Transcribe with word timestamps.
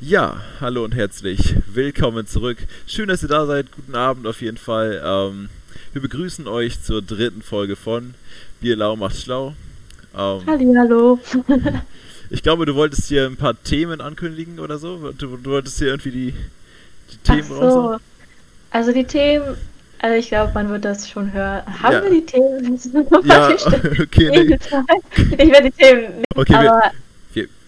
Ja, 0.00 0.42
hallo 0.60 0.84
und 0.84 0.94
herzlich 0.94 1.54
willkommen 1.72 2.26
zurück. 2.26 2.58
Schön, 2.86 3.08
dass 3.08 3.22
ihr 3.22 3.30
da 3.30 3.46
seid. 3.46 3.72
Guten 3.72 3.94
Abend 3.94 4.26
auf 4.26 4.42
jeden 4.42 4.58
Fall. 4.58 5.00
Ähm, 5.02 5.48
wir 5.94 6.02
begrüßen 6.02 6.46
euch 6.46 6.82
zur 6.82 7.00
dritten 7.00 7.40
Folge 7.40 7.76
von 7.76 8.12
Bierlau 8.60 8.96
macht 8.96 9.16
schlau. 9.16 9.54
Ähm, 10.14 10.42
hallo. 10.46 11.18
ich 12.30 12.42
glaube, 12.42 12.66
du 12.66 12.74
wolltest 12.74 13.08
hier 13.08 13.24
ein 13.24 13.38
paar 13.38 13.54
Themen 13.62 14.02
ankündigen 14.02 14.60
oder 14.60 14.76
so. 14.76 15.12
Du, 15.12 15.38
du 15.38 15.50
wolltest 15.50 15.78
hier 15.78 15.88
irgendwie 15.88 16.10
die, 16.10 16.34
die 17.12 17.16
Themen 17.24 17.50
Ach 17.54 17.70
so. 17.70 17.96
Also 18.70 18.92
die 18.92 19.04
Themen, 19.04 19.56
also 20.00 20.14
ich 20.14 20.28
glaube, 20.28 20.52
man 20.52 20.68
wird 20.68 20.84
das 20.84 21.08
schon 21.08 21.32
hören. 21.32 21.62
Haben 21.82 21.92
ja. 21.94 22.02
wir 22.02 22.10
die 22.10 22.26
Themen? 22.26 22.78
ja, 23.24 23.48
okay. 24.02 24.30
Nee. 24.30 24.58
Ich 25.38 25.50
werde 25.50 25.70
die 25.70 25.82
Themen 25.82 26.16
nicht, 26.16 26.36
okay, 26.36 26.54
aber 26.54 26.92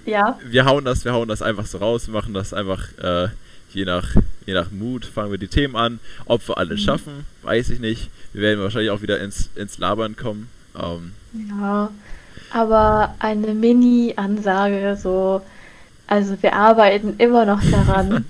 ja. 0.09 0.39
Wir 0.45 0.65
hauen 0.65 0.85
das, 0.85 1.05
wir 1.05 1.13
hauen 1.13 1.29
das 1.29 1.43
einfach 1.43 1.67
so 1.67 1.79
raus, 1.79 2.09
wir 2.09 2.15
machen 2.15 2.35
das 2.35 2.53
einfach 2.53 2.87
äh, 2.99 3.29
je 3.73 3.85
nach 3.85 4.15
je 4.47 4.55
nach 4.55 4.71
Mut, 4.71 5.05
fangen 5.05 5.31
wir 5.31 5.39
die 5.39 5.49
Themen 5.49 5.77
an. 5.77 6.01
Ob 6.25 6.49
wir 6.49 6.57
alles 6.57 6.81
mhm. 6.81 6.85
schaffen, 6.85 7.27
weiß 7.43 7.69
ich 7.71 7.81
nicht. 7.81 8.11
Wir 8.33 8.43
werden 8.43 8.61
wahrscheinlich 8.63 8.91
auch 8.91 9.03
wieder 9.03 9.21
ins, 9.21 9.51
ins 9.55 9.79
Labern 9.79 10.17
kommen. 10.17 10.49
Ähm, 10.75 11.13
ja, 11.51 11.91
aber 12.51 13.15
eine 13.19 13.55
Mini-Ansage, 13.55 14.97
so, 15.01 15.43
also 16.07 16.43
wir 16.43 16.55
arbeiten 16.55 17.17
immer 17.19 17.45
noch 17.45 17.61
daran, 17.63 18.25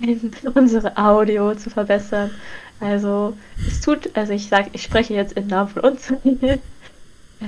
unsere 0.54 0.96
Audio 0.96 1.54
zu 1.54 1.70
verbessern. 1.70 2.30
Also 2.80 3.36
es 3.68 3.80
tut, 3.80 4.10
also 4.14 4.32
ich 4.32 4.48
sage, 4.48 4.70
ich 4.72 4.82
spreche 4.82 5.14
jetzt 5.14 5.34
im 5.34 5.46
Namen 5.46 5.68
von 5.68 5.82
uns. 5.82 6.12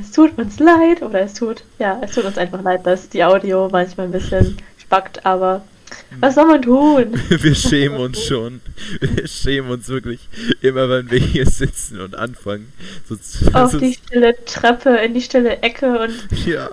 Es 0.00 0.10
tut 0.10 0.38
uns 0.38 0.58
leid 0.58 1.02
oder 1.02 1.20
es 1.20 1.34
tut, 1.34 1.64
ja, 1.78 2.00
es 2.02 2.12
tut 2.12 2.24
uns 2.24 2.38
einfach 2.38 2.62
leid, 2.62 2.86
dass 2.86 3.08
die 3.08 3.24
Audio 3.24 3.68
manchmal 3.70 4.06
ein 4.06 4.12
bisschen 4.12 4.56
spackt, 4.78 5.24
aber 5.26 5.62
was 6.20 6.34
soll 6.34 6.46
man 6.46 6.62
tun? 6.62 7.12
Wir 7.28 7.54
schämen 7.54 7.98
uns 7.98 8.22
schon. 8.22 8.60
Wir 9.00 9.26
schämen 9.26 9.70
uns 9.70 9.88
wirklich 9.88 10.20
immer, 10.62 10.88
wenn 10.88 11.10
wir 11.10 11.18
hier 11.18 11.46
sitzen 11.46 12.00
und 12.00 12.14
anfangen. 12.14 12.72
So, 13.06 13.16
Auf 13.52 13.76
die 13.76 13.94
stille 13.94 14.34
Treppe, 14.44 14.90
in 14.96 15.14
die 15.14 15.20
stille 15.20 15.58
Ecke 15.62 15.98
und 15.98 16.46
ja. 16.46 16.70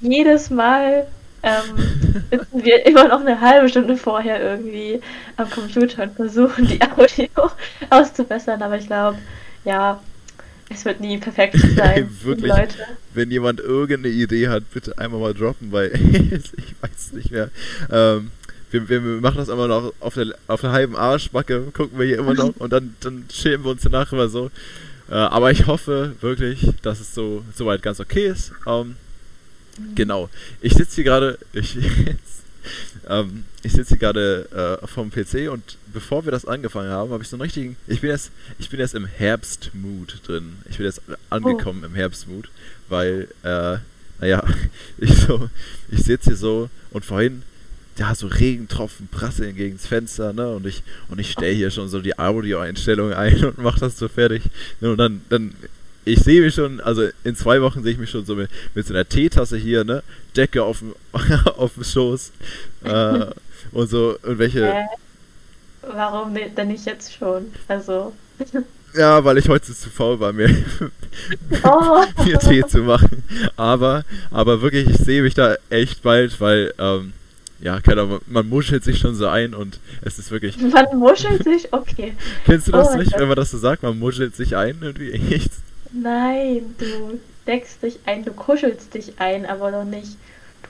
jedes 0.00 0.50
Mal 0.50 1.06
ähm, 1.42 2.16
sitzen 2.30 2.64
wir 2.64 2.86
immer 2.86 3.08
noch 3.08 3.20
eine 3.20 3.40
halbe 3.40 3.68
Stunde 3.68 3.96
vorher 3.96 4.40
irgendwie 4.40 5.00
am 5.36 5.50
Computer 5.50 6.04
und 6.04 6.14
versuchen 6.14 6.66
die 6.66 6.80
Audio 6.80 7.50
auszubessern, 7.90 8.62
aber 8.62 8.78
ich 8.78 8.86
glaube, 8.86 9.18
ja, 9.64 10.00
es 10.74 10.84
wird 10.84 11.00
nie 11.00 11.18
perfekt 11.18 11.56
sein. 11.76 12.08
Wirklich, 12.22 12.52
Leute. 12.52 12.76
wenn 13.14 13.30
jemand 13.30 13.60
irgendeine 13.60 14.14
Idee 14.14 14.48
hat, 14.48 14.70
bitte 14.72 14.96
einmal 14.98 15.20
mal 15.20 15.34
droppen, 15.34 15.72
weil 15.72 15.92
ich 16.32 16.74
weiß 16.80 17.12
nicht 17.12 17.30
mehr. 17.30 17.50
Ähm, 17.90 18.30
wir, 18.70 18.88
wir, 18.88 19.00
machen 19.00 19.36
das 19.36 19.48
immer 19.48 19.68
noch 19.68 19.92
auf 20.00 20.14
der, 20.14 20.34
auf 20.46 20.62
der 20.62 20.72
halben 20.72 20.96
Arschbacke, 20.96 21.68
gucken 21.72 21.98
wir 21.98 22.06
hier 22.06 22.18
immer 22.18 22.34
noch 22.34 22.56
und 22.56 22.72
dann, 22.72 22.96
dann 23.00 23.24
schämen 23.30 23.64
wir 23.64 23.72
uns 23.72 23.82
danach 23.82 24.12
immer 24.12 24.28
so. 24.28 24.50
Äh, 25.10 25.14
aber 25.14 25.50
ich 25.50 25.66
hoffe 25.66 26.14
wirklich, 26.20 26.66
dass 26.80 27.00
es 27.00 27.14
so 27.14 27.44
soweit 27.54 27.82
ganz 27.82 28.00
okay 28.00 28.28
ist. 28.28 28.52
Ähm, 28.66 28.96
genau. 29.94 30.30
Ich 30.60 30.74
sitze 30.74 30.96
hier 30.96 31.04
gerade. 31.04 31.38
Ich, 31.52 31.76
ähm, 33.08 33.44
ich 33.62 33.72
sitze 33.72 33.90
hier 33.90 33.98
gerade 33.98 34.78
äh, 34.82 34.86
vom 34.86 35.10
PC 35.10 35.50
und 35.50 35.76
bevor 35.92 36.24
wir 36.24 36.32
das 36.32 36.44
angefangen 36.44 36.90
haben, 36.90 37.10
habe 37.10 37.22
ich 37.22 37.28
so 37.28 37.36
einen 37.36 37.42
richtigen. 37.42 37.76
Ich 37.86 38.00
bin 38.00 38.10
jetzt, 38.10 38.30
ich 38.58 38.70
bin 38.70 38.80
jetzt 38.80 38.94
im 38.94 39.06
Herbstmood 39.06 40.20
drin. 40.26 40.56
Ich 40.68 40.76
bin 40.76 40.86
jetzt 40.86 41.02
angekommen 41.30 41.80
oh. 41.82 41.86
im 41.86 41.94
Herbstmood, 41.94 42.48
weil, 42.88 43.28
äh, 43.42 43.76
naja, 44.20 44.44
ich 44.98 45.16
so, 45.16 45.48
ich 45.90 46.02
sitze 46.02 46.30
hier 46.30 46.36
so 46.36 46.70
und 46.90 47.04
vorhin, 47.04 47.42
ja, 47.98 48.14
so 48.14 48.26
Regentropfen 48.26 49.08
prasseln 49.08 49.54
gegen 49.54 49.76
das 49.76 49.86
Fenster, 49.86 50.32
ne? 50.32 50.48
Und 50.54 50.66
ich, 50.66 50.82
und 51.08 51.18
ich 51.18 51.30
stelle 51.30 51.52
hier 51.52 51.70
schon 51.70 51.88
so 51.88 52.00
die 52.00 52.18
Audioeinstellung 52.18 53.12
ein 53.12 53.44
und 53.44 53.58
mache 53.58 53.80
das 53.80 53.98
so 53.98 54.08
fertig. 54.08 54.44
Und 54.80 54.96
dann, 54.96 55.20
dann 55.28 55.54
ich 56.04 56.20
sehe 56.20 56.40
mich 56.40 56.54
schon, 56.54 56.80
also 56.80 57.08
in 57.24 57.36
zwei 57.36 57.62
Wochen 57.62 57.82
sehe 57.82 57.92
ich 57.92 57.98
mich 57.98 58.10
schon 58.10 58.24
so 58.24 58.34
mit, 58.34 58.50
mit 58.74 58.86
so 58.86 58.94
einer 58.94 59.08
Teetasse 59.08 59.56
hier, 59.56 59.84
ne? 59.84 60.02
Decke 60.36 60.64
auf 60.64 60.80
dem, 60.80 60.94
auf 61.56 61.74
dem 61.74 61.84
Schoß. 61.84 62.32
Äh, 62.84 63.26
und 63.72 63.88
so 63.88 64.16
irgendwelche. 64.22 64.66
Äh, 64.66 64.84
warum 65.82 66.34
denn 66.34 66.68
nicht 66.68 66.86
jetzt 66.86 67.12
schon? 67.12 67.52
Also. 67.68 68.12
Ja, 68.94 69.24
weil 69.24 69.38
ich 69.38 69.48
heute 69.48 69.72
zu 69.72 69.88
faul 69.88 70.20
war, 70.20 70.34
mir, 70.34 70.54
oh. 71.64 72.04
mir 72.26 72.38
Tee 72.38 72.62
zu 72.66 72.80
machen. 72.82 73.24
Aber, 73.56 74.04
aber 74.30 74.60
wirklich, 74.60 74.86
ich 74.86 74.98
sehe 74.98 75.22
mich 75.22 75.32
da 75.32 75.56
echt 75.70 76.02
bald, 76.02 76.38
weil, 76.42 76.74
ähm, 76.78 77.14
ja, 77.60 77.80
keine 77.80 78.02
Ahnung, 78.02 78.20
man 78.26 78.46
muschelt 78.50 78.84
sich 78.84 78.98
schon 78.98 79.14
so 79.14 79.28
ein 79.28 79.54
und 79.54 79.80
es 80.02 80.18
ist 80.18 80.30
wirklich. 80.30 80.58
Man 80.58 80.98
muschelt 80.98 81.42
sich? 81.42 81.72
Okay. 81.72 82.12
Kennst 82.44 82.68
du 82.68 82.72
das 82.72 82.88
oh 82.92 82.98
nicht, 82.98 83.18
wenn 83.18 83.28
man 83.28 83.36
das 83.36 83.52
so 83.52 83.56
sagt? 83.56 83.82
Man 83.82 83.98
muschelt 83.98 84.36
sich 84.36 84.56
ein 84.56 84.76
irgendwie? 84.82 85.12
Echt? 85.12 85.52
Nein, 85.92 86.74
du 86.78 87.20
deckst 87.46 87.82
dich 87.82 87.98
ein, 88.06 88.24
du 88.24 88.32
kuschelst 88.32 88.94
dich 88.94 89.18
ein, 89.18 89.46
aber 89.46 89.70
noch 89.70 89.84
nicht. 89.84 90.16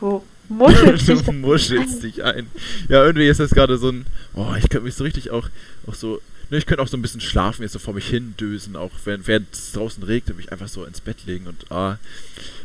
Du 0.00 0.22
muschelst 0.48 1.08
dich, 1.08 1.22
du 1.22 1.32
muschelst 1.32 2.02
dich 2.02 2.22
ein. 2.22 2.48
Ja, 2.88 3.04
irgendwie 3.04 3.28
ist 3.28 3.40
das 3.40 3.50
gerade 3.50 3.78
so 3.78 3.90
ein. 3.90 4.06
Oh, 4.34 4.54
ich 4.56 4.68
könnte 4.68 4.84
mich 4.84 4.94
so 4.94 5.04
richtig 5.04 5.30
auch, 5.30 5.48
auch 5.86 5.94
so. 5.94 6.20
Ne, 6.50 6.58
ich 6.58 6.66
könnte 6.66 6.82
auch 6.82 6.88
so 6.88 6.96
ein 6.96 7.02
bisschen 7.02 7.20
schlafen, 7.20 7.62
jetzt 7.62 7.72
so 7.72 7.78
vor 7.78 7.94
mich 7.94 8.08
hin 8.08 8.34
dösen, 8.38 8.76
auch 8.76 8.90
während, 9.04 9.26
während 9.26 9.54
es 9.54 9.72
draußen 9.72 10.02
regnet, 10.02 10.36
mich 10.36 10.52
einfach 10.52 10.68
so 10.68 10.84
ins 10.84 11.00
Bett 11.00 11.24
legen 11.24 11.46
und 11.46 11.70
ah. 11.70 11.98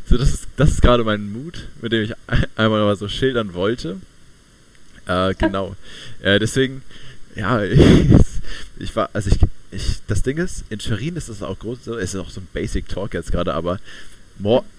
So, 0.10 0.18
das 0.18 0.34
ist, 0.34 0.48
das 0.58 0.72
ist 0.72 0.82
gerade 0.82 1.04
mein 1.04 1.32
Mut, 1.32 1.68
mit 1.82 1.92
dem 1.92 2.04
ich 2.04 2.14
einmal 2.56 2.84
mal 2.84 2.96
so 2.96 3.08
schildern 3.08 3.54
wollte. 3.54 3.98
Äh, 5.06 5.34
genau. 5.36 5.76
äh, 6.22 6.40
deswegen, 6.40 6.82
ja, 7.36 7.64
ich, 7.64 7.80
ich 8.80 8.96
war, 8.96 9.10
also 9.14 9.30
ich, 9.30 9.38
ich, 9.72 10.02
das 10.08 10.24
Ding 10.24 10.38
ist, 10.38 10.64
in 10.70 10.80
Schwerin 10.80 11.16
ist 11.16 11.30
das 11.30 11.44
auch 11.44 11.58
groß, 11.60 11.88
ist 11.88 12.16
auch 12.16 12.30
so 12.30 12.42
ein 12.42 12.48
Basic 12.54 12.88
Talk 12.88 13.14
jetzt 13.14 13.32
gerade, 13.32 13.54
aber 13.54 13.80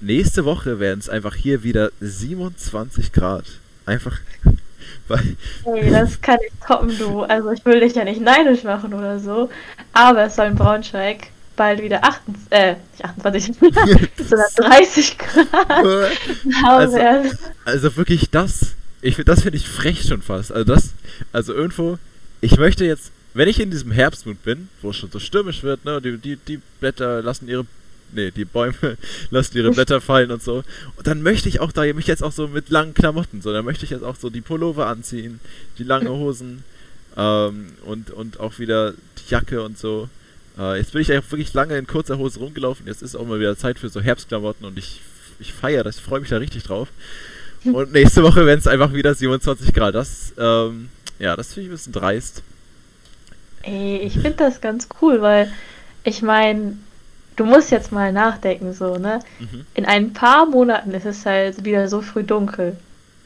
nächste 0.01 0.45
Woche 0.45 0.79
werden 0.79 1.01
es 1.01 1.09
einfach 1.09 1.35
hier 1.35 1.63
wieder 1.63 1.91
27 2.01 3.13
Grad. 3.13 3.45
Einfach. 3.87 4.19
Weil 5.09 5.37
hey, 5.65 5.91
das 5.91 6.21
kann 6.21 6.39
ich 6.47 6.53
toppen, 6.67 6.97
du. 6.99 7.23
Also 7.23 7.51
ich 7.51 7.65
will 7.65 7.81
dich 7.81 7.95
ja 7.95 8.05
nicht 8.05 8.21
neidisch 8.21 8.63
machen 8.65 8.95
oder 8.95 9.19
so, 9.19 9.51
aber 9.93 10.25
es 10.25 10.37
soll 10.37 10.47
in 10.47 10.55
Braunschweig 10.55 11.29
bald 11.57 11.83
wieder 11.83 12.05
28, 12.05 12.47
äh, 12.51 12.77
nicht 12.93 13.05
28, 13.05 13.57
sondern 14.29 14.49
30 14.57 15.19
Grad 15.19 15.83
also, 16.65 16.99
also 17.65 17.97
wirklich 17.97 18.31
das, 18.31 18.75
ich, 19.03 19.17
das 19.17 19.43
finde 19.43 19.59
ich 19.59 19.69
frech 19.69 20.03
schon 20.03 20.23
fast. 20.23 20.53
Also 20.53 20.73
das, 20.73 20.91
also 21.33 21.53
irgendwo, 21.53 21.99
ich 22.41 22.57
möchte 22.59 22.85
jetzt 22.85 23.11
wenn 23.39 23.49
ich 23.49 23.61
in 23.61 23.71
diesem 23.71 23.93
Herbstmut 23.93 24.43
bin, 24.43 24.69
wo 24.83 24.91
es 24.91 24.97
schon 24.97 25.13
so 25.13 25.21
stürmisch 25.21 25.63
wird, 25.63 25.85
ne, 25.85 26.03
die, 26.03 26.19
die, 26.19 26.37
die 26.37 26.61
Blätter 26.81 27.23
lassen 27.23 27.49
ihre 27.49 27.67
nee, 28.11 28.33
die 28.33 28.45
Bäume 28.45 28.75
lassen 29.31 29.57
ihre 29.57 29.71
Blätter 29.71 30.01
fallen 30.01 30.33
und 30.33 30.43
so. 30.43 30.65
Und 30.97 31.07
dann 31.07 31.23
möchte 31.23 31.49
ich 31.49 31.61
auch 31.61 31.71
da 31.71 31.83
mich 31.93 32.09
jetzt 32.09 32.25
auch 32.25 32.33
so 32.33 32.49
mit 32.49 32.69
langen 32.69 32.95
Klamotten, 32.95 33.41
so, 33.41 33.53
dann 33.53 33.65
möchte 33.65 33.85
ich 33.85 33.91
jetzt 33.91 34.03
auch 34.03 34.17
so 34.17 34.29
die 34.29 34.41
Pullover 34.41 34.89
anziehen, 34.89 35.39
die 35.79 35.85
lange 35.85 36.11
Hosen 36.11 36.65
ähm, 37.17 37.69
und, 37.85 38.11
und 38.11 38.41
auch 38.41 38.59
wieder 38.59 38.93
die 38.93 39.31
Jacke 39.31 39.63
und 39.63 39.79
so. 39.79 40.09
Äh, 40.59 40.79
jetzt 40.79 40.93
bin 40.93 41.03
ich 41.03 41.13
eigentlich 41.13 41.31
wirklich 41.31 41.55
lange 41.55 41.79
in 41.79 41.87
kurzer 41.87 42.19
Hose 42.19 42.41
rumgelaufen, 42.41 42.89
jetzt 42.89 43.03
ist 43.03 43.15
auch 43.15 43.25
mal 43.25 43.39
wieder 43.39 43.57
Zeit 43.57 43.79
für 43.79 43.89
so 43.89 44.01
Herbstklamotten 44.01 44.67
und 44.67 44.77
ich, 44.79 45.01
ich 45.39 45.53
feiere 45.53 45.85
das, 45.85 45.99
ich 45.99 46.03
freue 46.03 46.19
mich 46.19 46.31
da 46.31 46.39
richtig 46.39 46.65
drauf. 46.65 46.89
Und 47.65 47.93
nächste 47.93 48.25
Woche 48.25 48.47
werden 48.47 48.59
es 48.59 48.67
einfach 48.67 48.93
wieder 48.93 49.15
27 49.15 49.73
Grad. 49.73 49.95
Das, 49.95 50.33
ähm, 50.39 50.89
ja, 51.21 51.37
das 51.37 51.55
finde 51.55 51.63
ich 51.63 51.69
ein 51.69 51.77
bisschen 51.77 51.93
dreist. 51.93 52.43
Ey, 53.69 53.99
ich 53.99 54.15
finde 54.15 54.33
das 54.39 54.63
ganz 54.63 54.89
cool, 55.03 55.21
weil 55.21 55.53
ich 56.03 56.23
meine, 56.23 56.79
du 57.37 57.45
musst 57.45 57.71
jetzt 57.71 57.93
mal 57.93 58.13
nachdenken, 58.13 58.73
so, 58.73 58.97
ne? 58.97 59.21
Mhm. 59.39 59.67
In 59.75 59.85
ein 59.85 60.13
paar 60.15 60.47
Monaten 60.47 60.93
ist 60.93 61.05
es 61.05 61.27
halt 61.27 61.65
wieder 61.67 61.87
so 61.89 62.01
früh 62.01 62.23
dunkel. 62.23 62.77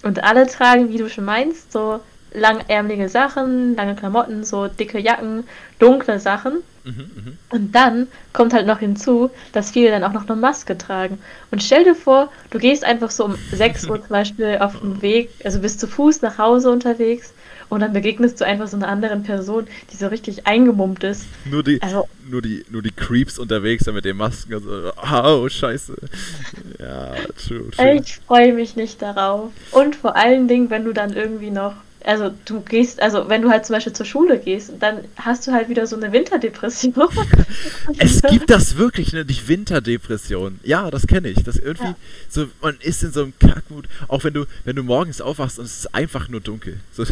Und 0.03 0.25
alle 0.25 0.49
tragen, 0.49 0.89
wie 0.89 0.99
du 0.99 1.09
schon 1.09 1.25
meinst, 1.25 1.71
so 1.71 2.01
langärmelige 2.33 3.09
Sachen, 3.09 3.77
lange 3.77 3.95
Klamotten, 3.95 4.43
so 4.43 4.67
dicke 4.67 4.99
Jacken, 4.99 5.45
dunkle 5.79 6.19
Sachen. 6.19 6.55
Mhm, 6.85 6.93
mh. 6.93 7.33
Und 7.51 7.73
dann 7.73 8.09
kommt 8.33 8.53
halt 8.53 8.67
noch 8.67 8.81
hinzu, 8.81 9.31
dass 9.53 9.71
viele 9.71 9.91
dann 9.91 10.03
auch 10.03 10.13
noch 10.13 10.29
eine 10.29 10.41
Maske 10.41 10.77
tragen. 10.77 11.19
Und 11.53 11.63
stell 11.63 11.85
dir 11.85 11.95
vor, 11.95 12.31
du 12.51 12.59
gehst 12.59 12.85
einfach 12.85 13.13
so 13.13 13.27
um 13.27 13.37
6 13.53 13.89
Uhr 13.89 14.01
zum 14.01 14.09
Beispiel 14.09 14.59
auf 14.61 14.81
dem 14.81 15.03
Weg, 15.03 15.31
also 15.45 15.61
bist 15.61 15.79
zu 15.79 15.87
Fuß 15.87 16.23
nach 16.23 16.39
Hause 16.39 16.73
unterwegs 16.73 17.33
und 17.73 17.81
dann 17.81 17.95
begegnest 17.95 18.39
du 18.39 18.45
einfach 18.45 18.69
so 18.69 18.77
einer 18.77 18.89
anderen 18.89 19.23
Person, 19.23 19.67
die 19.91 19.97
so 19.97 20.09
richtig 20.09 20.47
eingemummt 20.47 21.05
ist. 21.05 21.25
Nur 21.47 21.63
die, 21.63 21.81
also, 21.81 22.07
nur 22.29 22.43
die, 22.43 22.67
nur 22.69 22.83
die 22.83 22.91
Creeps 22.91 23.39
unterwegs 23.39 23.87
mit 23.87 24.05
den 24.05 24.19
Masken 24.19 24.57
und 24.57 24.65
so. 24.65 24.93
Oh, 25.11 25.49
scheiße. 25.49 25.97
Ja, 26.79 27.15
true, 27.43 27.71
true. 27.71 27.95
Ich 27.95 28.17
freue 28.17 28.53
mich 28.53 28.77
nicht 28.77 29.01
darauf. 29.01 29.53
Und 29.71 29.97
vor 29.97 30.17
allen 30.17 30.49
Dingen, 30.49 30.69
wenn 30.69 30.85
du 30.85 30.93
dann 30.93 31.15
irgendwie 31.15 31.51
noch 31.51 31.77
also 32.05 32.35
du 32.45 32.61
gehst, 32.61 33.01
also 33.01 33.29
wenn 33.29 33.43
du 33.43 33.51
halt 33.51 33.67
zum 33.67 33.75
Beispiel 33.75 33.93
zur 33.93 34.07
Schule 34.07 34.39
gehst, 34.39 34.73
dann 34.81 35.05
hast 35.17 35.47
du 35.47 35.53
halt 35.53 35.69
wieder 35.69 35.87
so 35.87 35.97
eine 35.97 36.13
Winterdepression. 36.13 37.09
es 37.99 38.23
gibt 38.23 38.51
das 38.51 38.77
wirklich, 38.77 39.13
ne, 39.13 39.25
die 39.25 39.49
Winterdepression. 39.49 40.61
Ja, 40.63 40.91
das 40.91 41.07
kenne 41.07 41.29
ich. 41.29 41.43
Das 41.43 41.57
irgendwie 41.57 41.89
ja. 41.89 41.97
so, 42.29 42.47
man 42.61 42.77
ist 42.81 43.03
in 43.03 43.13
so 43.13 43.23
einem 43.23 43.33
Kackmut, 43.39 43.87
auch 44.09 44.25
wenn 44.25 44.35
du, 44.35 44.45
wenn 44.65 44.77
du 44.77 44.83
morgens 44.83 45.21
aufwachst 45.21 45.59
und 45.59 45.65
es 45.65 45.81
ist 45.81 45.95
einfach 45.95 46.29
nur 46.29 46.41
dunkel. 46.41 46.81
So, 46.93 47.05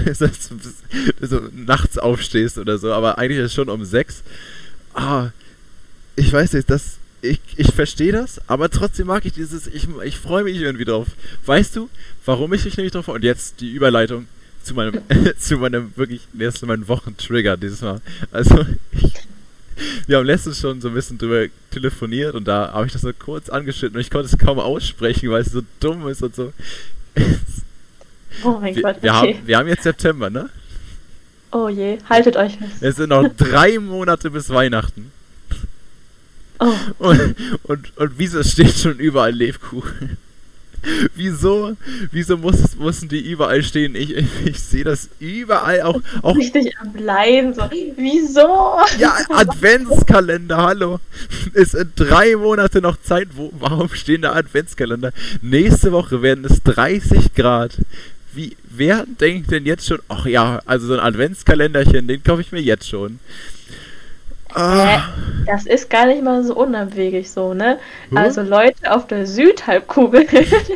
so, 1.20 1.40
nachts 1.52 1.98
aufstehst 1.98 2.58
oder 2.58 2.78
so, 2.78 2.92
aber 2.92 3.18
eigentlich 3.18 3.38
ist 3.38 3.46
es 3.46 3.54
schon 3.54 3.68
um 3.68 3.84
sechs. 3.84 4.22
Ah, 4.94 5.30
ich 6.16 6.32
weiß 6.32 6.52
nicht, 6.52 6.68
das, 6.68 6.98
ich, 7.22 7.40
ich 7.56 7.72
verstehe 7.72 8.12
das, 8.12 8.40
aber 8.48 8.70
trotzdem 8.70 9.06
mag 9.06 9.24
ich 9.24 9.32
dieses, 9.32 9.66
ich, 9.66 9.88
ich 10.04 10.16
freue 10.16 10.44
mich 10.44 10.56
irgendwie 10.56 10.84
drauf. 10.84 11.08
Weißt 11.46 11.76
du, 11.76 11.88
warum 12.24 12.52
ich 12.52 12.64
mich 12.64 12.76
nämlich 12.76 12.92
drauf 12.92 13.06
freue? 13.06 13.16
Und 13.16 13.24
jetzt 13.24 13.60
die 13.60 13.72
Überleitung 13.72 14.26
zu 14.70 14.74
meinem, 14.74 15.00
zu 15.38 15.56
meinem 15.56 15.92
wirklich, 15.96 16.22
nee, 16.32 16.50
zu 16.50 16.66
meinem 16.66 16.86
Wochentrigger 16.86 17.56
dieses 17.56 17.82
Mal. 17.82 18.00
Also, 18.30 18.64
ich, 18.92 19.12
wir 20.06 20.18
haben 20.18 20.26
letztens 20.26 20.60
schon 20.60 20.80
so 20.80 20.88
ein 20.88 20.94
bisschen 20.94 21.18
drüber 21.18 21.46
telefoniert 21.70 22.34
und 22.34 22.46
da 22.46 22.72
habe 22.72 22.86
ich 22.86 22.92
das 22.92 23.02
so 23.02 23.12
kurz 23.12 23.48
angeschnitten 23.48 23.96
und 23.96 24.00
ich 24.00 24.10
konnte 24.10 24.26
es 24.26 24.38
kaum 24.38 24.58
aussprechen, 24.58 25.30
weil 25.30 25.42
es 25.42 25.52
so 25.52 25.62
dumm 25.80 26.06
ist 26.08 26.22
und 26.22 26.34
so. 26.36 26.52
Oh 28.44 28.58
mein 28.60 28.76
wir, 28.76 28.82
Gott, 28.82 28.96
okay. 28.96 29.02
wir, 29.02 29.12
haben, 29.14 29.46
wir 29.46 29.58
haben 29.58 29.68
jetzt 29.68 29.82
September, 29.82 30.30
ne? 30.30 30.48
Oh 31.50 31.68
je, 31.68 31.98
haltet 32.08 32.36
euch 32.36 32.56
fest. 32.56 32.74
Es 32.80 32.96
sind 32.96 33.08
noch 33.08 33.28
drei 33.36 33.78
Monate 33.80 34.30
bis 34.30 34.50
Weihnachten. 34.50 35.10
Oh. 36.60 36.72
Und, 36.98 37.34
und, 37.64 37.96
und 37.96 38.12
wieso 38.18 38.42
steht 38.44 38.76
schon 38.76 38.98
überall 38.98 39.32
Lebkuchen? 39.32 40.16
wieso, 41.14 41.76
wieso 42.10 42.36
muss, 42.36 42.76
müssen 42.76 43.08
die 43.08 43.20
überall 43.20 43.62
stehen? 43.62 43.94
Ich, 43.94 44.14
ich, 44.44 44.60
sehe 44.60 44.84
das 44.84 45.08
überall 45.18 45.82
auch. 45.82 46.00
auch 46.22 46.36
Richtig 46.36 46.76
am 46.78 46.94
Leiden, 46.96 47.54
so. 47.54 47.62
Wieso? 47.96 48.78
Ja, 48.98 49.16
Adventskalender, 49.28 50.56
hallo. 50.56 51.00
Es 51.54 51.72
sind 51.72 51.92
drei 51.96 52.36
Monate 52.36 52.80
noch 52.80 53.00
Zeit. 53.00 53.28
Wo, 53.34 53.52
warum 53.58 53.88
stehen 53.90 54.22
da 54.22 54.32
Adventskalender? 54.32 55.12
Nächste 55.42 55.92
Woche 55.92 56.22
werden 56.22 56.44
es 56.44 56.62
30 56.62 57.34
Grad. 57.34 57.78
Wie, 58.32 58.56
wer 58.64 59.06
denkt 59.06 59.50
denn 59.50 59.66
jetzt 59.66 59.86
schon, 59.86 59.98
ach 60.08 60.24
ja, 60.26 60.60
also 60.64 60.86
so 60.86 60.94
ein 60.94 61.00
Adventskalenderchen, 61.00 62.06
den 62.06 62.22
kaufe 62.22 62.42
ich 62.42 62.52
mir 62.52 62.62
jetzt 62.62 62.88
schon. 62.88 63.18
Ah. 64.54 65.08
Das 65.46 65.66
ist 65.66 65.90
gar 65.90 66.06
nicht 66.06 66.22
mal 66.22 66.44
so 66.44 66.54
unabwegig 66.54 67.30
so, 67.30 67.54
ne? 67.54 67.78
Hm? 68.10 68.16
Also 68.16 68.42
Leute 68.42 68.92
auf 68.92 69.06
der 69.06 69.26
Südhalbkugel 69.26 70.26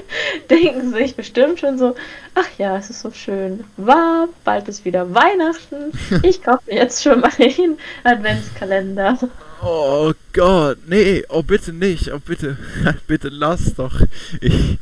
denken 0.51 0.93
sich 0.93 1.15
bestimmt 1.15 1.61
schon 1.61 1.79
so, 1.79 1.95
ach 2.35 2.49
ja, 2.59 2.77
es 2.77 2.91
ist 2.91 3.01
so 3.01 3.11
schön 3.13 3.65
warm, 3.77 4.31
bald 4.45 4.69
ist 4.69 4.85
wieder 4.85 5.15
Weihnachten. 5.15 5.93
Ich 6.23 6.43
kaufe 6.43 6.63
mir 6.67 6.77
jetzt 6.77 7.03
schon 7.03 7.21
mal 7.21 7.31
einen 7.39 7.79
Adventskalender. 8.03 9.19
Oh 9.63 10.13
Gott, 10.33 10.79
nee, 10.87 11.23
oh 11.29 11.43
bitte 11.43 11.73
nicht, 11.73 12.13
oh 12.13 12.19
bitte, 12.25 12.57
bitte 13.07 13.29
lass 13.29 13.75
doch. 13.75 14.01
Ich, 14.41 14.79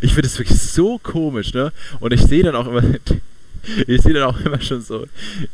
ich 0.00 0.14
finde 0.14 0.26
es 0.26 0.38
wirklich 0.38 0.60
so 0.60 0.98
komisch, 0.98 1.52
ne? 1.54 1.72
Und 2.00 2.12
ich 2.12 2.22
sehe 2.22 2.42
dann 2.42 2.56
auch 2.56 2.66
immer 2.66 2.82
ich 3.86 4.02
sehe 4.02 4.12
dann 4.12 4.24
auch 4.24 4.40
immer 4.40 4.60
schon 4.60 4.80
so, 4.80 5.06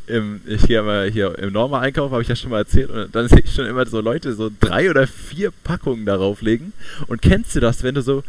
im, 0.06 0.40
ich 0.46 0.62
gehe 0.66 0.80
immer 0.80 1.04
hier 1.04 1.38
im 1.38 1.52
Norma 1.52 1.80
Einkauf, 1.80 2.10
habe 2.10 2.22
ich 2.22 2.28
ja 2.28 2.36
schon 2.36 2.50
mal 2.50 2.58
erzählt, 2.58 2.90
und 2.90 3.14
dann 3.14 3.28
sehe 3.28 3.40
ich 3.44 3.52
schon 3.52 3.66
immer 3.66 3.86
so 3.86 4.00
Leute 4.00 4.34
so 4.34 4.50
drei 4.60 4.90
oder 4.90 5.06
vier 5.06 5.50
Packungen 5.64 6.06
darauf 6.06 6.42
legen. 6.42 6.72
Und 7.06 7.22
kennst 7.22 7.54
du 7.54 7.60
das, 7.60 7.82
wenn 7.82 7.94
du 7.94 8.02
so 8.02 8.22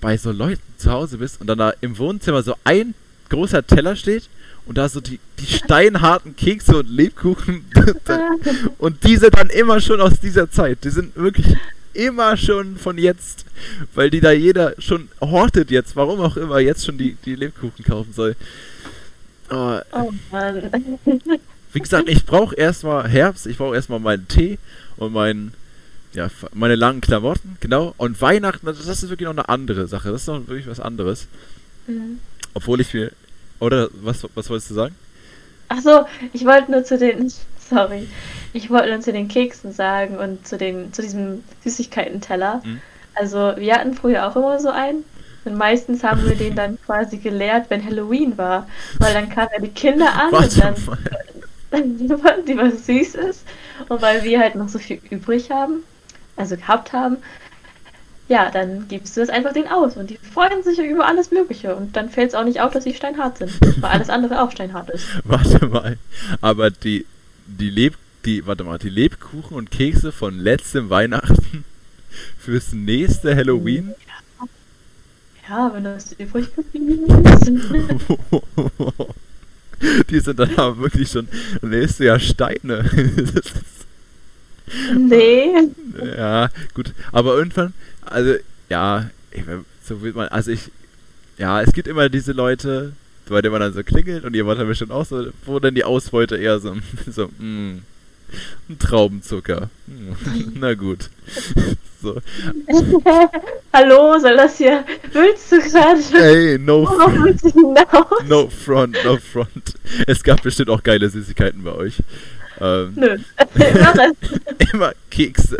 bei 0.00 0.16
so 0.16 0.32
Leuten 0.32 0.62
zu 0.76 0.90
Hause 0.90 1.18
bist 1.18 1.40
und 1.40 1.46
dann 1.46 1.58
da 1.58 1.72
im 1.80 1.98
Wohnzimmer 1.98 2.42
so 2.42 2.54
ein 2.64 2.94
großer 3.28 3.66
Teller 3.66 3.96
steht 3.96 4.28
und 4.66 4.78
da 4.78 4.88
so 4.88 5.00
die, 5.00 5.18
die 5.38 5.46
steinharten 5.46 6.36
Kekse 6.36 6.78
und 6.78 6.88
Lebkuchen 6.88 7.64
und 8.78 9.04
diese 9.04 9.30
dann 9.30 9.50
immer 9.50 9.80
schon 9.80 10.00
aus 10.00 10.20
dieser 10.20 10.50
Zeit. 10.50 10.84
Die 10.84 10.90
sind 10.90 11.16
wirklich 11.16 11.56
immer 11.94 12.36
schon 12.36 12.76
von 12.76 12.96
jetzt, 12.96 13.44
weil 13.94 14.08
die 14.08 14.20
da 14.20 14.30
jeder 14.30 14.74
schon 14.78 15.08
hortet 15.20 15.70
jetzt, 15.70 15.96
warum 15.96 16.20
auch 16.20 16.36
immer, 16.36 16.60
jetzt 16.60 16.86
schon 16.86 16.96
die, 16.96 17.16
die 17.24 17.34
Lebkuchen 17.34 17.84
kaufen 17.84 18.12
soll. 18.12 18.36
Oh, 19.50 19.78
oh 19.92 20.12
Mann. 20.30 20.70
Wie 21.72 21.80
gesagt, 21.80 22.08
ich 22.08 22.24
brauche 22.24 22.54
erstmal 22.54 23.08
Herbst, 23.08 23.46
ich 23.46 23.58
brauche 23.58 23.74
erstmal 23.74 24.00
meinen 24.00 24.26
Tee 24.26 24.58
und 24.96 25.12
mein, 25.12 25.52
ja, 26.12 26.28
meine 26.54 26.76
langen 26.76 27.00
Klamotten, 27.00 27.56
genau. 27.60 27.94
Und 27.98 28.20
Weihnachten, 28.22 28.66
das 28.66 28.80
ist 28.86 29.08
wirklich 29.08 29.26
noch 29.26 29.36
eine 29.36 29.48
andere 29.48 29.86
Sache. 29.86 30.10
Das 30.10 30.22
ist 30.22 30.28
noch 30.28 30.48
wirklich 30.48 30.66
was 30.66 30.80
anderes. 30.80 31.28
Mhm. 31.86 32.20
Obwohl 32.54 32.80
ich 32.80 32.92
mir. 32.94 33.12
Oder 33.60 33.88
was, 33.92 34.24
was 34.34 34.48
wolltest 34.48 34.70
du 34.70 34.74
sagen? 34.74 34.94
Achso, 35.68 36.06
ich 36.32 36.44
wollte 36.44 36.70
nur 36.70 36.84
zu 36.84 36.96
den. 36.96 37.30
Sorry. 37.68 38.08
Ich 38.54 38.70
wollte 38.70 38.88
nur 38.88 39.00
zu 39.00 39.12
den 39.12 39.28
Keksen 39.28 39.72
sagen 39.72 40.16
und 40.16 40.46
zu, 40.46 40.56
den, 40.56 40.90
zu 40.94 41.02
diesem 41.02 41.44
Süßigkeiten-Teller. 41.64 42.62
Mhm. 42.64 42.80
Also, 43.14 43.54
wir 43.56 43.74
hatten 43.74 43.92
früher 43.92 44.26
auch 44.26 44.36
immer 44.36 44.58
so 44.58 44.70
einen. 44.70 45.04
Und 45.48 45.56
meistens 45.56 46.04
haben 46.04 46.28
wir 46.28 46.36
den 46.36 46.54
dann 46.54 46.78
quasi 46.84 47.16
gelehrt, 47.16 47.70
wenn 47.70 47.84
Halloween 47.84 48.36
war. 48.36 48.68
Weil 48.98 49.14
dann 49.14 49.30
kamen 49.30 49.48
ja 49.54 49.60
die 49.60 49.68
Kinder 49.68 50.12
an 50.12 50.30
Warte 50.32 50.74
und 51.70 52.08
dann, 52.08 52.22
wollten 52.22 52.46
die 52.46 52.56
was 52.56 52.86
Süßes. 52.86 53.44
Und 53.88 54.02
weil 54.02 54.24
wir 54.24 54.40
halt 54.40 54.56
noch 54.56 54.68
so 54.68 54.78
viel 54.78 55.00
übrig 55.10 55.50
haben, 55.50 55.82
also 56.36 56.56
gehabt 56.56 56.92
haben, 56.92 57.16
ja, 58.28 58.50
dann 58.50 58.88
gibst 58.88 59.16
du 59.16 59.20
das 59.20 59.30
einfach 59.30 59.54
denen 59.54 59.68
aus. 59.68 59.96
Und 59.96 60.10
die 60.10 60.18
freuen 60.18 60.62
sich 60.62 60.78
über 60.78 61.06
alles 61.06 61.30
Mögliche. 61.30 61.74
Und 61.74 61.96
dann 61.96 62.10
fällt 62.10 62.28
es 62.28 62.34
auch 62.34 62.44
nicht 62.44 62.60
auf, 62.60 62.72
dass 62.72 62.84
sie 62.84 62.94
steinhart 62.94 63.38
sind. 63.38 63.58
Weil 63.80 63.90
alles 63.90 64.10
andere 64.10 64.42
auch 64.42 64.50
steinhart 64.50 64.90
ist. 64.90 65.06
Warte 65.24 65.66
mal. 65.66 65.96
Aber 66.42 66.70
die, 66.70 67.06
die 67.46 67.70
Leb, 67.70 67.94
die, 68.26 68.46
warte 68.46 68.64
mal, 68.64 68.78
die 68.78 68.90
Lebkuchen 68.90 69.56
und 69.56 69.70
Kekse 69.70 70.12
von 70.12 70.38
letztem 70.38 70.90
Weihnachten 70.90 71.64
fürs 72.38 72.74
nächste 72.74 73.34
Halloween 73.34 73.94
ja, 75.48 75.70
wenn 75.72 75.84
das 75.84 76.12
übrig 76.12 76.54
geblieben 76.54 77.06
ist. 77.24 77.50
Die 80.10 80.20
sind 80.20 80.38
dann 80.38 80.54
aber 80.56 80.78
wirklich 80.78 81.10
schon 81.10 81.28
nächstes 81.62 82.04
Jahr 82.04 82.18
Steine. 82.18 82.84
nee. 84.98 85.52
Ja, 86.16 86.50
gut. 86.74 86.92
Aber 87.12 87.36
irgendwann, 87.36 87.72
also, 88.02 88.34
ja, 88.68 89.10
so 89.84 90.02
wird 90.02 90.16
man, 90.16 90.28
also 90.28 90.50
ich, 90.50 90.70
ja, 91.38 91.62
es 91.62 91.72
gibt 91.72 91.86
immer 91.88 92.08
diese 92.08 92.32
Leute, 92.32 92.92
bei 93.28 93.40
denen 93.40 93.52
man 93.52 93.60
dann 93.60 93.72
so 93.72 93.82
klingelt 93.82 94.24
und 94.24 94.34
ihr 94.34 94.46
wart 94.46 94.58
dann 94.58 94.66
bestimmt 94.66 94.90
auch 94.90 95.06
so, 95.06 95.28
wo 95.44 95.60
dann 95.60 95.74
die 95.74 95.84
Ausbeute 95.84 96.36
eher 96.36 96.58
so, 96.58 96.76
so, 97.06 97.30
mh, 97.38 97.44
mm, 97.44 97.82
ein 98.68 98.78
Traubenzucker. 98.78 99.70
Hm, 99.86 100.54
na 100.58 100.74
gut. 100.74 101.10
so. 102.02 102.16
Hallo, 103.72 104.18
soll 104.18 104.36
das 104.36 104.58
hier? 104.58 104.84
Willst 105.12 105.50
du 105.52 105.60
gerade? 105.60 106.00
Ey, 106.14 106.58
no 106.58 106.86
front. 106.86 107.42
No 108.28 108.48
front, 108.48 108.96
no 109.04 109.16
front. 109.16 109.74
Es 110.06 110.22
gab 110.22 110.42
bestimmt 110.42 110.70
auch 110.70 110.82
geile 110.82 111.08
Süßigkeiten 111.08 111.62
bei 111.62 111.72
euch. 111.72 112.02
Ähm, 112.60 112.92
Nö. 112.96 113.18
Immer, 113.54 114.12
immer 114.72 114.92
Kekse. 115.10 115.58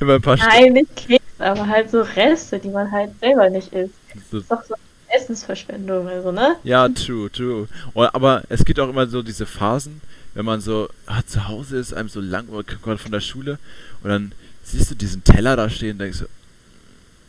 Immer 0.00 0.14
ein 0.14 0.22
paar 0.22 0.36
Nein, 0.36 0.72
nicht 0.72 0.96
Kekse, 0.96 1.20
aber 1.38 1.66
halt 1.66 1.90
so 1.90 2.02
Reste, 2.02 2.58
die 2.58 2.70
man 2.70 2.90
halt 2.90 3.12
selber 3.20 3.48
nicht 3.50 3.72
isst. 3.72 3.94
So. 4.30 4.38
Das 4.38 4.42
ist 4.42 4.50
doch 4.50 4.64
so 4.64 4.74
Essensverschwendung, 5.10 6.08
also, 6.08 6.32
ne? 6.32 6.56
Ja, 6.64 6.88
true, 6.88 7.30
true. 7.30 7.68
Aber 7.94 8.42
es 8.48 8.64
gibt 8.64 8.78
auch 8.80 8.88
immer 8.88 9.06
so 9.06 9.22
diese 9.22 9.46
Phasen, 9.46 10.00
wenn 10.34 10.44
man 10.44 10.60
so 10.60 10.88
ah, 11.06 11.22
zu 11.26 11.48
Hause 11.48 11.78
ist, 11.78 11.92
einem 11.92 12.08
so 12.08 12.20
lang 12.20 12.48
oder 12.48 12.98
von 12.98 13.12
der 13.12 13.20
Schule 13.20 13.58
und 14.02 14.10
dann 14.10 14.32
siehst 14.62 14.90
du 14.90 14.94
diesen 14.94 15.24
Teller 15.24 15.56
da 15.56 15.68
stehen 15.68 15.92
und 15.92 15.98
denkst 15.98 16.18
so, 16.18 16.26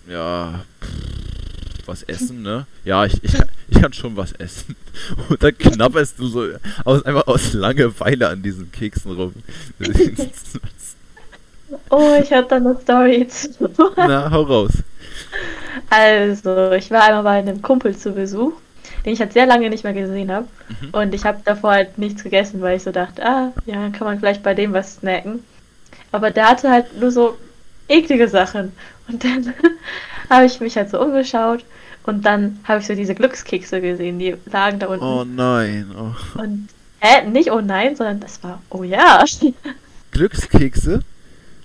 ja, 0.08 0.64
pff, 0.82 1.12
was 1.86 2.04
essen, 2.04 2.42
ne? 2.42 2.66
Ja, 2.84 3.06
ich, 3.06 3.24
ich, 3.24 3.34
ich 3.70 3.82
kann 3.82 3.94
schon 3.94 4.16
was 4.16 4.32
essen. 4.34 4.76
Und 5.30 5.42
dann 5.44 5.58
knabberst 5.58 6.20
du 6.20 6.28
so 6.28 6.48
aus, 6.86 7.04
einfach 7.06 7.28
aus 7.28 7.54
Langeweile 7.54 8.30
an 8.30 8.42
diesen 8.42 8.72
Keksen 8.72 9.12
rum. 9.12 9.34
oh, 11.90 12.18
ich 12.22 12.32
hab 12.32 12.50
da 12.50 12.58
eine 12.58 12.80
Story 12.82 13.28
zu. 13.28 13.70
Na, 13.98 14.30
hau 14.32 14.44
raus. 14.44 14.72
Also, 15.90 16.72
ich 16.72 16.92
war 16.92 17.04
einmal 17.04 17.24
bei 17.24 17.40
einem 17.40 17.62
Kumpel 17.62 17.96
zu 17.98 18.12
Besuch 18.14 18.54
den 19.06 19.14
ich 19.14 19.20
halt 19.20 19.34
sehr 19.34 19.46
lange 19.46 19.70
nicht 19.70 19.84
mehr 19.84 19.94
gesehen 19.94 20.32
habe. 20.32 20.48
Mhm. 20.82 20.90
Und 20.92 21.14
ich 21.14 21.26
habe 21.26 21.42
davor 21.44 21.72
halt 21.72 21.98
nichts 21.98 22.24
gegessen, 22.24 22.62
weil 22.62 22.78
ich 22.78 22.84
so 22.84 22.92
dachte, 22.92 23.26
ah, 23.26 23.52
ja, 23.66 23.90
kann 23.90 24.08
man 24.08 24.20
vielleicht 24.20 24.44
bei 24.44 24.54
dem 24.54 24.74
was 24.74 24.96
snacken. 24.96 25.44
Aber 26.12 26.32
der 26.32 26.50
hatte 26.50 26.70
halt 26.70 27.00
nur 27.00 27.12
so 27.12 27.38
eklige 27.88 28.28
Sachen. 28.28 28.74
Und 29.08 29.24
dann 29.24 29.54
habe 30.30 30.46
ich 30.46 30.60
mich 30.60 30.76
halt 30.78 30.90
so 30.90 31.02
umgeschaut 31.02 31.64
und 32.04 32.26
dann 32.26 32.60
habe 32.64 32.80
ich 32.80 32.88
so 32.88 32.96
diese 32.96 33.16
Glückskekse 33.16 33.82
gesehen, 33.82 34.20
die 34.20 34.36
lagen 34.46 34.80
da 34.80 34.88
unten. 34.88 35.04
Oh 35.04 35.24
nein. 35.24 35.92
Oh. 35.96 36.42
Und 36.42 36.70
äh, 37.00 37.26
nicht 37.28 37.52
oh 37.52 37.62
nein, 37.62 37.96
sondern 37.96 38.20
das 38.20 38.44
war 38.44 38.62
oh 38.70 38.84
ja. 38.84 39.24
Glückskekse? 40.12 41.02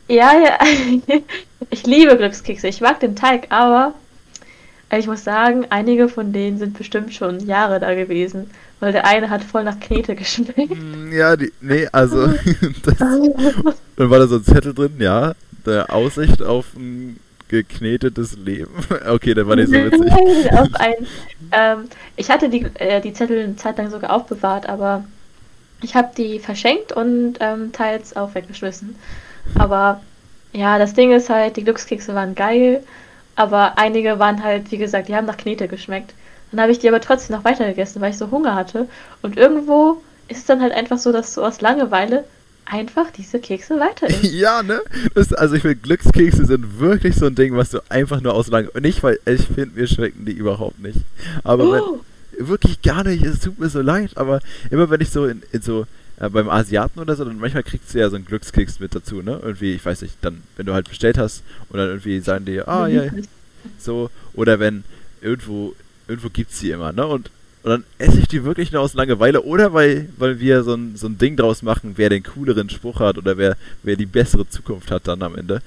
Ja, 0.09 0.33
ja. 0.35 0.59
Ich 1.71 1.85
liebe 1.85 2.17
Glückskekse. 2.17 2.69
Ich 2.69 2.81
mag 2.81 3.01
den 3.01 3.17
Teig, 3.17 3.47
aber 3.49 3.95
Ich 4.91 5.07
muss 5.07 5.25
sagen, 5.25 5.67
einige 5.71 6.09
von 6.09 6.33
denen 6.33 6.59
sind 6.59 6.77
bestimmt 6.79 7.13
schon 7.13 7.45
Jahre 7.47 7.81
da 7.81 7.95
gewesen, 7.95 8.51
weil 8.81 8.93
der 8.93 9.05
eine 9.07 9.31
hat 9.31 9.43
voll 9.45 9.65
nach 9.65 9.81
Knete 9.81 10.15
geschmeckt. 10.15 10.77
Mm, 10.77 11.13
Ja, 11.13 11.37
die, 11.37 11.53
nee, 11.61 11.89
also, 11.93 12.29
das, 12.85 12.99
dann 13.97 14.11
war 14.11 14.19
da 14.19 14.27
so 14.27 14.37
ein 14.37 14.45
Zettel 14.45 14.75
drin, 14.75 14.97
ja, 14.99 15.35
der 15.65 15.93
Aussicht 15.93 16.43
auf 16.43 16.75
ein 16.75 17.21
geknetetes 17.49 18.37
Leben. 18.37 18.73
Okay, 19.09 19.35
der 19.35 19.47
war 19.47 19.57
nicht 19.57 19.71
so 19.71 19.83
witzig. 19.83 20.17
Auf 20.53 20.69
ein, 20.75 20.95
ähm, 21.53 21.89
ich 22.17 22.31
hatte 22.31 22.49
die, 22.49 22.65
äh, 22.75 23.01
die 23.01 23.13
Zettel 23.13 23.43
eine 23.43 23.57
Zeit 23.57 23.79
lang 23.79 23.91
sogar 23.91 24.13
aufbewahrt, 24.13 24.69
aber 24.69 25.05
ich 25.83 25.95
habe 25.95 26.11
die 26.17 26.39
verschenkt 26.41 26.93
und 26.93 27.37
ähm, 27.41 27.73
teils 27.73 28.17
auch 28.17 28.35
weggeschmissen. 28.35 28.97
Aber 29.55 30.03
ja, 30.53 30.79
das 30.79 30.95
Ding 30.95 31.13
ist 31.13 31.31
halt, 31.31 31.57
die 31.57 31.65
Glückskekse 31.65 32.15
waren 32.15 32.35
geil, 32.35 32.83
aber 33.37 33.79
einige 33.79 34.19
waren 34.19 34.43
halt, 34.43 34.71
wie 34.73 34.79
gesagt, 34.79 35.09
die 35.09 35.15
haben 35.15 35.27
nach 35.27 35.37
Knete 35.37 35.69
geschmeckt. 35.69 36.15
Dann 36.51 36.61
habe 36.61 36.73
ich 36.73 36.79
die 36.79 36.89
aber 36.89 37.01
trotzdem 37.01 37.37
noch 37.37 37.45
weitergegessen, 37.45 38.01
weil 38.01 38.11
ich 38.11 38.19
so 38.19 38.31
Hunger 38.31 38.55
hatte. 38.55 38.89
Und 39.23 39.37
irgendwo 39.37 40.03
ist 40.29 40.39
es 40.39 40.45
dann 40.47 40.61
halt 40.61 40.73
einfach 40.73 40.99
so, 40.99 41.13
dass 41.13 41.35
du 41.35 41.43
aus 41.43 41.61
Langeweile 41.61 42.25
einfach 42.65 43.11
diese 43.11 43.39
Kekse 43.39 43.79
weiter 43.79 44.07
isst. 44.09 44.25
Ja, 44.25 44.63
ne? 44.63 44.81
Das, 45.15 45.33
also 45.33 45.55
ich 45.55 45.63
finde, 45.63 45.77
Glückskekse 45.77 46.47
sind 46.47 46.81
wirklich 46.81 47.15
so 47.17 47.27
ein 47.27 47.35
Ding, 47.35 47.57
was 47.57 47.71
du 47.71 47.81
einfach 47.89 48.21
nur 48.21 48.35
aus 48.35 48.49
lang... 48.49 48.69
Nicht, 48.81 49.03
weil 49.03 49.19
ich 49.27 49.43
finde, 49.47 49.79
mir 49.79 49.87
schmecken 49.87 50.25
die 50.25 50.33
überhaupt 50.33 50.81
nicht. 50.81 50.99
Aber 51.45 51.65
Oh. 51.65 51.73
wenn, 51.73 52.47
wirklich 52.49 52.83
gar 52.83 53.05
nicht, 53.05 53.25
es 53.25 53.41
tut 53.41 53.59
mir 53.59 53.69
so 53.69 53.81
leid, 53.81 54.11
aber 54.17 54.41
immer 54.71 54.91
wenn 54.91 55.01
ich 55.01 55.11
so 55.11 55.27
in, 55.27 55.43
in 55.53 55.63
so 55.63 55.87
äh, 56.19 56.29
beim 56.29 56.49
Asiaten 56.49 57.01
oder 57.01 57.15
so, 57.17 57.25
dann 57.25 57.39
manchmal 57.39 57.63
kriegst 57.63 57.95
du 57.95 57.99
ja 57.99 58.09
so 58.09 58.17
einen 58.17 58.25
Glückskeks 58.25 58.81
mit 58.81 58.95
dazu, 58.95 59.23
ne? 59.23 59.41
Irgendwie, 59.43 59.75
ich 59.75 59.85
weiß 59.85 60.03
nicht, 60.03 60.17
dann, 60.23 60.43
wenn 60.57 60.67
du 60.67 60.73
halt 60.73 60.89
bestellt 60.89 61.19
hast 61.19 61.43
und 61.69 61.79
dann 61.79 61.89
irgendwie 61.89 62.21
sagen 62.21 62.45
die, 62.45 62.61
ah 62.61 62.87
ja, 62.87 63.05
so, 63.79 64.11
oder 64.35 64.59
wenn 64.59 64.85
irgendwo, 65.21 65.75
irgendwo 66.09 66.31
gibt's 66.31 66.61
die 66.61 66.71
immer, 66.71 66.93
ne? 66.93 67.07
Und, 67.07 67.31
und 67.63 67.71
dann 67.71 67.85
esse 67.99 68.21
ich 68.21 68.29
die 68.29 68.45
wirklich 68.45 68.73
nur 68.73 68.83
aus 68.83 68.95
Langeweile 68.95 69.43
oder 69.43 69.73
weil, 69.73 70.09
weil 70.17 70.41
wir 70.41 70.63
so 70.63 70.75
ein, 70.75 70.97
so 70.97 71.07
ein 71.09 71.19
Ding 71.19 71.37
draus 71.37 71.63
machen, 71.63 71.95
wer 71.97 72.09
den 72.09 72.23
cooleren 72.23 72.71
Spruch 72.71 73.01
hat 73.01 73.19
oder 73.19 73.37
wer, 73.37 73.57
wer 73.83 73.97
die 73.97 74.07
bessere 74.07 74.49
Zukunft 74.49 74.91
hat 74.91 75.09
dann 75.09 75.23
am 75.23 75.37
Ende. 75.37 75.63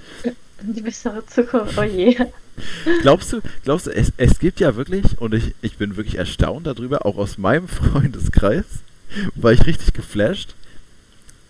Die 0.62 0.82
bessere 0.82 1.26
Zukunft, 1.26 1.78
oh 1.78 1.84
je. 1.84 2.16
Glaubst 3.02 3.32
du, 3.32 3.40
glaubst 3.64 3.88
du, 3.88 3.92
es, 3.92 4.12
es 4.18 4.40
gibt 4.40 4.60
ja 4.60 4.76
wirklich, 4.76 5.06
und 5.20 5.34
ich, 5.34 5.56
ich 5.62 5.78
bin 5.78 5.96
wirklich 5.96 6.16
erstaunt 6.16 6.68
darüber, 6.68 7.06
auch 7.06 7.18
aus 7.18 7.38
meinem 7.38 7.68
Freundeskreis, 7.70 8.66
war 9.36 9.52
ich 9.54 9.66
richtig 9.66 9.94
geflasht, 9.94 10.56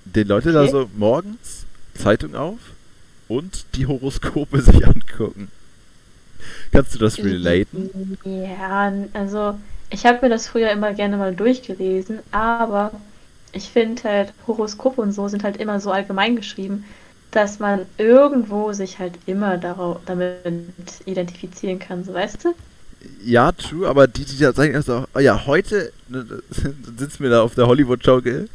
den 0.05 0.27
Leute 0.27 0.51
da 0.51 0.63
Okay. 0.63 0.71
so 0.71 0.89
morgens 0.95 1.65
Zeitung 1.93 2.35
auf 2.35 2.59
und 3.27 3.65
die 3.75 3.87
Horoskope 3.87 4.61
sich 4.61 4.85
angucken. 4.87 5.49
Kannst 6.71 6.95
du 6.95 6.99
das 6.99 7.23
relaten? 7.23 7.89
Ja, 8.23 8.93
also 9.13 9.59
ich 9.89 10.05
habe 10.05 10.19
mir 10.21 10.29
das 10.29 10.47
früher 10.47 10.71
immer 10.71 10.93
gerne 10.93 11.17
mal 11.17 11.35
durchgelesen, 11.35 12.19
aber 12.31 12.91
ich 13.51 13.69
finde 13.69 14.03
halt, 14.03 14.33
Horoskope 14.47 15.01
und 15.01 15.11
so 15.11 15.27
sind 15.27 15.43
halt 15.43 15.57
immer 15.57 15.79
so 15.79 15.91
allgemein 15.91 16.35
geschrieben, 16.35 16.85
dass 17.31 17.59
man 17.59 17.85
irgendwo 17.97 18.73
sich 18.73 18.99
halt 18.99 19.19
immer 19.25 19.57
darauf, 19.57 20.01
damit 20.05 21.01
identifizieren 21.05 21.79
kann, 21.79 22.03
so 22.03 22.13
weißt 22.13 22.45
du? 22.45 22.53
Ja, 23.23 23.51
true, 23.51 23.87
aber 23.87 24.07
die, 24.07 24.25
die 24.25 24.37
da 24.37 24.53
sagen 24.53 24.73
erst 24.73 24.89
auch, 24.89 25.07
oh 25.13 25.19
ja, 25.19 25.45
heute 25.45 25.91
ne, 26.07 26.25
sitzen 26.97 27.23
wir 27.23 27.29
da 27.29 27.41
auf 27.41 27.55
der 27.55 27.67
Hollywood-Schaukel 27.67 28.49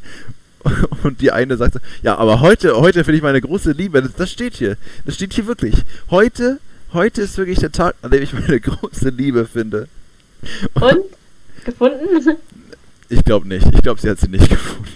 und 1.03 1.21
die 1.21 1.31
eine 1.31 1.57
sagt 1.57 1.75
so, 1.75 1.81
ja, 2.03 2.17
aber 2.17 2.41
heute, 2.41 2.77
heute 2.77 3.05
finde 3.05 3.17
ich 3.17 3.23
meine 3.23 3.41
große 3.41 3.73
Liebe, 3.73 4.03
das, 4.03 4.15
das 4.15 4.31
steht 4.31 4.55
hier, 4.55 4.77
das 5.05 5.15
steht 5.15 5.35
hier 5.35 5.47
wirklich. 5.47 5.75
Heute, 6.11 6.59
heute 6.93 7.23
ist 7.23 7.39
wirklich 7.39 7.59
der 7.59 7.73
Tag, 7.73 7.95
an 8.03 8.11
dem 8.11 8.23
ich 8.23 8.33
meine 8.33 8.61
große 8.61 9.11
Liebe 9.11 9.47
finde. 9.47 9.89
Und? 10.75 11.05
Gefunden? 11.65 12.37
Ich 13.09 13.25
glaube 13.25 13.49
nicht, 13.49 13.67
ich 13.73 13.83
glaube, 13.83 14.01
sie 14.01 14.11
hat 14.11 14.21
sie 14.21 14.29
nicht 14.29 14.51
gefunden. 14.51 14.89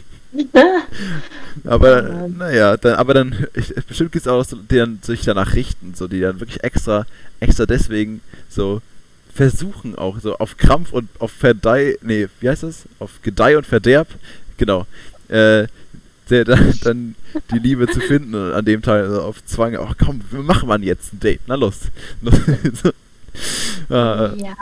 Aber, 1.65 2.11
Oh 2.11 2.29
naja, 2.29 2.77
dann, 2.77 2.95
aber 2.95 3.15
dann, 3.15 3.47
ich, 3.55 3.75
bestimmt 3.87 4.13
gibt 4.13 4.27
es 4.27 4.29
auch 4.31 4.45
so, 4.45 4.57
die 4.57 4.77
dann 4.77 4.99
sich 5.03 5.23
danach 5.23 5.55
richten, 5.55 5.95
so, 5.95 6.07
die 6.07 6.21
dann 6.21 6.41
wirklich 6.41 6.63
extra, 6.63 7.07
extra 7.41 7.67
deswegen 7.67 8.21
so 8.49 8.83
versuchen 9.33 9.97
auch, 9.97 10.19
so 10.21 10.37
auf 10.39 10.57
Krampf 10.57 10.93
und 10.93 11.09
auf 11.19 11.33
Verdeih, 11.33 11.97
nee, 12.03 12.29
wie 12.41 12.49
heißt 12.49 12.63
das? 12.63 12.85
Auf 12.99 13.23
Gedeih 13.23 13.57
und 13.57 13.67
Verderb, 13.67 14.09
genau, 14.57 14.87
äh, 15.29 15.67
der, 16.31 16.45
dann, 16.45 16.75
dann 16.83 17.15
die 17.53 17.59
Liebe 17.59 17.87
zu 17.87 18.01
finden 18.01 18.35
und 18.35 18.53
an 18.53 18.65
dem 18.65 18.83
Teil 18.83 19.05
also 19.05 19.23
auf 19.23 19.45
Zwang, 19.45 19.77
ach 19.77 19.95
komm, 19.99 20.21
wir 20.31 20.43
machen 20.43 20.69
mal 20.69 20.83
jetzt 20.83 21.13
ein 21.13 21.21
Date, 21.21 21.41
na 21.47 21.55
los. 21.55 21.79
so. 22.83 22.91
Ah, 23.91 24.33
Ja, 24.37 24.57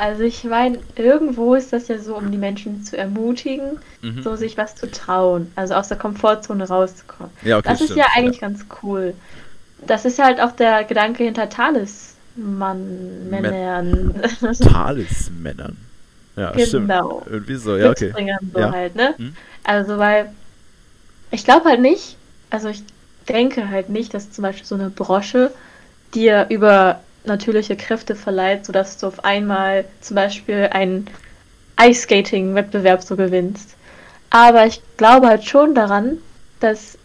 also 0.00 0.22
ich 0.22 0.44
meine, 0.44 0.78
irgendwo 0.96 1.54
ist 1.54 1.72
das 1.72 1.88
ja 1.88 1.98
so, 1.98 2.16
um 2.16 2.30
die 2.30 2.38
Menschen 2.38 2.84
zu 2.84 2.96
ermutigen, 2.96 3.78
mhm. 4.02 4.22
so 4.22 4.36
sich 4.36 4.56
was 4.56 4.76
zu 4.76 4.90
trauen, 4.90 5.50
also 5.56 5.74
aus 5.74 5.88
der 5.88 5.98
Komfortzone 5.98 6.66
rauszukommen. 6.68 7.32
Ja, 7.42 7.58
okay, 7.58 7.68
das 7.68 7.80
ist 7.80 7.86
stimmt, 7.86 7.98
ja 7.98 8.06
eigentlich 8.14 8.40
ganz 8.40 8.66
cool. 8.82 9.14
Das 9.86 10.04
ist 10.04 10.18
halt 10.18 10.40
auch 10.40 10.52
der 10.52 10.84
Gedanke 10.84 11.24
hinter 11.24 11.48
Talisman, 12.36 13.30
Männern, 13.30 14.14
Talismännern. 14.62 15.76
Ja, 16.36 16.52
stimmt. 16.58 16.88
genau. 16.88 17.22
Irgendwie 17.30 17.56
so, 17.56 17.76
ja, 17.76 17.90
okay. 17.90 18.12
So 18.52 18.60
Ja. 18.60 18.70
halt, 18.70 18.94
ne? 18.94 19.14
Hm. 19.16 19.34
Also, 19.64 19.98
weil 19.98 20.32
ich 21.30 21.44
glaube 21.44 21.66
halt 21.68 21.80
nicht, 21.80 22.16
also 22.50 22.68
ich 22.68 22.82
denke 23.28 23.68
halt 23.68 23.88
nicht, 23.88 24.14
dass 24.14 24.30
zum 24.32 24.42
Beispiel 24.42 24.66
so 24.66 24.74
eine 24.74 24.90
Brosche 24.90 25.50
dir 26.14 26.46
über 26.48 27.00
natürliche 27.24 27.76
Kräfte 27.76 28.14
verleiht, 28.14 28.64
sodass 28.66 28.98
du 28.98 29.06
auf 29.06 29.24
einmal 29.24 29.84
zum 30.00 30.16
Beispiel 30.16 30.68
einen 30.72 31.06
Ice-Skating-Wettbewerb 31.80 33.02
so 33.02 33.16
gewinnst. 33.16 33.76
Aber 34.30 34.66
ich 34.66 34.80
glaube 34.96 35.28
halt 35.28 35.44
schon 35.44 35.74
daran, 35.74 36.18
dass, 36.60 36.96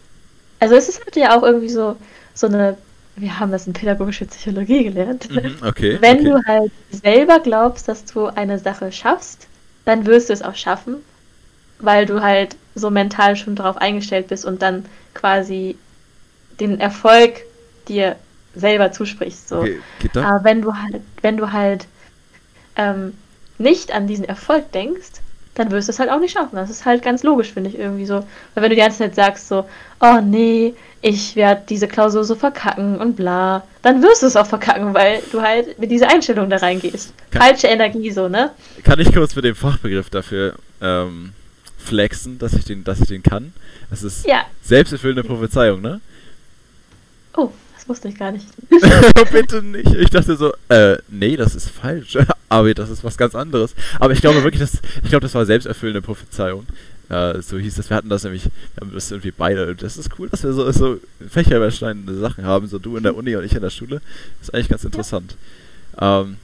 also 0.60 0.74
es 0.74 0.88
ist 0.88 1.04
halt 1.04 1.16
ja 1.16 1.36
auch 1.36 1.42
irgendwie 1.42 1.68
so, 1.68 1.96
so 2.34 2.46
eine, 2.46 2.76
wir 3.16 3.40
haben 3.40 3.50
das 3.50 3.66
in 3.66 3.72
pädagogische 3.72 4.26
Psychologie 4.26 4.84
gelernt. 4.84 5.30
Mhm, 5.30 5.56
okay. 5.66 5.98
Wenn 6.00 6.18
okay. 6.18 6.30
du 6.30 6.44
halt 6.46 6.72
selber 6.90 7.40
glaubst, 7.40 7.88
dass 7.88 8.04
du 8.04 8.26
eine 8.26 8.58
Sache 8.58 8.92
schaffst, 8.92 9.48
dann 9.84 10.06
wirst 10.06 10.28
du 10.28 10.32
es 10.32 10.42
auch 10.42 10.54
schaffen, 10.54 10.96
weil 11.78 12.06
du 12.06 12.22
halt 12.22 12.56
so 12.74 12.90
mental 12.90 13.36
schon 13.36 13.56
darauf 13.56 13.78
eingestellt 13.78 14.28
bist 14.28 14.44
und 14.44 14.60
dann 14.60 14.84
quasi 15.14 15.76
den 16.60 16.78
Erfolg 16.78 17.42
dir 17.88 18.16
selber 18.54 18.92
zusprichst. 18.92 19.48
So. 19.48 19.60
Okay? 19.60 19.80
Aber 20.14 20.44
wenn 20.44 20.62
du 20.62 20.74
halt, 20.74 21.02
wenn 21.22 21.36
du 21.36 21.52
halt 21.52 21.86
ähm, 22.76 23.14
nicht 23.58 23.92
an 23.92 24.06
diesen 24.06 24.24
Erfolg 24.24 24.72
denkst, 24.72 25.20
dann 25.54 25.70
wirst 25.70 25.88
du 25.88 25.92
es 25.92 25.98
halt 25.98 26.10
auch 26.10 26.20
nicht 26.20 26.32
schaffen. 26.32 26.56
Das 26.56 26.68
ist 26.68 26.84
halt 26.84 27.02
ganz 27.02 27.22
logisch, 27.22 27.52
finde 27.52 27.70
ich 27.70 27.78
irgendwie 27.78 28.04
so. 28.04 28.16
Weil 28.54 28.62
wenn 28.62 28.64
du 28.64 28.76
die 28.76 28.82
ganze 28.82 28.98
Zeit 28.98 29.14
sagst 29.14 29.48
so, 29.48 29.66
oh 30.00 30.20
nee, 30.22 30.74
ich 31.08 31.36
werde 31.36 31.62
diese 31.68 31.86
Klausur 31.86 32.24
so 32.24 32.34
verkacken 32.34 32.98
und 32.98 33.14
bla, 33.16 33.62
dann 33.82 34.02
wirst 34.02 34.22
du 34.22 34.26
es 34.26 34.34
auch 34.34 34.46
verkacken, 34.46 34.92
weil 34.92 35.22
du 35.30 35.40
halt 35.40 35.78
mit 35.78 35.90
dieser 35.92 36.08
Einstellung 36.08 36.50
da 36.50 36.56
reingehst. 36.56 37.12
Kann- 37.30 37.42
Falsche 37.42 37.68
Energie 37.68 38.10
so, 38.10 38.28
ne? 38.28 38.50
Kann 38.82 38.98
ich 38.98 39.12
kurz 39.12 39.36
mit 39.36 39.44
dem 39.44 39.54
Fachbegriff 39.54 40.10
dafür 40.10 40.54
ähm, 40.80 41.32
flexen, 41.78 42.38
dass 42.38 42.54
ich 42.54 42.64
den, 42.64 42.82
dass 42.82 43.00
ich 43.00 43.06
den 43.06 43.22
kann? 43.22 43.52
Das 43.88 44.02
ist 44.02 44.26
Ja. 44.26 44.44
selbsterfüllende 44.62 45.22
Prophezeiung, 45.22 45.80
ne? 45.80 46.00
Oh, 47.36 47.50
das 47.76 47.88
wusste 47.88 48.08
ich 48.08 48.18
gar 48.18 48.32
nicht. 48.32 48.46
Bitte 49.32 49.62
nicht. 49.62 49.94
Ich 49.94 50.10
dachte 50.10 50.36
so, 50.36 50.52
äh, 50.68 50.96
nee, 51.08 51.36
das 51.36 51.54
ist 51.54 51.70
falsch. 51.70 52.18
Aber 52.48 52.72
das 52.74 52.90
ist 52.90 53.04
was 53.04 53.16
ganz 53.16 53.34
anderes. 53.36 53.74
Aber 54.00 54.12
ich 54.12 54.20
glaube 54.20 54.42
wirklich, 54.42 54.60
das, 54.60 54.80
ich 55.04 55.10
glaube, 55.10 55.22
das 55.22 55.34
war 55.34 55.46
selbsterfüllende 55.46 56.02
Prophezeiung. 56.02 56.66
Äh, 57.08 57.40
so 57.40 57.58
hieß 57.58 57.76
das. 57.76 57.88
Wir 57.90 57.96
hatten 57.96 58.08
das 58.08 58.24
nämlich, 58.24 58.44
wir 58.44 58.80
haben 58.80 58.92
das 58.92 59.10
irgendwie 59.10 59.30
beide. 59.30 59.74
Das 59.76 59.96
ist 59.96 60.10
cool, 60.18 60.28
dass 60.28 60.42
wir 60.42 60.52
so, 60.52 60.70
so 60.72 60.98
fächerüberschneidende 61.28 62.18
Sachen 62.18 62.44
haben. 62.44 62.66
So 62.66 62.78
du 62.78 62.96
in 62.96 63.02
der 63.02 63.16
Uni 63.16 63.36
und 63.36 63.44
ich 63.44 63.54
in 63.54 63.62
der 63.62 63.70
Schule. 63.70 64.00
Das 64.40 64.48
ist 64.48 64.54
eigentlich 64.54 64.68
ganz 64.68 64.84
interessant. 64.84 65.36
Ähm, 66.00 66.36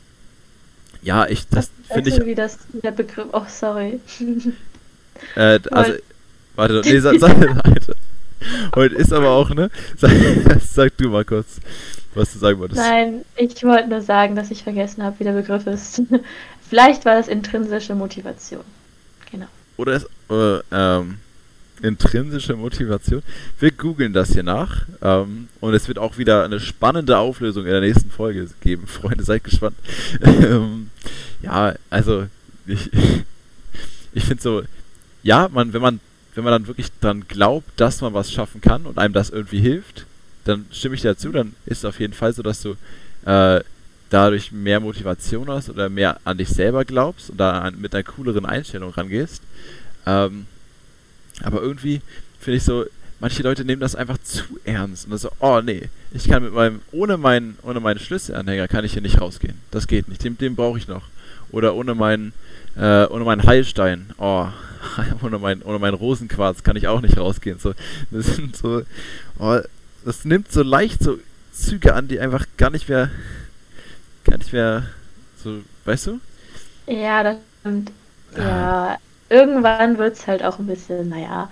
ja, 1.03 1.27
ich, 1.27 1.49
das 1.49 1.71
finde 1.93 2.11
ich 2.11 2.25
wie 2.25 2.35
das, 2.35 2.59
der 2.73 2.93
Begriff, 2.93 3.27
oh 3.33 3.45
sorry. 3.49 4.01
Äh, 5.37 5.61
also, 5.71 5.93
warte, 6.57 6.81
nee, 6.85 6.99
sag, 7.01 7.21
sag, 7.21 7.37
Alter. 7.65 7.95
Heute 8.75 8.95
ist 8.97 9.13
aber 9.13 9.31
auch, 9.31 9.51
ne? 9.51 9.71
Sag, 9.97 10.11
sag 10.61 10.97
du 10.97 11.11
mal 11.11 11.25
kurz, 11.25 11.61
was 12.15 12.33
du 12.33 12.39
sagen 12.41 12.59
wolltest. 12.59 12.81
Nein, 12.81 13.25
ich 13.37 13.63
wollte 13.63 13.89
nur 13.89 14.01
sagen, 14.01 14.35
dass 14.35 14.51
ich 14.51 14.65
vergessen 14.65 15.05
habe, 15.05 15.21
wie 15.21 15.25
der 15.25 15.33
Begriff 15.33 15.67
ist. 15.67 16.03
Vielleicht 16.69 17.05
war 17.05 17.15
das 17.15 17.29
intrinsische 17.29 17.95
Motivation. 17.95 18.65
Genau. 19.31 19.47
Oder 19.77 19.95
ist, 19.95 20.09
äh, 20.33 20.63
ähm, 20.73 21.19
intrinsische 21.83 22.55
Motivation. 22.57 23.23
Wir 23.59 23.71
googeln 23.73 24.13
das 24.13 24.33
hier 24.33 24.43
nach. 24.43 24.87
Ähm, 25.03 25.49
und 25.61 25.75
es 25.75 25.89
wird 25.89 25.99
auch 25.99 26.17
wieder 26.19 26.45
eine 26.45 26.61
spannende 26.61 27.19
Auflösung 27.19 27.65
in 27.65 27.73
der 27.73 27.81
nächsten 27.81 28.11
Folge 28.11 28.49
geben. 28.61 28.87
Freunde, 28.87 29.25
seid 29.25 29.45
gespannt. 29.45 29.77
ähm, 30.23 30.91
ja, 31.43 31.75
also, 31.91 32.27
ich, 32.67 32.91
ich 34.13 34.25
finde 34.25 34.43
so, 34.43 34.63
ja, 35.23 35.49
man, 35.53 35.73
wenn 35.73 35.83
man, 35.83 36.01
wenn 36.35 36.45
man 36.45 36.53
dann 36.53 36.67
wirklich 36.67 36.89
dran 37.01 37.25
glaubt, 37.29 37.69
dass 37.77 38.01
man 38.01 38.15
was 38.15 38.33
schaffen 38.33 38.61
kann 38.61 38.87
und 38.87 38.99
einem 38.99 39.15
das 39.15 39.31
irgendwie 39.31 39.61
hilft, 39.61 40.07
dann 40.45 40.67
stimme 40.73 40.95
ich 40.95 41.03
dir 41.03 41.09
dazu, 41.09 41.31
dann 41.31 41.55
ist 41.67 41.79
es 41.79 41.85
auf 41.85 42.01
jeden 42.01 42.15
Fall 42.15 42.33
so, 42.33 42.43
dass 42.43 42.63
du 42.63 42.77
äh, 43.25 43.61
dadurch 44.11 44.53
mehr 44.53 44.81
Motivation 44.81 45.49
hast 45.49 45.71
oder 45.71 45.89
mehr 45.89 46.19
an 46.25 46.39
dich 46.39 46.49
selber 46.49 46.85
glaubst 46.85 47.31
und 47.31 47.39
da 47.39 47.71
mit 47.77 47.95
einer 47.95 48.05
cooleren 48.05 48.45
Einstellung 48.45 48.91
rangehst. 48.91 49.43
Ähm, 50.07 50.47
aber 51.43 51.63
irgendwie 51.63 52.01
finde 52.41 52.57
ich 52.59 52.65
so, 52.65 52.85
manche 53.23 53.43
Leute 53.45 53.65
nehmen 53.65 53.81
das 53.81 53.95
einfach 53.95 54.19
zu 54.19 54.43
ernst 54.65 55.07
und 55.09 55.17
so, 55.17 55.31
oh 55.39 55.61
nee, 55.65 55.89
ich 56.13 56.29
kann 56.29 56.43
mit 56.43 56.53
meinem, 56.53 56.81
ohne 56.91 57.17
meinen, 57.17 57.57
ohne 57.63 57.79
meinen 57.79 58.01
Schlüsselanhänger 58.01 58.67
kann 58.69 58.85
ich 58.85 58.95
hier 58.95 59.03
nicht 59.03 59.21
rausgehen. 59.21 59.59
Das 59.71 59.87
geht 59.87 60.09
nicht, 60.09 60.25
den, 60.25 60.37
den 60.37 60.57
brauche 60.57 60.79
ich 60.79 60.89
noch. 60.89 61.05
Oder 61.53 61.75
ohne 61.75 61.95
meinen, 61.95 62.33
äh, 62.77 63.07
ohne 63.07 63.25
meinen 63.25 63.45
Heilstein, 63.45 64.11
oh, 64.19 64.49
ohne 65.23 65.39
meinen, 65.39 65.63
ohne 65.63 65.79
meinen 65.79 65.95
Rosenquarz 65.95 66.65
kann 66.65 66.77
ich 66.77 66.89
auch 66.89 67.01
nicht 67.01 67.17
rausgehen. 67.17 67.61
So, 67.61 67.75
das 68.11 68.27
sind 68.27 68.57
so, 68.57 68.83
oh, 69.39 69.61
das 70.05 70.25
nimmt 70.25 70.51
so 70.51 70.63
leicht 70.63 71.03
so 71.03 71.19
Züge 71.53 71.95
an, 71.95 72.09
die 72.09 72.19
einfach 72.19 72.47
gar 72.57 72.71
nicht 72.71 72.89
mehr, 72.89 73.11
gar 74.25 74.39
nicht 74.39 74.53
mehr, 74.53 74.85
so, 75.43 75.61
weißt 75.85 76.09
du? 76.09 76.21
Ja, 76.87 77.23
das 77.23 77.37
stimmt. 77.61 77.93
Ja, 78.37 78.43
ja 78.43 78.99
irgendwann 79.33 79.99
wird 79.99 80.17
es 80.17 80.27
halt 80.27 80.45
auch 80.45 80.59
ein 80.59 80.67
bisschen, 80.67 81.09
naja, 81.09 81.51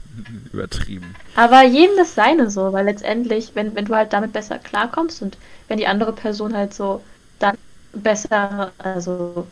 übertrieben. 0.52 1.14
Aber 1.34 1.62
jedem 1.64 1.96
das 1.96 2.14
seine 2.14 2.50
so, 2.50 2.72
weil 2.72 2.84
letztendlich, 2.84 3.52
wenn, 3.54 3.74
wenn 3.74 3.86
du 3.86 3.94
halt 3.94 4.12
damit 4.12 4.32
besser 4.32 4.58
klarkommst 4.58 5.22
und 5.22 5.38
wenn 5.68 5.78
die 5.78 5.86
andere 5.86 6.12
Person 6.12 6.54
halt 6.54 6.74
so 6.74 7.02
dann 7.38 7.56
besser, 7.94 8.72
also 8.78 9.46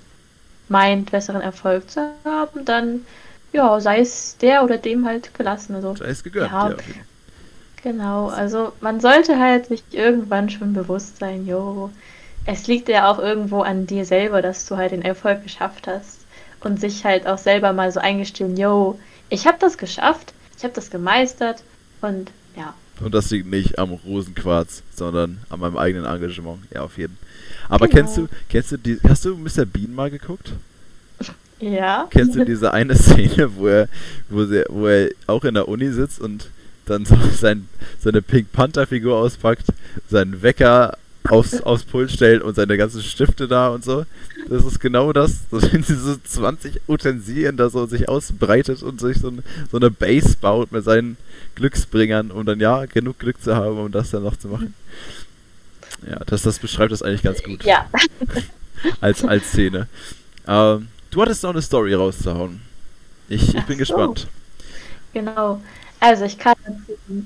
meint, 0.69 1.11
besseren 1.11 1.41
Erfolg 1.41 1.91
zu 1.91 2.13
haben, 2.25 2.65
dann 2.65 3.07
ja, 3.53 3.81
sei 3.81 4.01
es 4.01 4.37
der 4.39 4.63
oder 4.63 4.79
dem 4.79 5.07
halt 5.07 5.35
gelassen. 5.35 5.75
Also, 5.75 5.97
sei 5.97 6.07
es 6.11 6.23
gegönnt, 6.23 6.53
ja. 6.53 6.71
ja. 6.71 6.77
Genau, 7.83 8.29
also 8.29 8.73
man 8.81 9.01
sollte 9.01 9.39
halt 9.39 9.67
sich 9.67 9.83
irgendwann 9.91 10.51
schon 10.51 10.75
bewusst 10.75 11.19
sein, 11.19 11.47
jo, 11.47 11.91
es 12.45 12.67
liegt 12.67 12.89
ja 12.89 13.11
auch 13.11 13.19
irgendwo 13.19 13.63
an 13.63 13.87
dir 13.87 14.05
selber, 14.05 14.43
dass 14.43 14.67
du 14.67 14.77
halt 14.77 14.93
den 14.93 15.03
Erfolg 15.03 15.43
geschafft 15.43 15.87
hast 15.87 16.20
und 16.61 16.81
sich 16.81 17.05
halt 17.05 17.27
auch 17.27 17.39
selber 17.39 17.73
mal 17.73 17.91
so 17.93 18.01
eingestehen, 18.01 18.57
yo, 18.57 18.99
ich 19.29 19.47
habe 19.47 19.59
das 19.61 19.79
geschafft, 19.79 20.33
ich 20.57 20.65
habe 20.65 20.75
das 20.75 20.91
gemeistert 20.91 21.63
und 22.01 22.31
ja. 22.57 22.75
Und 23.01 23.15
das 23.15 23.31
liegt 23.31 23.47
nicht 23.47 23.79
am 23.79 23.93
Rosenquarz, 23.93 24.83
sondern 24.95 25.39
an 25.49 25.61
meinem 25.61 25.79
eigenen 25.79 26.05
Engagement. 26.05 26.59
Ja, 26.73 26.83
auf 26.83 26.99
jeden. 26.99 27.17
Aber 27.69 27.89
genau. 27.89 28.01
kennst 28.01 28.17
du, 28.19 28.29
kennst 28.51 28.73
du 28.73 28.77
die, 28.77 28.99
hast 29.09 29.25
du 29.25 29.37
Mr. 29.37 29.65
Bean 29.65 29.95
mal 29.95 30.11
geguckt? 30.11 30.53
Ja. 31.61 32.09
Kennst 32.11 32.35
du 32.35 32.45
diese 32.45 32.73
eine 32.73 32.95
Szene, 32.97 33.57
wo 33.57 33.67
er, 33.67 33.89
wo, 34.29 34.45
sie, 34.45 34.65
wo 34.69 34.87
er 34.87 35.11
auch 35.27 35.45
in 35.45 35.55
der 35.55 35.69
Uni 35.69 35.91
sitzt 35.91 36.21
und 36.21 36.51
dann 36.87 37.05
so 37.05 37.17
sein, 37.33 37.69
seine 38.01 38.23
Pink 38.23 38.53
Panther 38.53 38.87
Figur 38.87 39.17
auspackt, 39.17 39.67
seinen 40.09 40.43
Wecker 40.43 40.97
aufs, 41.31 41.61
aufs 41.63 41.85
Pult 41.85 42.11
stellt 42.11 42.43
und 42.43 42.55
seine 42.55 42.77
ganzen 42.77 43.03
Stifte 43.03 43.49
da 43.49 43.69
und 43.69 43.85
so. 43.85 44.05
Das 44.49 44.65
ist 44.65 44.81
genau 44.81 45.13
das. 45.13 45.41
So, 45.51 45.61
wenn 45.73 45.83
sie 45.83 45.97
so 45.97 46.17
20 46.17 46.83
Utensilien 46.89 47.57
da 47.57 47.71
so 47.71 47.87
sich 47.87 48.09
ausbreitet 48.09 48.83
und 48.83 49.01
sich 49.01 49.19
so, 49.19 49.29
ein, 49.29 49.43
so 49.71 49.79
eine 49.79 49.91
Base 49.91 50.37
baut 50.41 50.73
mit 50.73 50.85
seinen 50.85 51.17
Glücksbringern, 51.57 52.31
um 52.31 52.47
dann 52.47 52.61
ja 52.61 52.87
genug 52.87 53.19
Glück 53.19 53.43
zu 53.43 53.57
haben, 53.57 53.79
um 53.79 53.91
das 53.91 54.11
dann 54.11 54.23
noch 54.23 54.37
zu 54.37 54.49
machen. 54.49 54.75
Ja, 56.09 56.21
das, 56.27 56.43
das 56.43 56.59
beschreibt 56.59 56.93
das 56.93 57.03
eigentlich 57.03 57.23
ganz 57.23 57.43
gut. 57.43 57.65
Ja. 57.65 57.89
als, 59.01 59.25
als 59.25 59.49
Szene. 59.49 59.89
Ähm, 60.47 60.89
du 61.11 61.23
hattest 61.23 61.43
noch 61.43 61.51
eine 61.51 61.63
Story 61.63 61.95
rauszuhauen. 61.95 62.61
Ich, 63.29 63.55
ich 63.55 63.65
bin 63.65 63.77
so. 63.77 63.79
gespannt. 63.79 64.29
Genau. 65.13 65.61
Also 66.01 66.25
ich 66.25 66.39
kann 66.39 66.55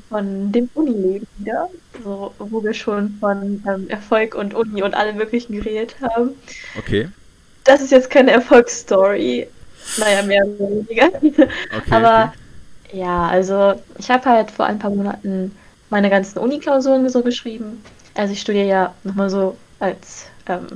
von 0.08 0.50
dem 0.50 0.68
Unileben 0.74 1.26
wieder, 1.38 1.68
so, 2.02 2.34
wo 2.38 2.62
wir 2.62 2.74
schon 2.74 3.16
von 3.20 3.62
ähm, 3.68 3.88
Erfolg 3.88 4.34
und 4.34 4.52
Uni 4.52 4.82
und 4.82 4.94
allem 4.94 5.16
möglichen 5.16 5.54
geredet 5.54 5.94
haben. 6.02 6.30
Okay. 6.76 7.08
Das 7.62 7.80
ist 7.80 7.92
jetzt 7.92 8.10
keine 8.10 8.32
Erfolgsstory. 8.32 9.48
Naja, 9.96 10.22
mehr 10.22 10.44
oder 10.44 10.70
weniger. 10.70 11.06
Okay, 11.14 11.44
Aber 11.90 12.32
okay. 12.86 12.98
ja, 12.98 13.28
also 13.28 13.80
ich 13.98 14.10
habe 14.10 14.24
halt 14.28 14.50
vor 14.50 14.66
ein 14.66 14.78
paar 14.78 14.90
Monaten 14.90 15.56
meine 15.90 16.10
ganzen 16.10 16.40
Uni-Klausuren 16.40 17.08
so 17.08 17.22
geschrieben. 17.22 17.82
Also 18.14 18.32
ich 18.32 18.40
studiere 18.40 18.66
ja 18.66 18.94
nochmal 19.04 19.30
so 19.30 19.56
als 19.78 20.26
ähm, 20.48 20.66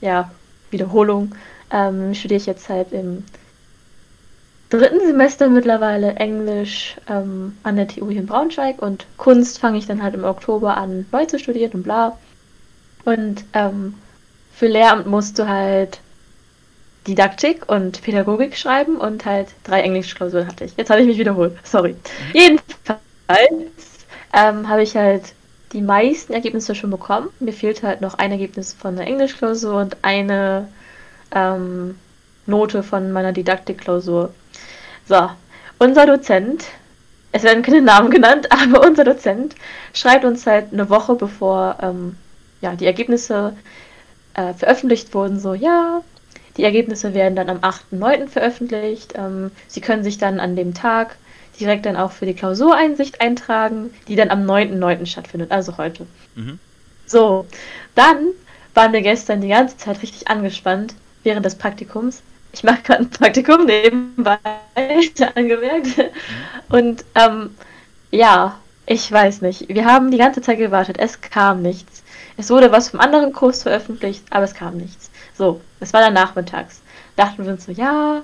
ja, 0.00 0.30
Wiederholung. 0.70 1.34
Ähm, 1.70 2.14
studiere 2.14 2.38
ich 2.40 2.46
jetzt 2.46 2.68
halt 2.68 2.92
im 2.92 3.24
dritten 4.70 5.00
Semester 5.00 5.48
mittlerweile 5.48 6.14
Englisch 6.16 6.96
ähm, 7.08 7.56
an 7.62 7.76
der 7.76 7.88
TU 7.88 8.10
hier 8.10 8.20
in 8.20 8.26
Braunschweig 8.26 8.82
und 8.82 9.06
Kunst 9.16 9.58
fange 9.58 9.78
ich 9.78 9.86
dann 9.86 10.02
halt 10.02 10.14
im 10.14 10.24
Oktober 10.24 10.76
an 10.76 11.06
neu 11.12 11.24
zu 11.26 11.38
studieren 11.38 11.72
und 11.72 11.82
bla. 11.84 12.18
Und 13.04 13.44
ähm, 13.52 13.94
für 14.52 14.66
Lehramt 14.66 15.06
musst 15.06 15.38
du 15.38 15.46
halt 15.46 16.00
Didaktik 17.06 17.68
und 17.70 18.02
Pädagogik 18.02 18.56
schreiben 18.56 18.96
und 18.96 19.24
halt 19.24 19.48
drei 19.62 19.82
Englischklausuren 19.82 20.48
hatte 20.48 20.64
ich. 20.64 20.76
Jetzt 20.76 20.90
habe 20.90 21.00
ich 21.00 21.06
mich 21.06 21.18
wiederholt, 21.18 21.56
sorry. 21.62 21.92
Mhm. 21.92 21.96
Jedenfalls 22.32 23.00
ähm, 24.32 24.68
habe 24.68 24.82
ich 24.82 24.96
halt 24.96 25.34
die 25.72 25.82
meisten 25.82 26.32
Ergebnisse 26.32 26.74
schon 26.74 26.90
bekommen. 26.90 27.28
Mir 27.38 27.52
fehlt 27.52 27.82
halt 27.82 28.00
noch 28.00 28.14
ein 28.14 28.32
Ergebnis 28.32 28.72
von 28.72 28.96
der 28.96 29.06
Englischklausur 29.06 29.80
und 29.80 29.96
eine 30.02 30.68
ähm, 31.32 31.96
Note 32.46 32.82
von 32.82 33.12
meiner 33.12 33.32
Didaktikklausur. 33.32 34.32
So, 35.08 35.30
unser 35.78 36.06
Dozent, 36.06 36.64
es 37.32 37.42
werden 37.42 37.62
keine 37.62 37.82
Namen 37.82 38.10
genannt, 38.10 38.48
aber 38.50 38.86
unser 38.86 39.04
Dozent 39.04 39.54
schreibt 39.92 40.24
uns 40.24 40.46
halt 40.46 40.72
eine 40.72 40.90
Woche 40.90 41.14
bevor 41.14 41.78
ähm, 41.82 42.16
ja, 42.60 42.74
die 42.74 42.86
Ergebnisse 42.86 43.56
äh, 44.34 44.52
veröffentlicht 44.54 45.14
wurden, 45.14 45.38
so, 45.38 45.54
ja, 45.54 46.02
die 46.56 46.64
Ergebnisse 46.64 47.14
werden 47.14 47.36
dann 47.36 47.50
am 47.50 47.58
8.9. 47.58 48.28
veröffentlicht. 48.28 49.12
Ähm, 49.16 49.50
Sie 49.68 49.80
können 49.80 50.02
sich 50.02 50.18
dann 50.18 50.40
an 50.40 50.56
dem 50.56 50.74
Tag 50.74 51.16
direkt 51.60 51.86
dann 51.86 51.96
auch 51.96 52.12
für 52.12 52.26
die 52.26 52.34
Klausureinsicht 52.34 53.20
eintragen, 53.20 53.90
die 54.08 54.16
dann 54.16 54.30
am 54.30 54.44
9.9. 54.44 55.06
stattfindet, 55.06 55.52
also 55.52 55.76
heute. 55.76 56.06
Mhm. 56.34 56.58
So, 57.06 57.46
dann 57.94 58.28
waren 58.74 58.92
wir 58.92 59.02
gestern 59.02 59.40
die 59.40 59.48
ganze 59.48 59.76
Zeit 59.76 60.02
richtig 60.02 60.28
angespannt 60.28 60.94
während 61.22 61.46
des 61.46 61.54
Praktikums, 61.54 62.22
ich 62.56 62.64
mache 62.64 62.80
gerade 62.82 63.02
ein 63.02 63.10
Praktikum 63.10 63.66
nebenbei, 63.66 64.38
angemerkt. 65.34 66.10
Und 66.70 67.04
ähm, 67.14 67.54
ja, 68.10 68.58
ich 68.86 69.12
weiß 69.12 69.42
nicht. 69.42 69.68
Wir 69.68 69.84
haben 69.84 70.10
die 70.10 70.16
ganze 70.16 70.40
Zeit 70.40 70.56
gewartet. 70.56 70.96
Es 70.98 71.20
kam 71.20 71.60
nichts. 71.60 72.02
Es 72.38 72.48
wurde 72.48 72.72
was 72.72 72.88
vom 72.88 73.00
anderen 73.00 73.34
Kurs 73.34 73.62
veröffentlicht, 73.62 74.24
aber 74.30 74.44
es 74.44 74.54
kam 74.54 74.78
nichts. 74.78 75.10
So, 75.36 75.60
es 75.80 75.92
war 75.92 76.00
dann 76.00 76.14
nachmittags. 76.14 76.80
Dachten 77.16 77.44
wir 77.44 77.52
uns 77.52 77.66
so, 77.66 77.72
ja, 77.72 78.22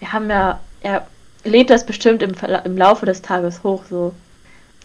wir 0.00 0.12
haben 0.12 0.28
ja, 0.28 0.58
er 0.80 1.06
lädt 1.44 1.70
das 1.70 1.86
bestimmt 1.86 2.22
im, 2.22 2.34
im 2.64 2.76
Laufe 2.76 3.06
des 3.06 3.22
Tages 3.22 3.62
hoch, 3.62 3.84
so. 3.88 4.12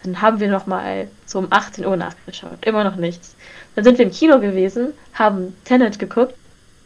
Dann 0.04 0.22
haben 0.22 0.38
wir 0.38 0.48
nochmal 0.48 1.08
so 1.26 1.40
um 1.40 1.48
18 1.50 1.84
Uhr 1.84 1.96
nachgeschaut. 1.96 2.64
Immer 2.64 2.84
noch 2.84 2.94
nichts. 2.94 3.34
Dann 3.74 3.82
sind 3.82 3.98
wir 3.98 4.04
im 4.04 4.12
Kino 4.12 4.38
gewesen, 4.38 4.92
haben 5.14 5.56
Tenet 5.64 5.98
geguckt 5.98 6.34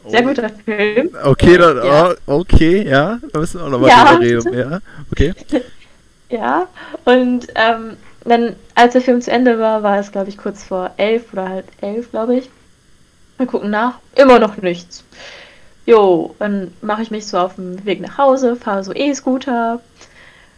sehr 0.06 0.22
guter 0.22 0.50
Film. 0.64 1.10
Okay, 1.24 1.58
dann, 1.58 1.76
ja. 1.78 2.14
Oh, 2.26 2.40
okay, 2.40 2.88
ja. 2.88 3.18
Da 3.32 3.38
müssen 3.38 3.60
wir 3.60 3.66
auch 3.66 3.70
nochmal 3.70 3.90
ja. 3.90 4.04
drüber 4.04 4.20
reden. 4.20 4.54
Ja, 4.58 4.80
okay. 5.10 5.34
ja, 6.28 6.68
und 7.04 7.46
ähm, 7.54 7.96
dann, 8.24 8.56
als 8.74 8.92
der 8.92 9.02
Film 9.02 9.20
zu 9.20 9.30
Ende 9.30 9.58
war, 9.58 9.82
war 9.82 9.98
es, 9.98 10.12
glaube 10.12 10.28
ich, 10.28 10.38
kurz 10.38 10.62
vor 10.62 10.90
elf 10.96 11.32
oder 11.32 11.48
halb 11.48 11.66
elf, 11.80 12.10
glaube 12.10 12.36
ich. 12.36 12.50
Wir 13.38 13.46
gucken 13.46 13.70
nach. 13.70 13.98
Immer 14.14 14.38
noch 14.38 14.56
nichts. 14.56 15.04
Jo, 15.84 16.34
dann 16.38 16.72
mache 16.80 17.02
ich 17.02 17.10
mich 17.10 17.26
so 17.26 17.38
auf 17.38 17.56
dem 17.56 17.84
Weg 17.84 18.00
nach 18.00 18.16
Hause, 18.18 18.54
fahre 18.54 18.84
so 18.84 18.92
E-Scooter, 18.94 19.80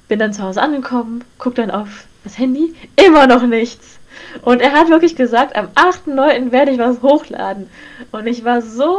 bin 0.09 0.19
dann 0.19 0.35
zu 0.35 0.43
Hause 0.43 0.61
angekommen, 0.61 1.25
gucke 1.39 1.57
dann 1.57 1.71
auf 1.71 2.05
das 2.25 2.39
Handy, 2.39 2.75
immer 2.97 3.27
noch 3.27 3.43
nichts. 3.43 3.99
Und 4.43 4.61
er 4.61 4.73
hat 4.73 4.89
wirklich 4.89 5.17
gesagt, 5.17 5.57
am 5.57 5.69
8.9. 5.75 6.53
werde 6.53 6.73
ich 6.73 6.79
was 6.79 7.03
hochladen. 7.03 7.69
Und 8.13 8.27
ich 8.27 8.45
war 8.45 8.63
so 8.63 8.99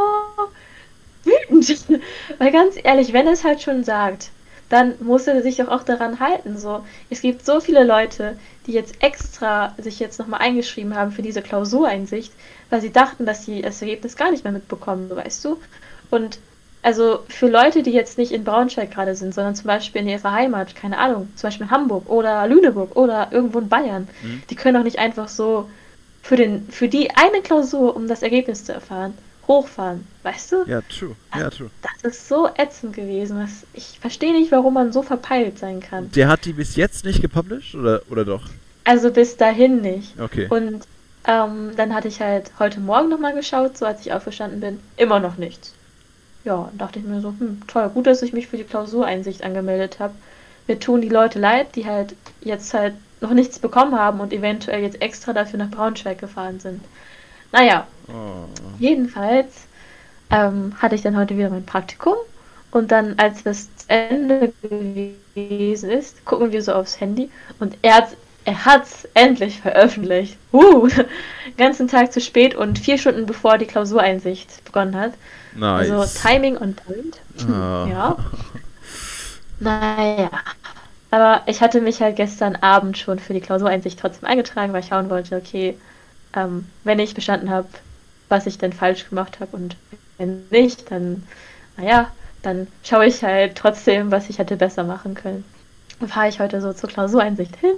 wütend. 1.24 1.86
Weil 2.38 2.52
ganz 2.52 2.76
ehrlich, 2.82 3.14
wenn 3.14 3.28
er 3.28 3.34
es 3.34 3.44
halt 3.44 3.62
schon 3.62 3.84
sagt, 3.84 4.30
dann 4.70 4.96
muss 5.00 5.28
er 5.28 5.42
sich 5.42 5.58
doch 5.58 5.68
auch 5.68 5.84
daran 5.84 6.20
halten. 6.20 6.58
So, 6.58 6.84
es 7.10 7.22
gibt 7.22 7.46
so 7.46 7.60
viele 7.60 7.84
Leute, 7.84 8.38
die 8.66 8.72
jetzt 8.72 9.04
extra 9.04 9.76
sich 9.78 10.00
jetzt 10.00 10.20
nochmal 10.20 10.42
eingeschrieben 10.42 10.96
haben 10.96 11.12
für 11.12 11.22
diese 11.22 11.42
Klausureinsicht, 11.42 12.34
weil 12.70 12.82
sie 12.82 12.92
dachten, 12.92 13.26
dass 13.26 13.46
sie 13.46 13.62
das 13.62 13.82
Ergebnis 13.82 14.16
gar 14.16 14.32
nicht 14.32 14.44
mehr 14.44 14.54
mitbekommen, 14.54 15.10
weißt 15.10 15.46
du? 15.46 15.60
Und 16.10 16.40
also 16.86 17.20
für 17.28 17.48
Leute, 17.50 17.84
die 17.84 17.92
jetzt 17.92 18.18
nicht 18.18 18.32
in 18.32 18.44
Braunschweig 18.44 18.92
gerade 18.92 19.16
sind, 19.16 19.34
sondern 19.34 19.56
zum 19.56 19.68
Beispiel 19.68 20.02
in 20.02 20.08
ihrer 20.08 20.32
Heimat, 20.32 20.76
keine 20.76 20.98
Ahnung, 20.98 21.28
zum 21.36 21.48
Beispiel 21.48 21.66
in 21.66 21.72
Hamburg 21.72 22.10
oder 22.10 22.48
Lüneburg 22.48 22.96
oder 22.96 23.30
irgendwo 23.32 23.60
in 23.60 23.68
Bayern, 23.70 24.08
mhm. 24.22 24.44
die 24.50 24.56
können 24.56 24.76
doch 24.76 24.84
nicht 24.84 25.00
einfach 25.00 25.28
so 25.28 25.70
für, 26.22 26.36
den, 26.36 26.68
für 26.70 26.88
die 26.88 27.10
eine 27.12 27.42
Klausur, 27.42 27.96
um 27.96 28.08
das 28.08 28.22
Ergebnis 28.24 28.64
zu 28.66 28.74
erfahren, 28.74 29.14
hochfahren, 29.48 30.08
weißt 30.24 30.52
du? 30.52 30.64
Ja, 30.66 30.82
true. 30.82 31.16
Ja, 31.36 31.50
true. 31.50 31.70
Das 31.82 32.14
ist 32.14 32.28
so 32.28 32.48
ätzend 32.58 32.94
gewesen. 32.96 33.40
Das, 33.40 33.66
ich 33.74 34.00
verstehe 34.00 34.34
nicht, 34.34 34.52
warum 34.52 34.74
man 34.76 34.92
so 34.94 35.02
verpeilt 35.04 35.60
sein 35.60 35.82
kann. 35.82 36.12
Der 36.12 36.28
hat 36.28 36.46
die 36.46 36.54
bis 36.54 36.76
jetzt 36.76 37.04
nicht 37.06 37.22
gepublished 37.22 37.76
oder, 37.76 38.02
oder 38.10 38.26
doch? 38.26 38.44
Also 38.86 39.12
bis 39.12 39.38
dahin 39.38 39.82
nicht. 39.82 40.20
Okay. 40.20 40.48
Und 40.50 40.86
Ähm, 41.28 41.72
dann 41.76 41.92
hatte 41.96 42.08
ich 42.08 42.22
halt 42.22 42.52
heute 42.60 42.80
Morgen 42.80 43.10
nochmal 43.10 43.34
geschaut, 43.34 43.76
so 43.80 43.86
als 43.88 44.02
ich 44.02 44.14
aufgestanden 44.14 44.60
bin. 44.60 44.80
Immer 44.96 45.20
noch 45.20 45.38
nichts. 45.38 45.74
Ja, 46.46 46.70
dachte 46.78 47.00
ich 47.00 47.06
mir 47.06 47.22
so, 47.22 47.30
hm, 47.30 47.62
toll, 47.68 47.90
gut, 47.90 48.06
dass 48.06 48.22
ich 48.22 48.32
mich 48.32 48.48
für 48.48 48.58
die 48.58 48.64
Klausureinsicht 48.64 49.44
angemeldet 49.44 50.00
habe. 50.00 50.14
Mir 50.68 50.80
tun 50.80 51.02
die 51.02 51.10
Leute 51.10 51.40
leid, 51.40 51.76
die 51.76 51.86
halt 51.86 52.16
jetzt 52.42 52.74
halt 52.74 52.94
noch 53.20 53.32
nichts 53.32 53.60
bekommen 53.60 53.98
haben 53.98 54.20
und 54.20 54.32
eventuell 54.32 54.82
jetzt 54.82 55.02
extra 55.02 55.34
dafür 55.34 55.58
nach 55.60 55.72
Braunschweig 55.72 56.20
gefahren 56.20 56.60
sind. 56.60 56.82
Naja, 57.52 57.88
oh. 58.08 58.46
jedenfalls 58.80 59.66
ähm, 60.30 60.74
hatte 60.78 60.96
ich 60.96 61.02
dann 61.02 61.18
heute 61.18 61.36
wieder 61.38 61.50
mein 61.50 61.66
Praktikum 61.66 62.16
und 62.72 62.92
dann, 62.92 63.16
als 63.18 63.44
das 63.44 63.70
Ende 63.88 64.54
gewesen 64.62 65.90
ist, 65.90 66.26
gucken 66.26 66.52
wir 66.52 66.62
so 66.62 66.74
aufs 66.74 67.00
Handy 67.00 67.32
und 67.60 67.78
er 67.82 67.96
hat 67.96 68.10
er 68.46 68.66
hat's 68.66 69.08
endlich 69.16 69.60
veröffentlicht. 69.60 70.38
Uh, 70.54 70.88
ganzen 71.58 71.88
Tag 71.88 72.14
zu 72.14 72.22
spät 72.22 72.56
und 72.56 72.80
vier 72.80 72.98
Stunden 72.98 73.26
bevor 73.26 73.58
die 73.58 73.66
Klausureinsicht 73.66 74.64
begonnen 74.64 74.96
hat. 74.96 75.14
Nice. 75.56 75.90
Also 75.90 76.20
Timing 76.22 76.58
und 76.58 76.76
point. 76.86 77.20
Oh. 77.48 77.90
Ja. 77.90 78.18
Naja. 79.60 80.30
Aber 81.12 81.42
ich 81.46 81.62
hatte 81.62 81.82
mich 81.82 82.02
halt 82.02 82.18
gestern 82.18 82.56
Abend 82.58 82.98
schon 82.98 83.20
für 83.20 83.34
die 83.34 83.42
Klausureinsicht 83.42 84.00
trotzdem 84.00 84.28
eingetragen, 84.28 84.74
weil 84.74 84.82
ich 84.82 84.90
schauen 84.90 85.10
wollte, 85.10 85.38
okay, 85.38 85.78
ähm, 86.36 86.66
wenn 86.84 87.00
ich 87.00 87.16
bestanden 87.16 87.50
habe, 87.50 87.68
was 88.28 88.46
ich 88.46 88.58
denn 88.58 88.74
falsch 88.74 89.10
gemacht 89.10 89.40
habe 89.40 89.56
und 89.56 89.78
wenn 90.18 90.46
nicht, 90.50 90.92
dann, 90.92 91.24
naja, 91.78 92.12
dann 92.42 92.68
schaue 92.84 93.06
ich 93.06 93.24
halt 93.24 93.56
trotzdem, 93.56 94.12
was 94.12 94.30
ich 94.30 94.40
hätte 94.40 94.58
besser 94.58 94.84
machen 94.84 95.14
können. 95.14 95.46
Dann 96.00 96.10
fahre 96.10 96.28
ich 96.28 96.40
heute 96.40 96.62
so 96.62 96.74
zur 96.74 96.90
Klausureinsicht 96.90 97.56
hin. 97.56 97.76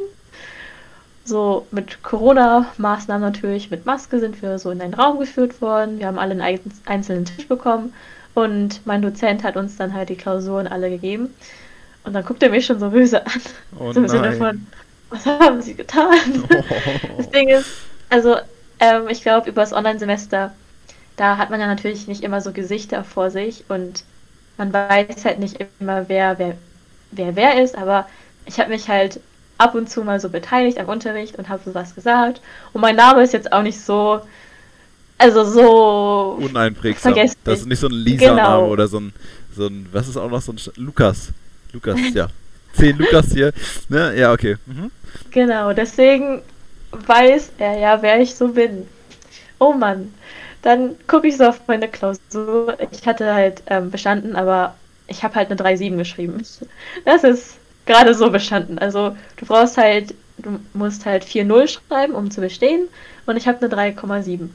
So 1.27 1.67
mit 1.71 2.03
Corona-Maßnahmen 2.03 3.21
natürlich, 3.21 3.69
mit 3.69 3.85
Maske 3.85 4.19
sind 4.21 4.41
wir 4.41 4.57
so 4.59 4.71
in 4.71 4.81
einen 4.81 4.93
Raum 4.93 5.19
geführt 5.19 5.61
worden. 5.61 5.99
Wir 5.99 6.07
haben 6.07 6.19
alle 6.19 6.31
einen 6.41 6.59
einzelnen 6.85 7.25
Tisch 7.25 7.49
bekommen 7.49 7.93
und 8.33 8.85
mein 8.85 9.01
Dozent 9.01 9.43
hat 9.43 9.57
uns 9.57 9.75
dann 9.75 9.93
halt 9.93 10.07
die 10.07 10.15
Klausuren 10.15 10.67
alle 10.67 10.89
gegeben. 10.89 11.33
Und 12.05 12.13
dann 12.13 12.23
guckt 12.23 12.41
er 12.43 12.49
mich 12.49 12.65
schon 12.65 12.79
so 12.79 12.91
böse 12.91 13.25
an. 13.25 13.41
Oh 13.77 13.91
so 13.91 13.99
im 13.99 14.07
Sinne 14.07 14.31
von, 14.33 14.67
was 15.09 15.25
haben 15.25 15.61
sie 15.61 15.75
getan? 15.75 16.13
Oh. 16.49 16.63
Das 17.17 17.29
Ding 17.29 17.49
ist, 17.49 17.69
also 18.09 18.37
ähm, 18.79 19.09
ich 19.09 19.21
glaube, 19.21 19.49
über 19.49 19.61
das 19.61 19.73
Online-Semester, 19.73 20.53
da 21.17 21.37
hat 21.37 21.49
man 21.49 21.59
ja 21.59 21.67
natürlich 21.67 22.07
nicht 22.07 22.23
immer 22.23 22.39
so 22.39 22.53
Gesichter 22.53 23.03
vor 23.03 23.31
sich 23.31 23.65
und 23.67 24.05
man 24.57 24.71
weiß 24.71 25.25
halt 25.25 25.39
nicht 25.39 25.59
immer, 25.79 26.07
wer 26.07 26.39
wer, 26.39 26.55
wer, 27.11 27.35
wer 27.35 27.61
ist, 27.61 27.77
aber 27.77 28.07
ich 28.45 28.61
habe 28.61 28.69
mich 28.69 28.87
halt 28.87 29.19
ab 29.57 29.75
und 29.75 29.89
zu 29.89 30.03
mal 30.03 30.19
so 30.19 30.29
beteiligt 30.29 30.79
am 30.79 30.87
Unterricht 30.87 31.37
und 31.37 31.49
habe 31.49 31.61
sowas 31.65 31.95
gesagt. 31.95 32.41
Und 32.73 32.81
mein 32.81 32.95
Name 32.95 33.23
ist 33.23 33.33
jetzt 33.33 33.51
auch 33.51 33.63
nicht 33.63 33.79
so, 33.79 34.21
also 35.17 35.43
so 35.43 36.37
uneinprägsam. 36.39 37.15
Das 37.43 37.59
ist 37.59 37.67
nicht 37.67 37.79
so 37.79 37.87
ein 37.87 37.93
Lisa-Name 37.93 38.35
genau. 38.35 38.67
oder 38.67 38.87
so 38.87 38.99
ein, 38.99 39.13
so 39.55 39.67
ein, 39.67 39.87
was 39.91 40.07
ist 40.07 40.17
auch 40.17 40.29
noch 40.29 40.41
so 40.41 40.51
ein 40.51 40.59
Lukas. 40.75 41.29
Lukas, 41.73 41.99
ja. 42.13 42.27
Zehn 42.73 42.97
Lukas 42.97 43.31
hier. 43.33 43.51
Ne? 43.89 44.17
Ja, 44.17 44.31
okay. 44.31 44.57
Mhm. 44.65 44.91
Genau, 45.31 45.73
deswegen 45.73 46.41
weiß 46.91 47.51
er 47.57 47.79
ja, 47.79 48.01
wer 48.01 48.21
ich 48.21 48.35
so 48.35 48.49
bin. 48.49 48.85
Oh 49.59 49.73
Mann. 49.73 50.13
Dann 50.61 50.95
gucke 51.07 51.27
ich 51.27 51.37
so 51.37 51.45
auf 51.45 51.61
meine 51.67 51.87
Klausur. 51.87 52.77
Ich 52.91 53.07
hatte 53.07 53.33
halt 53.33 53.63
ähm, 53.67 53.89
bestanden, 53.89 54.35
aber 54.35 54.75
ich 55.07 55.23
habe 55.23 55.35
halt 55.35 55.49
eine 55.49 55.59
3,7 55.59 55.97
geschrieben. 55.97 56.43
Das 57.05 57.23
ist 57.23 57.57
gerade 57.87 58.13
so 58.13 58.29
bestanden. 58.29 58.77
Also 58.77 59.15
du 59.37 59.45
brauchst 59.45 59.77
halt, 59.77 60.13
du 60.37 60.59
musst 60.73 61.05
halt 61.05 61.25
4,0 61.25 61.67
schreiben, 61.67 62.13
um 62.13 62.29
zu 62.29 62.41
bestehen. 62.41 62.87
Und 63.25 63.37
ich 63.37 63.47
habe 63.47 63.65
eine 63.65 63.93
3,7. 63.93 64.49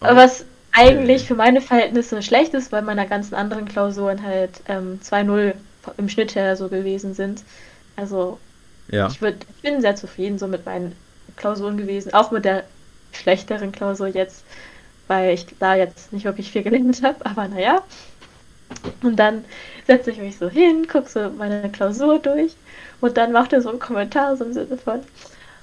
Oh. 0.00 0.06
Was 0.14 0.44
eigentlich 0.72 1.24
für 1.24 1.34
meine 1.34 1.60
Verhältnisse 1.60 2.22
schlecht 2.22 2.54
ist, 2.54 2.70
weil 2.70 2.82
meine 2.82 3.06
ganzen 3.08 3.34
anderen 3.34 3.66
Klausuren 3.66 4.22
halt 4.22 4.60
ähm, 4.68 5.00
2,0 5.02 5.54
im 5.96 6.08
Schnitt 6.08 6.34
her 6.34 6.56
so 6.56 6.68
gewesen 6.68 7.14
sind. 7.14 7.42
Also 7.96 8.38
ja. 8.90 9.08
ich, 9.08 9.20
würd, 9.20 9.36
ich 9.56 9.62
bin 9.62 9.80
sehr 9.80 9.96
zufrieden 9.96 10.38
so 10.38 10.46
mit 10.46 10.64
meinen 10.66 10.94
Klausuren 11.36 11.76
gewesen, 11.76 12.14
auch 12.14 12.30
mit 12.30 12.44
der 12.44 12.64
schlechteren 13.12 13.72
Klausur 13.72 14.08
jetzt, 14.08 14.44
weil 15.08 15.34
ich 15.34 15.46
da 15.58 15.74
jetzt 15.74 16.12
nicht 16.12 16.24
wirklich 16.24 16.50
viel 16.50 16.62
gelernt 16.62 17.02
habe, 17.02 17.24
aber 17.24 17.48
naja. 17.48 17.82
Und 19.02 19.16
dann 19.16 19.44
setze 19.86 20.10
ich 20.10 20.18
mich 20.18 20.38
so 20.38 20.48
hin, 20.48 20.86
gucke 20.86 21.08
so 21.08 21.30
meine 21.30 21.70
Klausur 21.70 22.18
durch 22.18 22.54
und 23.00 23.16
dann 23.16 23.32
macht 23.32 23.52
er 23.52 23.62
so 23.62 23.70
einen 23.70 23.78
Kommentar 23.78 24.36
so 24.36 24.44
im 24.44 24.52
Sinne 24.52 24.76
von, 24.76 25.00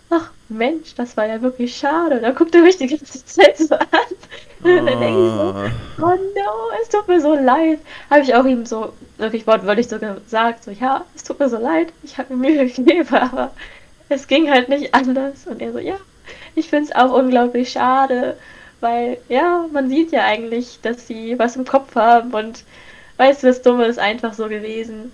ach 0.10 0.32
Mensch, 0.50 0.96
das 0.96 1.18
war 1.18 1.26
ja 1.26 1.42
wirklich 1.42 1.76
schade. 1.76 2.20
Da 2.20 2.32
guckt 2.32 2.56
er 2.56 2.62
mich 2.62 2.78
die 2.78 2.88
ganze 2.88 3.26
Zeit 3.26 3.58
so 3.58 3.76
an. 3.76 3.88
Und 4.64 4.78
dann 4.78 5.00
denke 5.00 5.06
ich 5.06 5.34
so, 5.34 5.54
ah. 5.56 5.72
oh 6.02 6.16
no, 6.16 6.80
es 6.82 6.90
tut 6.90 7.08
mir 7.08 7.22
so 7.22 7.36
leid. 7.36 7.80
Habe 8.10 8.22
ich 8.22 8.34
auch 8.34 8.46
ihm 8.46 8.66
so 8.66 8.94
wirklich 9.18 9.46
wortwörtlich 9.46 9.88
so 9.88 10.00
gesagt, 10.00 10.64
so 10.64 10.72
ja, 10.72 11.06
es 11.16 11.24
tut 11.24 11.40
mir 11.40 11.50
so 11.50 11.58
leid, 11.58 11.94
ich 12.04 12.18
habe 12.18 12.36
mir 12.36 12.52
Mühe 12.52 12.68
gegeben, 12.68 13.08
aber 13.16 13.52
es 14.10 14.28
ging 14.28 14.50
halt 14.50 14.70
nicht 14.70 14.94
anders. 14.94 15.46
Und 15.46 15.62
er 15.62 15.72
so, 15.72 15.80
ja, 15.80 15.98
ich 16.56 16.70
finde 16.70 16.86
es 16.86 16.96
auch 16.96 17.12
unglaublich 17.12 17.72
schade, 17.72 18.38
weil 18.82 19.18
ja, 19.30 19.66
man 19.72 19.90
sieht 19.90 20.12
ja 20.12 20.24
eigentlich, 20.24 20.80
dass 20.82 21.06
sie 21.06 21.38
was 21.38 21.56
im 21.56 21.66
Kopf 21.66 21.96
haben 21.96 22.34
und 22.34 22.64
weißt 23.18 23.44
du, 23.44 23.48
das 23.48 23.62
Dumme 23.62 23.86
ist 23.86 24.00
einfach 24.00 24.34
so 24.34 24.48
gewesen. 24.48 25.12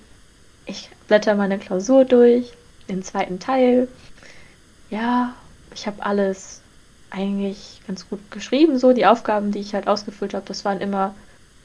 Ich 0.65 0.89
blätter 1.07 1.35
meine 1.35 1.57
Klausur 1.57 2.05
durch, 2.05 2.51
den 2.89 3.03
zweiten 3.03 3.39
Teil. 3.39 3.87
Ja, 4.89 5.33
ich 5.73 5.87
habe 5.87 6.03
alles 6.05 6.61
eigentlich 7.09 7.81
ganz 7.87 8.07
gut 8.07 8.19
geschrieben, 8.31 8.77
so 8.77 8.93
die 8.93 9.05
Aufgaben, 9.05 9.51
die 9.51 9.59
ich 9.59 9.73
halt 9.73 9.87
ausgefüllt 9.87 10.33
habe, 10.33 10.45
das 10.47 10.63
waren 10.63 10.79
immer 10.79 11.13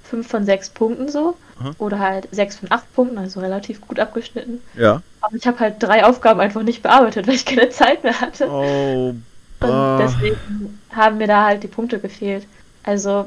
fünf 0.03 0.29
von 0.29 0.44
sechs 0.44 0.70
Punkten 0.70 1.09
so. 1.09 1.37
Aha. 1.61 1.72
Oder 1.79 1.99
halt 1.99 2.29
sechs 2.31 2.57
von 2.57 2.70
acht 2.70 2.92
Punkten, 2.94 3.18
also 3.18 3.40
relativ 3.40 3.81
gut 3.81 3.99
abgeschnitten. 3.99 4.61
Ja. 4.77 5.03
Aber 5.20 5.37
ich 5.37 5.46
habe 5.46 5.59
halt 5.59 5.77
drei 5.83 6.05
Aufgaben 6.05 6.40
einfach 6.40 6.62
nicht 6.62 6.83
bearbeitet, 6.83 7.27
weil 7.27 7.35
ich 7.35 7.44
keine 7.46 7.70
Zeit 7.70 8.05
mehr 8.05 8.20
hatte. 8.20 8.49
Oh. 8.49 9.14
Und 9.61 9.99
deswegen 9.99 10.79
haben 10.90 11.18
mir 11.18 11.27
da 11.27 11.44
halt 11.44 11.62
die 11.62 11.68
Punkte 11.68 11.99
gefehlt. 11.99 12.46
Also 12.83 13.27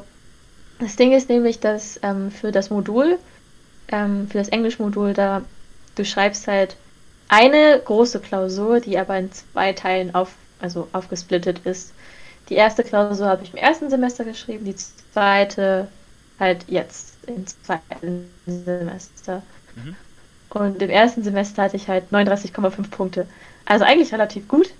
das 0.80 0.96
Ding 0.96 1.12
ist 1.12 1.28
nämlich, 1.28 1.60
dass 1.60 2.00
ähm, 2.02 2.30
für 2.30 2.52
das 2.52 2.70
Modul, 2.70 3.18
ähm, 3.88 4.28
für 4.28 4.38
das 4.38 4.48
Englischmodul, 4.48 5.12
da 5.12 5.42
du 5.94 6.04
schreibst 6.04 6.46
halt 6.48 6.76
eine 7.28 7.80
große 7.84 8.20
Klausur, 8.20 8.80
die 8.80 8.98
aber 8.98 9.16
in 9.18 9.30
zwei 9.32 9.72
Teilen 9.72 10.14
auf, 10.14 10.34
also 10.60 10.88
aufgesplittet 10.92 11.60
ist. 11.64 11.92
Die 12.48 12.54
erste 12.54 12.82
Klausur 12.82 13.28
habe 13.28 13.44
ich 13.44 13.52
im 13.52 13.58
ersten 13.58 13.90
Semester 13.90 14.24
geschrieben, 14.24 14.64
die 14.64 14.74
zweite 14.74 15.88
halt 16.40 16.64
jetzt 16.68 17.16
im 17.28 17.46
zweiten 17.46 18.30
Semester. 18.46 19.42
Mhm. 19.76 19.94
Und 20.48 20.82
im 20.82 20.90
ersten 20.90 21.22
Semester 21.22 21.62
hatte 21.62 21.76
ich 21.76 21.86
halt 21.86 22.04
39,5 22.10 22.90
Punkte. 22.90 23.26
Also 23.66 23.84
eigentlich 23.84 24.12
relativ 24.12 24.48
gut. 24.48 24.70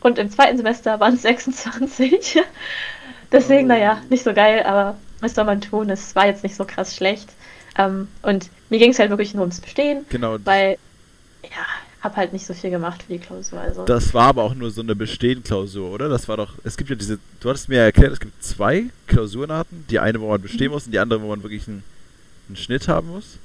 Und 0.00 0.18
im 0.18 0.30
zweiten 0.30 0.56
Semester 0.56 0.98
waren 0.98 1.14
es 1.14 1.22
26. 1.22 2.42
Deswegen, 3.32 3.66
oh. 3.66 3.68
naja, 3.68 4.02
nicht 4.08 4.24
so 4.24 4.34
geil, 4.34 4.64
aber 4.64 4.96
was 5.22 5.34
soll 5.34 5.44
man 5.44 5.60
tun? 5.60 5.88
Es 5.88 6.14
war 6.14 6.26
jetzt 6.26 6.42
nicht 6.42 6.56
so 6.56 6.64
krass 6.64 6.94
schlecht. 6.94 7.30
Ähm, 7.78 8.08
und 8.22 8.50
mir 8.68 8.78
ging 8.78 8.90
es 8.90 8.98
halt 8.98 9.10
wirklich 9.10 9.32
nur 9.32 9.42
ums 9.42 9.60
Bestehen. 9.60 10.04
Genau. 10.10 10.36
Weil, 10.44 10.76
ja, 11.44 11.66
habe 12.02 12.16
halt 12.16 12.32
nicht 12.32 12.44
so 12.44 12.52
viel 12.52 12.70
gemacht 12.70 13.04
für 13.04 13.12
die 13.12 13.18
Klausur. 13.20 13.60
Also. 13.60 13.84
Das 13.84 14.12
war 14.12 14.28
aber 14.28 14.42
auch 14.42 14.54
nur 14.54 14.70
so 14.70 14.82
eine 14.82 14.96
Bestehen-Klausur, 14.96 15.90
oder? 15.90 16.08
Das 16.08 16.28
war 16.28 16.36
doch, 16.36 16.54
es 16.64 16.76
gibt 16.76 16.90
ja 16.90 16.96
diese, 16.96 17.18
du 17.40 17.48
hattest 17.48 17.68
mir 17.68 17.78
ja 17.78 17.84
erklärt, 17.84 18.12
es 18.12 18.20
gibt 18.20 18.42
zwei 18.42 18.86
Klausurenarten. 19.06 19.86
Die 19.88 20.00
eine, 20.00 20.20
wo 20.20 20.28
man 20.28 20.42
bestehen 20.42 20.68
mhm. 20.68 20.72
muss 20.72 20.86
und 20.86 20.92
die 20.92 20.98
andere, 20.98 21.22
wo 21.22 21.28
man 21.28 21.42
wirklich 21.42 21.68
einen, 21.68 21.84
einen, 22.48 22.56
Schnitt 22.56 22.88
haben 22.88 23.08
muss. 23.08 23.38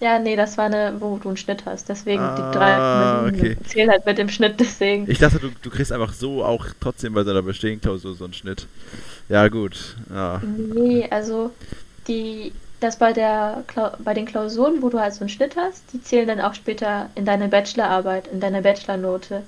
Ja, 0.00 0.18
nee, 0.18 0.34
das 0.34 0.56
war 0.56 0.66
eine, 0.66 0.94
wo 0.98 1.18
du 1.18 1.28
einen 1.28 1.36
Schnitt 1.36 1.66
hast. 1.66 1.88
Deswegen 1.88 2.22
ah, 2.22 2.34
die 2.36 2.56
drei 2.56 3.28
okay. 3.28 3.56
zählen 3.66 3.90
halt 3.90 4.06
mit 4.06 4.16
dem 4.16 4.30
Schnitt, 4.30 4.58
deswegen. 4.58 5.10
Ich 5.10 5.18
dachte, 5.18 5.38
du, 5.38 5.50
du 5.60 5.70
kriegst 5.70 5.92
einfach 5.92 6.14
so 6.14 6.42
auch 6.42 6.66
trotzdem 6.80 7.12
bei 7.12 7.22
deiner 7.22 7.42
Bestehen-Klausur 7.42 8.14
so 8.14 8.24
einen 8.24 8.32
Schnitt. 8.32 8.66
Ja, 9.28 9.48
gut. 9.48 9.96
Ja. 10.10 10.40
Nee, 10.42 11.06
also 11.10 11.50
die 12.08 12.52
dass 12.80 12.96
bei, 12.96 13.12
der, 13.12 13.62
bei 13.98 14.14
den 14.14 14.24
Klausuren, 14.24 14.80
wo 14.80 14.88
du 14.88 14.98
halt 14.98 15.12
so 15.12 15.20
einen 15.20 15.28
Schnitt 15.28 15.54
hast, 15.56 15.84
die 15.92 16.02
zählen 16.02 16.26
dann 16.26 16.40
auch 16.40 16.54
später 16.54 17.10
in 17.14 17.26
deine 17.26 17.48
Bachelorarbeit, 17.48 18.26
in 18.28 18.40
deine 18.40 18.62
Bachelornote. 18.62 19.42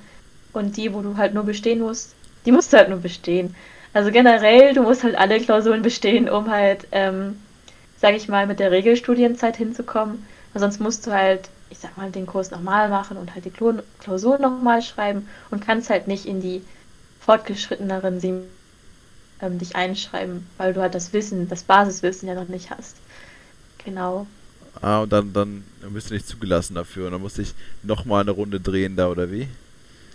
Und 0.53 0.77
die, 0.77 0.93
wo 0.93 1.01
du 1.01 1.17
halt 1.17 1.33
nur 1.33 1.45
bestehen 1.45 1.81
musst, 1.81 2.15
die 2.45 2.53
musst 2.53 2.73
du 2.73 2.77
halt 2.77 2.91
nur 2.91 2.99
bestehen. 2.99 3.55
Also 3.95 4.11
generell, 4.11 4.75
du 4.75 4.83
musst 4.83 5.03
halt 5.03 5.17
alle 5.17 5.41
Klausuren 5.41 5.81
bestehen, 5.81 6.29
um 6.29 6.51
halt, 6.51 6.87
ähm, 6.93 7.39
sag 7.97 8.15
ich 8.15 8.29
mal, 8.29 8.47
mit 8.47 8.61
der 8.61 8.71
Regelstudienzeit 8.71 9.57
hinzukommen. 9.57 10.27
Weil 10.53 10.61
sonst 10.61 10.81
musst 10.81 11.07
du 11.07 11.13
halt, 11.13 11.49
ich 11.71 11.79
sag 11.79 11.97
mal, 11.97 12.11
den 12.11 12.27
Kurs 12.27 12.51
nochmal 12.51 12.89
machen 12.89 13.17
und 13.17 13.35
halt 13.35 13.45
die 13.45 13.51
Klausuren 13.51 14.43
nochmal 14.43 14.83
schreiben 14.83 15.29
und 15.51 15.65
kannst 15.65 15.91
halt 15.91 16.09
nicht 16.09 16.27
in 16.27 16.41
die 16.41 16.63
fortgeschritteneren 17.21 18.21
ähm, 19.41 19.59
dich 19.59 19.77
einschreiben, 19.77 20.47
weil 20.59 20.73
du 20.73 20.81
halt 20.81 20.95
das 20.95 21.13
Wissen, 21.13 21.49
das 21.49 21.63
Basiswissen 21.63 22.29
ja 22.29 22.35
noch 22.35 22.49
nicht 22.49 22.71
hast. 22.71 22.97
Genau. 23.85 24.27
Ah, 24.81 25.03
und 25.03 25.13
dann, 25.13 25.33
dann 25.33 25.65
bist 25.91 26.11
du 26.11 26.15
nicht 26.15 26.27
zugelassen 26.27 26.75
dafür 26.75 27.07
und 27.07 27.13
dann 27.13 27.21
musste 27.21 27.43
ich 27.43 27.55
nochmal 27.83 28.23
eine 28.23 28.31
Runde 28.31 28.61
drehen 28.61 28.97
da, 28.97 29.09
oder 29.09 29.31
wie? 29.31 29.49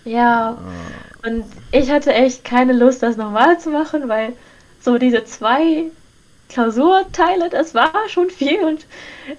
Ja. 0.04 0.58
Ah. 0.58 1.28
Und 1.28 1.44
ich 1.70 1.90
hatte 1.90 2.12
echt 2.12 2.44
keine 2.44 2.72
Lust, 2.72 3.02
das 3.02 3.16
nochmal 3.16 3.60
zu 3.60 3.70
machen, 3.70 4.08
weil 4.08 4.32
so 4.80 4.98
diese 4.98 5.24
zwei 5.24 5.90
Klausurteile, 6.48 7.50
das 7.50 7.74
war 7.74 7.92
schon 8.08 8.30
viel. 8.30 8.60
Und 8.60 8.86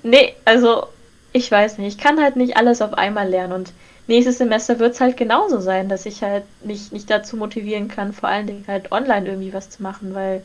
nee, 0.03 0.35
also 0.45 0.87
ich 1.33 1.51
weiß 1.51 1.77
nicht, 1.77 1.95
ich 1.95 2.03
kann 2.03 2.21
halt 2.21 2.35
nicht 2.35 2.57
alles 2.57 2.81
auf 2.81 2.93
einmal 2.93 3.29
lernen. 3.29 3.53
Und 3.53 3.73
nächstes 4.07 4.37
Semester 4.37 4.79
wird 4.79 4.93
es 4.93 5.01
halt 5.01 5.17
genauso 5.17 5.59
sein, 5.59 5.89
dass 5.89 6.05
ich 6.05 6.23
halt 6.23 6.43
nicht, 6.63 6.91
nicht 6.91 7.09
dazu 7.09 7.37
motivieren 7.37 7.87
kann, 7.87 8.13
vor 8.13 8.29
allen 8.29 8.47
Dingen 8.47 8.65
halt 8.67 8.91
online 8.91 9.27
irgendwie 9.27 9.53
was 9.53 9.69
zu 9.69 9.83
machen, 9.83 10.13
weil, 10.13 10.43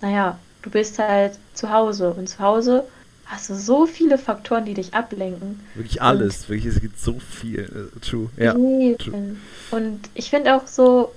naja, 0.00 0.38
du 0.62 0.70
bist 0.70 0.98
halt 0.98 1.38
zu 1.54 1.70
Hause. 1.70 2.10
Und 2.10 2.28
zu 2.28 2.38
Hause 2.40 2.84
hast 3.26 3.50
du 3.50 3.54
so 3.54 3.86
viele 3.86 4.18
Faktoren, 4.18 4.64
die 4.64 4.74
dich 4.74 4.94
ablenken. 4.94 5.60
Wirklich 5.74 6.02
alles, 6.02 6.42
und 6.42 6.48
wirklich, 6.50 6.74
es 6.74 6.80
gibt 6.80 6.98
so 6.98 7.18
viel. 7.18 7.90
Uh, 7.94 7.98
true, 8.00 8.30
ja. 8.36 8.52
True. 8.52 9.36
Und 9.70 10.00
ich 10.14 10.30
finde 10.30 10.56
auch 10.56 10.66
so, 10.66 11.12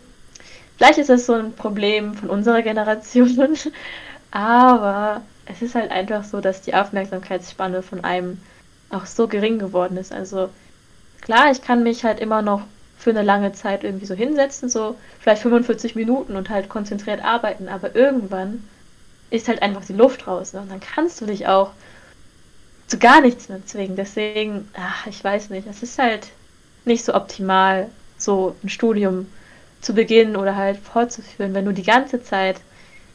vielleicht 0.78 1.00
ist 1.00 1.10
das 1.10 1.26
so 1.26 1.34
ein 1.34 1.54
Problem 1.54 2.13
von 2.13 2.30
unserer 2.30 2.62
Generation, 2.62 3.58
aber 4.32 5.22
es 5.46 5.62
ist 5.62 5.76
halt 5.76 5.91
einfach 5.91 6.24
so, 6.24 6.41
dass 6.41 6.62
die 6.62 6.74
Aufmerksamkeitsspanne 6.74 7.84
von 7.84 8.04
einem 8.04 8.41
auch 8.89 9.06
so 9.06 9.28
gering 9.28 9.60
geworden 9.60 9.98
ist. 9.98 10.12
Also 10.12 10.50
klar, 11.22 11.52
ich 11.52 11.62
kann 11.62 11.84
mich 11.84 12.04
halt 12.04 12.20
immer 12.20 12.41
noch 12.41 12.62
für 12.98 13.10
eine 13.10 13.24
lange 13.24 13.52
Zeit 13.54 13.84
irgendwie 13.84 14.06
so 14.06 14.13
hinsetzen, 14.13 14.70
so 14.70 14.96
vielleicht 15.20 15.41
45 15.41 15.96
Minuten 15.96 16.36
und 16.36 16.50
halt 16.50 16.70
konzentriert 16.70 17.24
arbeiten, 17.24 17.67
aber 17.67 17.96
irgendwann 17.96 18.67
ist 19.32 19.48
halt 19.48 19.62
einfach 19.62 19.84
die 19.86 19.94
Luft 19.94 20.28
raus. 20.28 20.54
Ne? 20.54 20.62
Und 20.62 20.72
dann 20.72 20.82
kannst 20.82 21.20
du 21.20 21.26
dich 21.26 21.48
auch 21.48 21.72
zu 22.88 23.00
gar 23.00 23.22
nichts 23.22 23.50
mehr 23.50 23.65
zwingen. 23.65 23.96
Deswegen, 23.96 24.70
ach, 24.74 25.08
ich 25.08 25.24
weiß 25.24 25.50
nicht, 25.50 25.65
es 25.67 25.82
ist 25.82 25.98
halt 25.98 26.28
nicht 26.86 27.06
so 27.06 27.15
optimal, 27.15 27.89
so 28.17 28.56
ein 28.63 28.70
Studium 28.70 29.28
zu 29.80 29.94
beginnen 29.94 30.36
oder 30.36 30.56
halt 30.56 30.78
fortzuführen, 30.78 31.54
wenn 31.54 31.65
du 31.65 31.74
die 31.74 31.84
ganze 31.84 32.22
Zeit 32.22 32.58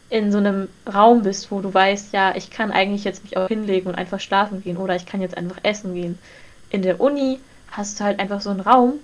in 0.09 0.31
so 0.31 0.39
einem 0.39 0.69
Raum 0.93 1.23
bist, 1.23 1.51
wo 1.51 1.61
du 1.61 1.73
weißt, 1.73 2.13
ja, 2.13 2.35
ich 2.37 2.51
kann 2.51 2.71
eigentlich 2.71 3.05
jetzt 3.05 3.25
mich 3.25 3.37
auch 3.37 3.49
hinlegen 3.49 3.89
und 3.89 3.97
einfach 3.97 4.21
schlafen 4.21 4.63
gehen 4.63 4.77
oder 4.77 4.95
ich 4.95 5.07
kann 5.07 5.21
jetzt 5.21 5.37
einfach 5.37 5.59
essen 5.63 5.95
gehen. 5.95 6.19
In 6.71 6.83
der 6.83 7.01
Uni 7.01 7.41
hast 7.71 7.99
du 7.99 8.05
halt 8.05 8.21
einfach 8.21 8.41
so 8.41 8.51
einen 8.51 8.61
Raum, 8.61 8.95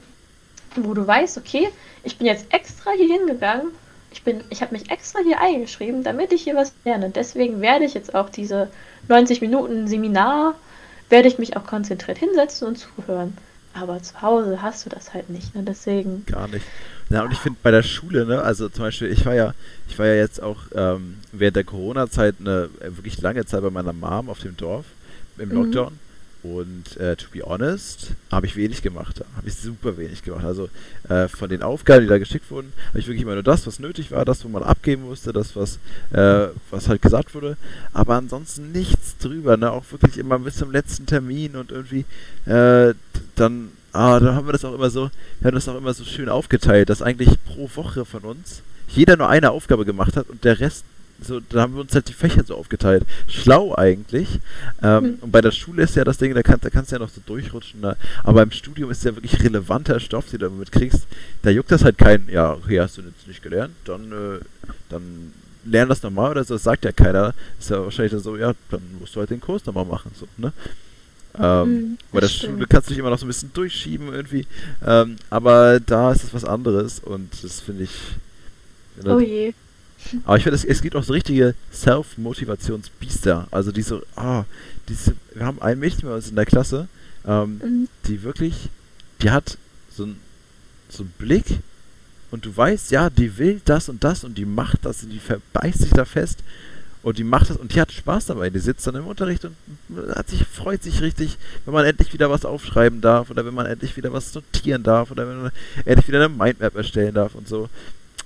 wo 0.76 0.94
du 0.94 1.06
weißt, 1.06 1.38
okay, 1.38 1.68
ich 2.04 2.18
bin 2.18 2.26
jetzt 2.26 2.52
extra 2.52 2.92
hier 2.92 3.08
hingegangen, 3.08 3.68
ich 4.12 4.22
bin, 4.22 4.44
ich 4.50 4.62
habe 4.62 4.74
mich 4.74 4.90
extra 4.90 5.20
hier 5.24 5.40
eingeschrieben, 5.40 6.04
damit 6.04 6.32
ich 6.32 6.42
hier 6.42 6.54
was 6.54 6.72
lerne. 6.84 7.10
Deswegen 7.10 7.60
werde 7.60 7.84
ich 7.84 7.94
jetzt 7.94 8.14
auch 8.14 8.28
diese 8.28 8.68
90 9.08 9.40
Minuten 9.40 9.88
Seminar, 9.88 10.54
werde 11.08 11.28
ich 11.28 11.38
mich 11.38 11.56
auch 11.56 11.66
konzentriert 11.66 12.18
hinsetzen 12.18 12.68
und 12.68 12.76
zuhören. 12.76 13.36
Aber 13.74 14.02
zu 14.02 14.20
Hause 14.20 14.60
hast 14.60 14.84
du 14.84 14.90
das 14.90 15.14
halt 15.14 15.30
nicht, 15.30 15.54
ne? 15.54 15.62
Deswegen. 15.62 16.26
Gar 16.26 16.48
nicht. 16.48 16.64
Ja, 17.08 17.22
und 17.24 17.32
ich 17.32 17.38
finde 17.38 17.58
bei 17.62 17.70
der 17.70 17.82
Schule, 17.82 18.26
ne, 18.26 18.40
also 18.40 18.68
zum 18.68 18.84
Beispiel, 18.84 19.08
ich 19.08 19.24
war 19.26 19.34
ja, 19.34 19.54
ich 19.88 19.98
war 19.98 20.06
ja 20.06 20.14
jetzt 20.14 20.42
auch 20.42 20.62
ähm, 20.74 21.18
während 21.32 21.56
der 21.56 21.64
Corona-Zeit 21.64 22.36
eine 22.40 22.70
wirklich 22.80 23.20
lange 23.20 23.44
Zeit 23.44 23.62
bei 23.62 23.70
meiner 23.70 23.92
Mom 23.92 24.28
auf 24.30 24.40
dem 24.40 24.56
Dorf 24.56 24.86
im 25.38 25.48
mhm. 25.48 25.72
Und 26.42 26.96
äh, 26.96 27.14
to 27.14 27.26
be 27.32 27.42
honest, 27.42 28.14
habe 28.30 28.46
ich 28.46 28.56
wenig 28.56 28.82
gemacht. 28.82 29.22
Habe 29.36 29.48
ich 29.48 29.54
super 29.54 29.96
wenig 29.96 30.24
gemacht. 30.24 30.44
Also 30.44 30.68
äh, 31.08 31.28
von 31.28 31.48
den 31.48 31.62
Aufgaben, 31.62 32.02
die 32.02 32.08
da 32.08 32.18
geschickt 32.18 32.50
wurden, 32.50 32.72
habe 32.88 32.98
ich 32.98 33.06
wirklich 33.06 33.22
immer 33.22 33.34
nur 33.34 33.44
das, 33.44 33.66
was 33.66 33.78
nötig 33.78 34.10
war, 34.10 34.24
das, 34.24 34.44
wo 34.44 34.48
man 34.48 34.64
abgeben 34.64 35.04
musste, 35.04 35.32
das, 35.32 35.54
was, 35.54 35.78
äh, 36.10 36.48
was 36.70 36.88
halt 36.88 37.00
gesagt 37.00 37.34
wurde. 37.34 37.56
Aber 37.92 38.16
ansonsten 38.16 38.72
nichts 38.72 39.16
drüber. 39.18 39.56
Ne? 39.56 39.70
Auch 39.70 39.84
wirklich 39.90 40.18
immer 40.18 40.38
bis 40.40 40.56
zum 40.56 40.72
letzten 40.72 41.06
Termin 41.06 41.54
und 41.54 41.70
irgendwie 41.70 42.04
äh, 42.46 42.94
dann, 43.36 43.70
ah, 43.92 44.18
da 44.18 44.34
haben 44.34 44.46
wir 44.46 44.52
das 44.52 44.64
auch 44.64 44.74
immer 44.74 44.90
so, 44.90 45.10
wir 45.40 45.48
haben 45.48 45.54
das 45.54 45.68
auch 45.68 45.76
immer 45.76 45.94
so 45.94 46.04
schön 46.04 46.28
aufgeteilt, 46.28 46.90
dass 46.90 47.02
eigentlich 47.02 47.42
pro 47.44 47.70
Woche 47.74 48.04
von 48.04 48.22
uns 48.22 48.62
jeder 48.88 49.16
nur 49.16 49.28
eine 49.28 49.52
Aufgabe 49.52 49.84
gemacht 49.84 50.16
hat 50.16 50.28
und 50.28 50.44
der 50.44 50.60
Rest 50.60 50.84
so, 51.22 51.40
da 51.40 51.62
haben 51.62 51.74
wir 51.74 51.80
uns 51.80 51.94
halt 51.94 52.08
die 52.08 52.12
Fächer 52.12 52.44
so 52.44 52.56
aufgeteilt. 52.56 53.04
Schlau 53.26 53.74
eigentlich. 53.74 54.40
Ähm, 54.82 55.04
mhm. 55.04 55.14
Und 55.20 55.32
bei 55.32 55.40
der 55.40 55.50
Schule 55.50 55.82
ist 55.82 55.96
ja 55.96 56.04
das 56.04 56.18
Ding, 56.18 56.34
da, 56.34 56.42
kann, 56.42 56.58
da 56.60 56.70
kannst 56.70 56.90
du 56.90 56.96
ja 56.96 57.00
noch 57.00 57.08
so 57.08 57.20
durchrutschen. 57.24 57.80
Ne? 57.80 57.96
Aber 58.24 58.42
im 58.42 58.50
Studium 58.50 58.90
ist 58.90 59.04
ja 59.04 59.14
wirklich 59.14 59.42
relevanter 59.42 60.00
Stoff, 60.00 60.30
den 60.30 60.40
du 60.40 60.48
damit 60.48 60.72
kriegst. 60.72 61.06
Da 61.42 61.50
juckt 61.50 61.70
das 61.70 61.84
halt 61.84 61.98
kein, 61.98 62.28
ja, 62.28 62.52
okay, 62.52 62.80
hast 62.80 62.98
du 62.98 63.02
jetzt 63.02 63.26
nicht 63.26 63.42
gelernt, 63.42 63.74
dann, 63.84 64.12
äh, 64.12 64.40
dann 64.88 65.32
lern 65.64 65.88
das 65.88 66.02
nochmal 66.02 66.30
oder 66.30 66.44
so. 66.44 66.54
Das 66.54 66.64
sagt 66.64 66.84
ja 66.84 66.92
keiner. 66.92 67.34
Ist 67.58 67.70
ja 67.70 67.82
wahrscheinlich 67.82 68.20
so, 68.22 68.36
ja, 68.36 68.52
dann 68.70 68.82
musst 68.98 69.14
du 69.14 69.20
halt 69.20 69.30
den 69.30 69.40
Kurs 69.40 69.64
nochmal 69.66 69.84
machen. 69.84 70.10
So, 70.18 70.26
ne? 70.36 70.52
Ähm, 71.38 71.68
mhm, 71.68 71.98
bei 72.12 72.20
der. 72.20 72.28
Schule 72.28 72.66
kannst 72.66 72.88
du 72.88 72.92
dich 72.92 72.98
immer 72.98 73.10
noch 73.10 73.18
so 73.18 73.24
ein 73.24 73.28
bisschen 73.28 73.52
durchschieben 73.54 74.12
irgendwie. 74.12 74.46
Ähm, 74.84 75.16
aber 75.30 75.80
da 75.80 76.12
ist 76.12 76.24
es 76.24 76.34
was 76.34 76.44
anderes 76.44 77.00
und 77.00 77.30
das 77.42 77.60
finde 77.60 77.84
ich. 77.84 77.92
Oh 79.04 79.18
je. 79.18 79.54
Aber 80.24 80.36
ich 80.36 80.42
finde, 80.42 80.56
es, 80.56 80.64
es 80.64 80.82
gibt 80.82 80.96
auch 80.96 81.04
so 81.04 81.12
richtige 81.12 81.54
Self-Motivationsbiester. 81.72 83.48
Also 83.50 83.72
diese, 83.72 84.02
ah, 84.16 84.44
diese, 84.88 85.14
wir 85.34 85.46
haben 85.46 85.60
ein 85.62 85.78
Mädchen 85.78 86.08
bei 86.08 86.14
uns 86.14 86.28
in 86.28 86.36
der 86.36 86.46
Klasse, 86.46 86.88
ähm, 87.26 87.60
mhm. 87.62 87.88
die 88.06 88.22
wirklich, 88.22 88.68
die 89.22 89.30
hat 89.30 89.56
so 89.90 90.04
einen 90.04 90.20
so 90.88 91.06
Blick 91.18 91.60
und 92.30 92.44
du 92.44 92.56
weißt, 92.56 92.90
ja, 92.90 93.10
die 93.10 93.38
will 93.38 93.60
das 93.64 93.88
und 93.88 94.04
das 94.04 94.24
und 94.24 94.36
die 94.38 94.44
macht 94.44 94.84
das 94.84 95.02
und 95.02 95.10
die 95.10 95.18
verbeißt 95.18 95.78
sich 95.78 95.90
da 95.90 96.04
fest 96.04 96.40
und 97.02 97.18
die 97.18 97.24
macht 97.24 97.50
das 97.50 97.56
und 97.56 97.74
die 97.74 97.80
hat 97.80 97.92
Spaß 97.92 98.26
dabei. 98.26 98.50
Die 98.50 98.58
sitzt 98.58 98.86
dann 98.86 98.94
im 98.94 99.06
Unterricht 99.06 99.44
und 99.44 99.56
hat 100.14 100.28
sich, 100.28 100.46
freut 100.46 100.82
sich 100.82 101.00
richtig, 101.00 101.36
wenn 101.64 101.74
man 101.74 101.84
endlich 101.84 102.12
wieder 102.12 102.30
was 102.30 102.44
aufschreiben 102.44 103.00
darf 103.00 103.30
oder 103.30 103.44
wenn 103.44 103.54
man 103.54 103.66
endlich 103.66 103.96
wieder 103.96 104.12
was 104.12 104.34
notieren 104.34 104.82
darf 104.82 105.10
oder 105.10 105.28
wenn 105.28 105.42
man 105.42 105.52
endlich 105.84 106.08
wieder 106.08 106.24
eine 106.24 106.28
Mindmap 106.28 106.76
erstellen 106.76 107.14
darf 107.14 107.34
und 107.34 107.48
so. 107.48 107.68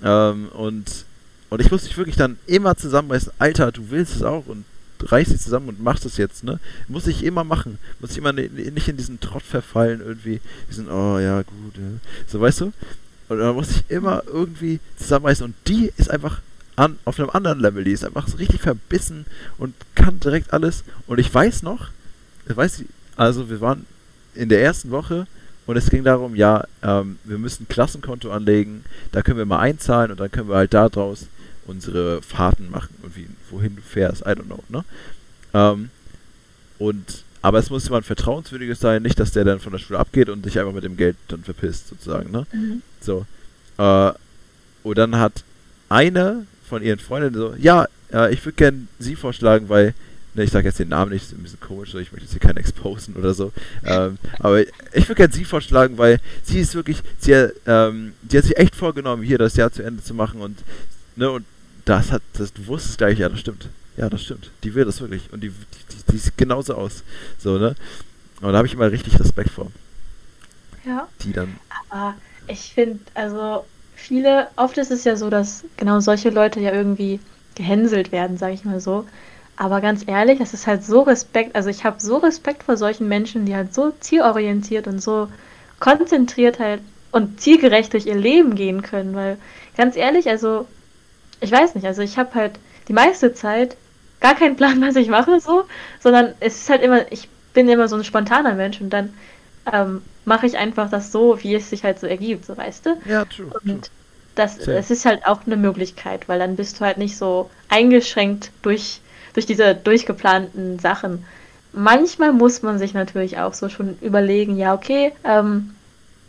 Ähm, 0.03 0.49
und 0.49 1.05
und 1.49 1.61
ich 1.61 1.71
muss 1.71 1.83
mich 1.83 1.97
wirklich 1.97 2.15
dann 2.15 2.37
immer 2.45 2.75
zusammenreißen, 2.75 3.31
Alter, 3.39 3.71
du 3.71 3.89
willst 3.89 4.15
es 4.15 4.23
auch 4.23 4.45
und 4.47 4.65
reiß 4.99 5.29
dich 5.29 5.41
zusammen 5.41 5.69
und 5.69 5.81
machst 5.81 6.05
es 6.05 6.17
jetzt, 6.17 6.43
ne? 6.43 6.59
Muss 6.87 7.07
ich 7.07 7.23
immer 7.23 7.43
machen. 7.43 7.77
Muss 7.99 8.11
ich 8.11 8.17
immer 8.17 8.33
nicht 8.33 8.87
in 8.87 8.97
diesen 8.97 9.19
Trott 9.19 9.43
verfallen, 9.43 10.01
irgendwie. 10.01 10.41
Diesen, 10.69 10.89
oh 10.89 11.19
ja, 11.19 11.41
gut, 11.43 11.75
ja. 11.75 11.99
So, 12.27 12.41
weißt 12.41 12.61
du? 12.61 12.73
Und 13.29 13.39
dann 13.39 13.55
muss 13.55 13.71
ich 13.71 13.83
immer 13.89 14.23
irgendwie 14.25 14.79
zusammenreißen 14.97 15.45
und 15.45 15.55
die 15.67 15.91
ist 15.97 16.09
einfach 16.09 16.41
an, 16.75 16.97
auf 17.05 17.19
einem 17.19 17.29
anderen 17.29 17.59
Level. 17.59 17.83
Die 17.83 17.91
ist 17.91 18.05
einfach 18.05 18.27
so 18.27 18.37
richtig 18.37 18.61
verbissen 18.61 19.25
und 19.57 19.75
kann 19.95 20.19
direkt 20.19 20.53
alles. 20.53 20.83
Und 21.07 21.19
ich 21.19 21.33
weiß 21.33 21.63
noch, 21.63 21.89
ich 22.47 22.55
weiß, 22.55 22.83
also 23.15 23.49
wir 23.49 23.61
waren 23.61 23.85
in 24.33 24.49
der 24.49 24.61
ersten 24.61 24.91
Woche 24.91 25.27
und 25.65 25.75
es 25.75 25.89
ging 25.89 26.03
darum, 26.03 26.35
ja, 26.35 26.65
ähm, 26.81 27.19
wir 27.25 27.37
müssen 27.37 27.63
ein 27.63 27.67
Klassenkonto 27.67 28.31
anlegen, 28.31 28.85
da 29.11 29.21
können 29.21 29.37
wir 29.37 29.45
mal 29.45 29.59
einzahlen 29.59 30.11
und 30.11 30.19
dann 30.19 30.31
können 30.31 30.47
wir 30.47 30.55
halt 30.55 30.73
da 30.73 30.87
draus 30.87 31.27
unsere 31.67 32.21
Fahrten 32.21 32.69
machen 32.69 32.95
und 33.03 33.15
wie, 33.15 33.27
wohin 33.51 33.75
du 33.75 33.81
fährst, 33.81 34.21
I 34.21 34.29
don't 34.29 34.45
know, 34.45 34.63
ne? 34.69 34.83
Ähm, 35.53 35.89
und, 36.79 37.23
aber 37.41 37.59
es 37.59 37.69
muss 37.69 37.85
jemand 37.85 38.05
Vertrauenswürdiges 38.05 38.79
sein, 38.79 39.03
nicht, 39.03 39.19
dass 39.19 39.31
der 39.31 39.43
dann 39.43 39.59
von 39.59 39.71
der 39.71 39.79
Schule 39.79 39.99
abgeht 39.99 40.29
und 40.29 40.43
sich 40.43 40.59
einfach 40.59 40.73
mit 40.73 40.83
dem 40.83 40.97
Geld 40.97 41.17
dann 41.27 41.43
verpisst, 41.43 41.87
sozusagen, 41.87 42.31
ne? 42.31 42.45
Mhm. 42.51 42.81
So. 43.01 43.25
Äh, 43.77 44.11
und 44.83 44.97
dann 44.97 45.15
hat 45.17 45.43
eine 45.89 46.45
von 46.67 46.83
ihren 46.83 46.99
Freundinnen 46.99 47.35
so, 47.35 47.55
ja, 47.57 47.87
äh, 48.11 48.33
ich 48.33 48.43
würde 48.45 48.55
gerne 48.55 48.87
sie 48.99 49.15
vorschlagen, 49.15 49.69
weil, 49.69 49.93
ne, 50.33 50.43
ich 50.43 50.51
sage 50.51 50.67
jetzt 50.67 50.79
den 50.79 50.89
Namen 50.89 51.11
nicht, 51.11 51.23
ist 51.23 51.33
ein 51.33 51.43
bisschen 51.43 51.59
komisch, 51.59 51.89
ich 51.89 52.11
möchte 52.11 52.25
jetzt 52.25 52.31
hier 52.31 52.39
keinen 52.39 52.57
exposen 52.57 53.15
oder 53.15 53.33
so, 53.33 53.51
ähm, 53.85 54.17
aber 54.39 54.61
ich 54.61 55.07
würde 55.07 55.15
gerne 55.15 55.33
sie 55.33 55.45
vorschlagen, 55.45 55.97
weil 55.97 56.19
sie 56.43 56.59
ist 56.59 56.75
wirklich, 56.75 57.01
sie, 57.19 57.33
ähm, 57.65 58.13
die 58.21 58.37
hat 58.37 58.45
sich 58.45 58.57
echt 58.57 58.75
vorgenommen, 58.75 59.23
hier 59.23 59.37
das 59.37 59.55
Jahr 59.55 59.71
zu 59.71 59.83
Ende 59.83 60.03
zu 60.03 60.13
machen 60.13 60.41
und, 60.41 60.57
ne, 61.15 61.29
und 61.31 61.45
das 61.87 62.11
hat, 62.11 62.21
das, 62.33 62.53
du 62.53 62.67
wusstest 62.67 62.97
gleich, 62.97 63.19
ja, 63.19 63.29
das 63.29 63.39
stimmt. 63.39 63.69
Ja, 63.95 64.09
das 64.09 64.23
stimmt. 64.23 64.51
Die 64.63 64.75
will 64.75 64.85
das 64.85 65.01
wirklich. 65.01 65.31
Und 65.31 65.41
die, 65.41 65.49
die, 65.49 66.11
die 66.11 66.17
sieht 66.17 66.37
genauso 66.37 66.75
aus. 66.75 67.03
So, 67.39 67.57
ne? 67.57 67.75
Und 68.41 68.51
da 68.51 68.57
habe 68.57 68.67
ich 68.67 68.73
immer 68.73 68.91
richtig 68.91 69.19
Respekt 69.19 69.49
vor. 69.49 69.71
Ja. 70.85 71.07
Die 71.21 71.33
dann. 71.33 71.55
Aber 71.89 72.15
ich 72.47 72.73
finde, 72.73 72.99
also 73.15 73.65
viele, 73.95 74.47
oft 74.55 74.77
ist 74.77 74.91
es 74.91 75.03
ja 75.03 75.15
so, 75.15 75.29
dass 75.29 75.63
genau 75.77 75.99
solche 75.99 76.29
Leute 76.29 76.59
ja 76.59 76.71
irgendwie 76.71 77.19
gehänselt 77.55 78.11
werden, 78.11 78.37
sage 78.37 78.53
ich 78.53 78.65
mal 78.65 78.79
so. 78.79 79.05
Aber 79.55 79.81
ganz 79.81 80.03
ehrlich, 80.05 80.39
es 80.39 80.53
ist 80.53 80.67
halt 80.67 80.83
so 80.83 81.01
Respekt, 81.01 81.55
also 81.55 81.69
ich 81.69 81.83
habe 81.83 81.99
so 81.99 82.17
Respekt 82.17 82.63
vor 82.63 82.77
solchen 82.77 83.07
Menschen, 83.07 83.45
die 83.45 83.55
halt 83.55 83.73
so 83.73 83.91
zielorientiert 83.99 84.87
und 84.87 85.01
so 85.01 85.29
konzentriert 85.79 86.59
halt 86.59 86.81
und 87.11 87.41
zielgerecht 87.41 87.93
durch 87.93 88.05
ihr 88.05 88.15
Leben 88.15 88.53
gehen 88.53 88.83
können, 88.83 89.15
weil 89.15 89.37
ganz 89.75 89.95
ehrlich, 89.95 90.29
also 90.29 90.67
ich 91.39 91.51
weiß 91.51 91.75
nicht, 91.75 91.85
also 91.85 92.01
ich 92.01 92.17
habe 92.17 92.33
halt 92.35 92.53
die 92.87 92.93
meiste 92.93 93.33
Zeit 93.33 93.77
gar 94.19 94.35
keinen 94.35 94.55
Plan, 94.55 94.81
was 94.87 94.95
ich 94.95 95.09
mache, 95.09 95.39
so, 95.39 95.65
sondern 95.99 96.33
es 96.39 96.61
ist 96.61 96.69
halt 96.69 96.81
immer, 96.81 97.11
ich 97.11 97.29
bin 97.53 97.69
immer 97.69 97.87
so 97.87 97.95
ein 97.95 98.03
spontaner 98.03 98.53
Mensch 98.53 98.81
und 98.81 98.91
dann 98.91 99.13
ähm, 99.71 100.01
mache 100.25 100.45
ich 100.45 100.57
einfach 100.57 100.89
das 100.89 101.11
so, 101.11 101.41
wie 101.43 101.55
es 101.55 101.69
sich 101.69 101.83
halt 101.83 101.99
so 101.99 102.07
ergibt, 102.07 102.45
so 102.45 102.55
weißt 102.55 102.85
du? 102.85 102.97
Ja, 103.05 103.25
true. 103.25 103.47
Und 103.63 103.65
true. 103.65 103.81
das, 104.35 104.57
das 104.57 104.91
ist 104.91 105.05
halt 105.05 105.25
auch 105.25 105.45
eine 105.45 105.57
Möglichkeit, 105.57 106.29
weil 106.29 106.39
dann 106.39 106.55
bist 106.55 106.79
du 106.79 106.85
halt 106.85 106.97
nicht 106.97 107.17
so 107.17 107.49
eingeschränkt 107.69 108.51
durch, 108.61 109.01
durch 109.33 109.45
diese 109.45 109.75
durchgeplanten 109.75 110.79
Sachen. 110.79 111.25
Manchmal 111.73 112.33
muss 112.33 112.61
man 112.61 112.79
sich 112.79 112.93
natürlich 112.93 113.39
auch 113.39 113.53
so 113.53 113.69
schon 113.69 113.97
überlegen, 114.01 114.57
ja, 114.57 114.73
okay, 114.73 115.13
ähm, 115.23 115.75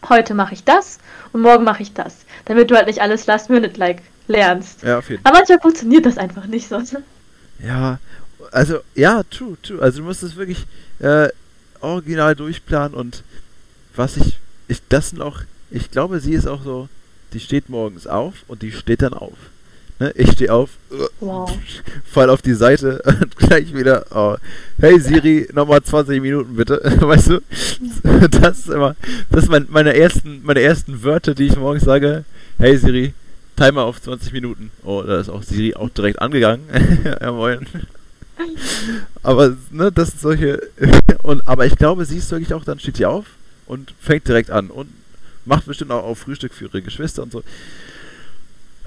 heute 0.08 0.34
mache 0.34 0.54
ich 0.54 0.64
das 0.64 0.98
und 1.32 1.42
morgen 1.42 1.64
mache 1.64 1.82
ich 1.82 1.94
das. 1.94 2.24
Damit 2.44 2.70
du 2.70 2.76
halt 2.76 2.86
nicht 2.86 3.00
alles 3.00 3.26
Last-Minute-like 3.26 4.02
lernst. 4.28 4.82
Ja, 4.82 4.98
auf 4.98 5.10
jeden 5.10 5.24
Aber 5.24 5.38
manchmal 5.38 5.60
funktioniert 5.60 6.06
das 6.06 6.18
einfach 6.18 6.46
nicht 6.46 6.68
so. 6.68 6.80
Ja, 7.62 7.98
also, 8.52 8.80
ja, 8.94 9.22
true, 9.24 9.56
true. 9.62 9.80
Also 9.82 9.98
du 9.98 10.04
musst 10.04 10.22
es 10.22 10.36
wirklich 10.36 10.66
äh, 11.00 11.28
original 11.80 12.34
durchplanen 12.34 12.94
und 12.94 13.22
was 13.94 14.16
ich, 14.16 14.38
ich, 14.68 14.80
das 14.88 15.10
sind 15.10 15.20
auch, 15.20 15.40
ich 15.70 15.90
glaube, 15.90 16.20
sie 16.20 16.34
ist 16.34 16.46
auch 16.46 16.62
so, 16.62 16.88
die 17.32 17.40
steht 17.40 17.68
morgens 17.68 18.06
auf 18.06 18.34
und 18.46 18.62
die 18.62 18.72
steht 18.72 19.02
dann 19.02 19.12
auf. 19.12 19.36
Ne? 19.98 20.12
Ich 20.14 20.32
stehe 20.32 20.52
auf, 20.52 20.70
Wow. 21.20 21.50
fall 22.04 22.30
auf 22.30 22.42
die 22.42 22.54
Seite 22.54 23.02
und 23.04 23.36
gleich 23.36 23.74
wieder, 23.74 24.06
oh, 24.14 24.36
hey 24.80 24.98
Siri, 25.00 25.48
nochmal 25.52 25.82
20 25.82 26.22
Minuten 26.22 26.54
bitte, 26.54 26.80
weißt 27.00 27.30
du? 27.30 27.40
Das 28.30 28.60
ist 28.60 28.68
immer, 28.68 28.94
das 29.30 29.42
sind 29.42 29.50
mein, 29.50 29.66
meine, 29.68 29.94
ersten, 29.96 30.40
meine 30.44 30.60
ersten 30.60 31.02
Wörter, 31.02 31.34
die 31.34 31.46
ich 31.46 31.56
morgens 31.56 31.84
sage, 31.84 32.24
hey 32.58 32.76
Siri, 32.76 33.12
Timer 33.58 33.82
auf 33.82 34.00
20 34.00 34.32
Minuten. 34.32 34.70
Oh, 34.84 35.02
da 35.02 35.18
ist 35.18 35.28
auch 35.28 35.42
Siri 35.42 35.74
auch 35.74 35.88
direkt 35.90 36.20
angegangen. 36.20 36.64
Aber, 39.22 39.56
ne, 39.70 39.90
das 39.90 40.10
sind 40.10 40.20
solche, 40.20 40.62
und, 41.24 41.46
aber 41.48 41.66
ich 41.66 41.74
glaube, 41.76 42.04
sie 42.04 42.18
ist 42.18 42.30
wirklich 42.30 42.54
auch, 42.54 42.64
dann 42.64 42.78
steht 42.78 42.96
sie 42.96 43.06
auf 43.06 43.26
und 43.66 43.92
fängt 44.00 44.28
direkt 44.28 44.50
an 44.50 44.70
und 44.70 44.88
macht 45.44 45.66
bestimmt 45.66 45.90
auch 45.90 46.04
auf 46.04 46.20
Frühstück 46.20 46.54
für 46.54 46.66
ihre 46.66 46.82
Geschwister 46.82 47.24
und 47.24 47.32
so. 47.32 47.42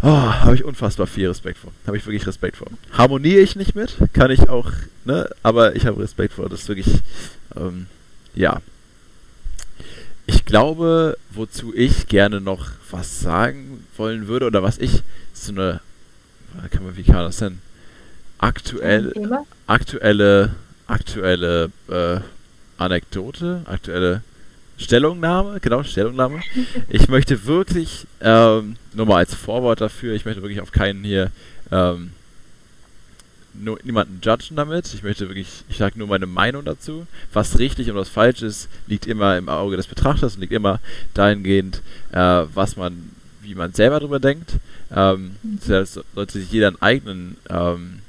Oh, 0.02 0.08
habe 0.08 0.56
ich 0.56 0.64
unfassbar 0.64 1.06
viel 1.06 1.28
Respekt 1.28 1.60
vor. 1.60 1.74
Habe 1.86 1.98
ich 1.98 2.06
wirklich 2.06 2.26
Respekt 2.26 2.58
vor. 2.58 2.68
Harmoniere 2.94 3.42
ich 3.42 3.58
nicht 3.58 3.76
mit, 3.76 3.98
kann 4.14 4.32
ich 4.32 4.48
auch, 4.48 4.72
ne, 5.04 5.30
aber 5.44 5.76
ich 5.76 5.86
habe 5.86 6.02
Respekt 6.02 6.34
vor. 6.34 6.48
Das 6.48 6.62
ist 6.62 6.70
wirklich, 6.70 6.88
ähm, 7.58 7.88
ja. 8.34 8.62
Ich 10.34 10.46
glaube, 10.46 11.18
wozu 11.32 11.74
ich 11.76 12.08
gerne 12.08 12.40
noch 12.40 12.72
was 12.90 13.20
sagen 13.20 13.86
wollen 13.98 14.28
würde 14.28 14.46
oder 14.46 14.64
was 14.64 14.78
ich, 14.78 15.04
so 15.34 15.52
eine, 15.52 15.82
kann 16.72 16.86
man, 16.86 16.96
wie 16.96 17.04
kann 17.04 17.16
man 17.16 17.26
das 17.26 17.38
denn? 17.38 17.60
Aktuell, 18.38 19.14
aktuelle, 19.68 20.56
aktuelle 20.88 21.70
äh, 21.90 22.20
Anekdote, 22.78 23.62
aktuelle 23.66 24.22
Stellungnahme, 24.78 25.60
genau, 25.60 25.84
Stellungnahme. 25.84 26.40
Ich 26.90 27.10
möchte 27.10 27.46
wirklich, 27.46 28.08
ähm, 28.22 28.78
nur 28.94 29.06
mal 29.06 29.18
als 29.18 29.36
Vorwort 29.36 29.82
dafür, 29.82 30.14
ich 30.14 30.24
möchte 30.24 30.42
wirklich 30.42 30.62
auf 30.62 30.72
keinen 30.72 31.04
hier, 31.04 31.30
ähm, 31.72 32.12
nur, 33.54 33.80
niemanden 33.84 34.20
judgen 34.24 34.56
damit. 34.56 34.94
Ich 34.94 35.04
möchte 35.04 35.28
wirklich, 35.28 35.64
ich 35.70 35.78
sage 35.78 35.98
nur 35.98 36.08
meine 36.08 36.26
Meinung 36.26 36.66
dazu. 36.66 37.06
Was 37.34 37.60
richtig 37.60 37.90
und 37.90 37.96
was 37.96 38.10
falsch 38.10 38.42
ist, 38.42 38.70
liegt 38.88 39.08
immer 39.08 39.38
im 39.38 39.50
Auge 39.50 39.78
des 39.78 39.88
Betrachters 39.88 40.36
und 40.36 40.42
liegt 40.42 40.54
immer 40.54 40.80
dahingehend, 41.14 41.82
äh, 42.12 42.44
was 42.54 42.76
man, 42.78 43.12
wie 43.42 43.56
man 43.56 43.74
selber 43.74 44.00
drüber 44.00 44.20
denkt. 44.20 44.54
Ähm, 44.94 45.36
das 45.44 46.00
sollte 46.16 46.40
sich 46.40 46.52
jeder 46.52 46.68
einen 46.68 46.82
eigenen 46.82 47.38
ähm, 47.50 48.00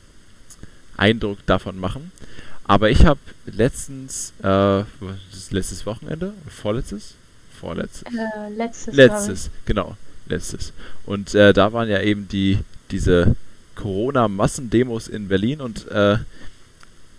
Eindruck 0.96 1.44
davon 1.46 1.78
machen. 1.78 2.12
Aber 2.64 2.90
ich 2.90 3.04
habe 3.04 3.20
letztens, 3.46 4.32
äh, 4.42 4.84
letztes 5.50 5.84
Wochenende? 5.84 6.32
Vorletztes? 6.48 7.14
Vorletztes. 7.60 8.02
Äh, 8.12 8.54
letztes. 8.56 8.94
Letztes, 8.94 9.50
genau, 9.66 9.96
letztes. 10.26 10.72
Und 11.04 11.34
äh, 11.34 11.52
da 11.52 11.72
waren 11.72 11.88
ja 11.88 12.00
eben 12.00 12.28
die 12.28 12.58
diese 12.92 13.34
Corona-Massendemos 13.76 15.08
in 15.08 15.28
Berlin 15.28 15.60
und 15.60 15.88
äh, 15.90 16.18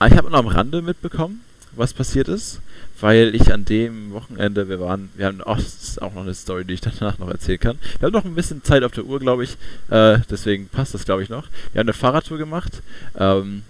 ich 0.06 0.18
habe 0.18 0.30
nur 0.30 0.40
am 0.40 0.48
Rande 0.48 0.82
mitbekommen, 0.82 1.42
was 1.76 1.94
passiert 1.94 2.28
ist, 2.28 2.60
weil 3.00 3.34
ich 3.36 3.54
an 3.54 3.66
dem 3.66 4.12
Wochenende, 4.12 4.68
wir 4.68 4.80
waren, 4.80 5.10
wir 5.16 5.28
haben, 5.28 5.42
ach, 5.46 5.58
das 5.58 5.84
ist 5.84 6.02
auch 6.02 6.14
noch 6.14 6.24
eine 6.24 6.34
Story, 6.34 6.66
die 6.66 6.74
ich 6.74 6.82
danach 6.82 7.18
noch 7.20 7.30
erzählen 7.30 7.60
kann. 7.60 7.80
Wir 8.00 8.08
haben 8.08 8.14
noch 8.14 8.26
ein 8.26 8.36
bisschen 8.36 8.64
Zeit 8.64 8.84
auf 8.84 8.92
der 8.92 9.06
Uhr, 9.06 9.20
glaube 9.20 9.44
ich, 9.44 9.58
äh, 9.90 10.20
deswegen 10.30 10.68
passt 10.68 10.94
das, 10.94 11.06
glaube 11.06 11.24
ich, 11.24 11.30
noch. 11.30 11.48
Wir 11.72 11.80
haben 11.80 11.88
eine 11.88 11.94
Fahrradtour 11.94 12.38
gemacht, 12.38 12.82
ähm, 13.18 13.64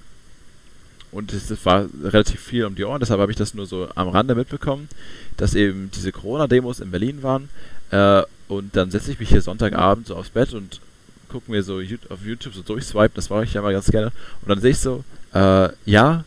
und 1.13 1.32
es 1.32 1.52
es 1.52 1.65
war 1.65 1.88
relativ 2.04 2.41
viel 2.41 2.65
um 2.65 2.74
die 2.76 2.84
Ohren, 2.84 3.00
deshalb 3.00 3.22
habe 3.22 3.32
ich 3.32 3.38
das 3.38 3.54
nur 3.54 3.67
so 3.67 3.88
am 3.93 4.10
Rande 4.10 4.34
mitbekommen, 4.34 4.89
dass 5.38 5.54
eben 5.54 5.91
diese 5.93 6.12
Corona-Demos 6.12 6.80
in 6.80 6.89
Berlin 6.89 7.22
waren. 7.22 7.50
Äh, 7.91 8.24
und 8.48 8.76
dann 8.76 8.89
setze 8.89 9.12
ich 9.12 9.19
mich 9.19 9.30
hier 9.30 9.41
Sonntagabend 9.41 10.08
so 10.08 10.15
aufs 10.15 10.32
Bett 10.32 10.54
und 10.54 10.82
gucke 11.34 11.50
mir 11.50 11.63
so 11.63 11.82
auf 12.10 12.24
YouTube 12.24 12.54
so 12.54 12.62
durchswipen, 12.62 13.15
das 13.15 13.30
mache 13.32 13.43
ich 13.43 13.54
ja 13.56 13.62
mal 13.63 13.74
ganz 13.74 13.89
gerne. 13.89 14.12
Und 14.41 14.50
dann 14.50 14.62
sehe 14.62 14.69
ich 14.69 14.78
so, 14.78 15.04
äh, 15.34 15.69
ja, 15.84 16.24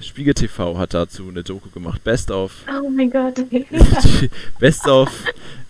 Spiegel 0.00 0.32
TV 0.32 0.78
hat 0.78 0.94
dazu 0.94 1.28
eine 1.28 1.42
Doku 1.42 1.70
gemacht, 1.70 2.04
Best 2.04 2.30
of, 2.30 2.52
Oh 2.68 2.88
mein 2.88 3.10
Gott. 3.10 3.34
Best 4.60 4.86
of, 4.86 5.10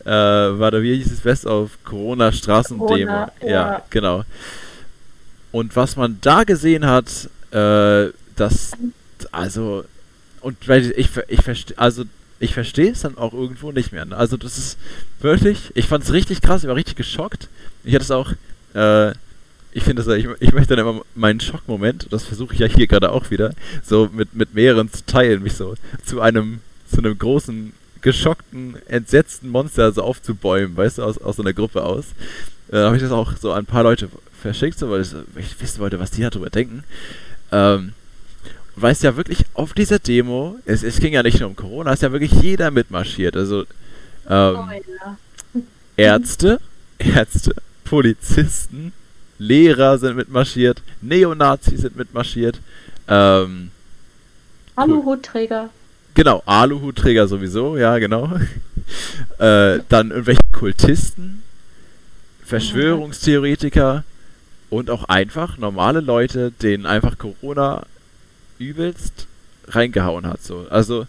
äh, 0.04 0.10
warte, 0.10 0.82
wie 0.82 0.96
hieß 0.96 1.12
es, 1.12 1.20
Best 1.20 1.46
of 1.46 1.78
Corona 1.82 2.30
Straßendemo. 2.30 2.86
Corona, 2.86 3.32
ja. 3.40 3.48
ja. 3.48 3.82
genau. 3.88 4.24
Und 5.50 5.74
was 5.76 5.96
man 5.96 6.18
da 6.20 6.44
gesehen 6.44 6.84
hat, 6.84 7.30
äh, 7.52 8.10
das, 8.36 8.72
also, 9.32 9.84
und 10.42 10.68
weil 10.68 10.92
ich, 10.96 11.08
ich 11.28 11.40
verstehe, 11.40 11.78
also, 11.78 12.04
ich 12.38 12.52
verstehe 12.52 12.90
es 12.90 13.00
dann 13.00 13.16
auch 13.16 13.32
irgendwo 13.32 13.72
nicht 13.72 13.92
mehr. 13.92 14.04
Ne? 14.04 14.16
Also, 14.16 14.36
das 14.36 14.58
ist 14.58 14.76
wirklich, 15.20 15.70
ich 15.74 15.86
fand 15.86 16.04
es 16.04 16.12
richtig 16.12 16.42
krass, 16.42 16.64
ich 16.64 16.68
war 16.68 16.76
richtig 16.76 16.96
geschockt. 16.96 17.48
Ich 17.84 17.94
hatte 17.94 18.04
es 18.04 18.10
auch, 18.10 18.32
äh, 18.74 19.12
ich 19.72 19.82
finde 19.82 20.04
das, 20.04 20.16
ich, 20.16 20.28
ich 20.38 20.52
möchte 20.52 20.76
dann 20.76 20.86
immer 20.86 21.02
meinen 21.14 21.40
Schockmoment, 21.40 22.06
das 22.10 22.24
versuche 22.24 22.54
ich 22.54 22.60
ja 22.60 22.66
hier 22.66 22.86
gerade 22.86 23.10
auch 23.10 23.30
wieder, 23.30 23.52
so 23.82 24.08
mit, 24.12 24.34
mit 24.34 24.54
mehreren 24.54 24.92
zu 24.92 25.04
teilen, 25.04 25.42
mich 25.42 25.54
so 25.54 25.74
zu 26.04 26.20
einem, 26.20 26.60
zu 26.88 26.98
einem 26.98 27.18
großen, 27.18 27.72
geschockten, 28.00 28.76
entsetzten 28.86 29.48
Monster 29.48 29.90
so 29.90 30.02
aufzubäumen, 30.02 30.76
weißt 30.76 30.98
du, 30.98 31.02
aus, 31.02 31.18
aus 31.18 31.36
so 31.36 31.42
einer 31.42 31.54
Gruppe 31.54 31.82
aus. 31.82 32.04
Äh, 32.70 32.76
habe 32.76 32.96
ich 32.96 33.02
das 33.02 33.10
auch 33.10 33.32
so 33.36 33.52
an 33.52 33.60
ein 33.60 33.66
paar 33.66 33.82
Leute 33.82 34.08
verschickt, 34.40 34.78
so, 34.78 34.90
weil 34.90 35.00
ich, 35.00 35.12
weil 35.12 35.42
ich 35.42 35.60
wissen 35.60 35.80
wollte, 35.80 35.98
was 35.98 36.10
die 36.10 36.20
darüber 36.20 36.50
denken. 36.50 36.84
Ähm, 37.50 37.94
und 38.76 38.82
weißt 38.82 39.02
ja 39.04 39.16
wirklich, 39.16 39.44
auf 39.54 39.72
dieser 39.72 39.98
Demo, 39.98 40.58
es, 40.66 40.82
es 40.82 41.00
ging 41.00 41.14
ja 41.14 41.22
nicht 41.22 41.40
nur 41.40 41.48
um 41.48 41.56
Corona, 41.56 41.92
ist 41.92 42.02
ja 42.02 42.12
wirklich 42.12 42.32
jeder 42.32 42.70
mitmarschiert. 42.70 43.36
Also, 43.36 43.62
ähm, 44.28 44.56
Oh, 44.56 44.68
ja. 44.70 45.16
Ärzte, 45.96 46.60
Ärzte, 46.98 47.54
Polizisten, 47.94 48.92
Lehrer 49.38 49.98
sind 49.98 50.16
mitmarschiert, 50.16 50.82
Neonazis 51.00 51.82
sind 51.82 51.96
mitmarschiert, 51.96 52.58
ähm, 53.06 53.70
Aluhutträger. 54.74 55.70
genau, 56.12 56.42
Aluhutträger 56.44 57.28
sowieso, 57.28 57.76
ja, 57.76 57.96
genau. 57.98 58.32
äh, 59.38 59.78
dann 59.88 60.10
irgendwelche 60.10 60.40
Kultisten, 60.50 61.44
Verschwörungstheoretiker 62.44 64.02
und 64.70 64.90
auch 64.90 65.04
einfach 65.04 65.56
normale 65.56 66.00
Leute, 66.00 66.50
denen 66.50 66.86
einfach 66.86 67.16
Corona 67.16 67.86
übelst 68.58 69.28
reingehauen 69.68 70.26
hat. 70.26 70.42
So. 70.42 70.66
Also, 70.68 71.06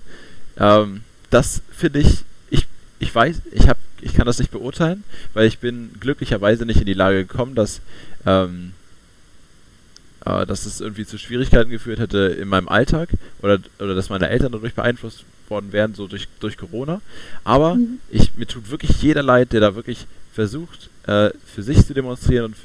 ähm, 0.60 1.02
das 1.32 1.64
finde 1.72 2.02
ich, 2.02 2.26
ich, 2.52 2.68
ich 3.00 3.16
weiß, 3.16 3.42
ich 3.54 3.68
habe, 3.68 3.80
ich 4.06 4.14
kann 4.14 4.26
das 4.26 4.40
nicht 4.40 4.52
beurteilen, 4.52 5.04
weil 5.34 5.48
ich 5.48 5.60
bin 5.60 5.90
glücklicherweise 6.00 6.66
nicht 6.66 6.80
in 6.80 6.86
die 6.86 6.94
Lage 6.94 7.26
gekommen, 7.26 7.56
dass, 7.56 7.82
ähm, 8.26 8.72
äh, 10.26 10.46
dass 10.46 10.66
es 10.66 10.80
irgendwie 10.82 11.06
zu 11.06 11.18
Schwierigkeiten 11.18 11.70
geführt 11.70 12.00
hätte 12.00 12.20
in 12.40 12.48
meinem 12.48 12.68
Alltag 12.70 13.10
oder, 13.42 13.60
oder 13.80 13.96
dass 13.96 14.10
meine 14.10 14.30
Eltern 14.30 14.52
dadurch 14.52 14.74
beeinflusst 14.76 15.26
worden 15.50 15.72
wären, 15.72 15.94
so 15.96 16.08
durch, 16.08 16.28
durch 16.40 16.58
Corona. 16.58 17.02
Aber 17.44 17.76
Mhm. 17.76 18.00
ich, 18.10 18.36
mir 18.36 18.48
tut 18.48 18.70
wirklich 18.72 19.02
jeder 19.02 19.24
leid, 19.24 19.54
der 19.54 19.62
da 19.62 19.76
wirklich 19.76 20.06
versucht, 20.34 20.90
äh, 21.08 21.30
für 21.46 21.64
sich 21.64 21.86
zu 21.86 21.94
demonstrieren 21.94 22.46
und 22.46 22.56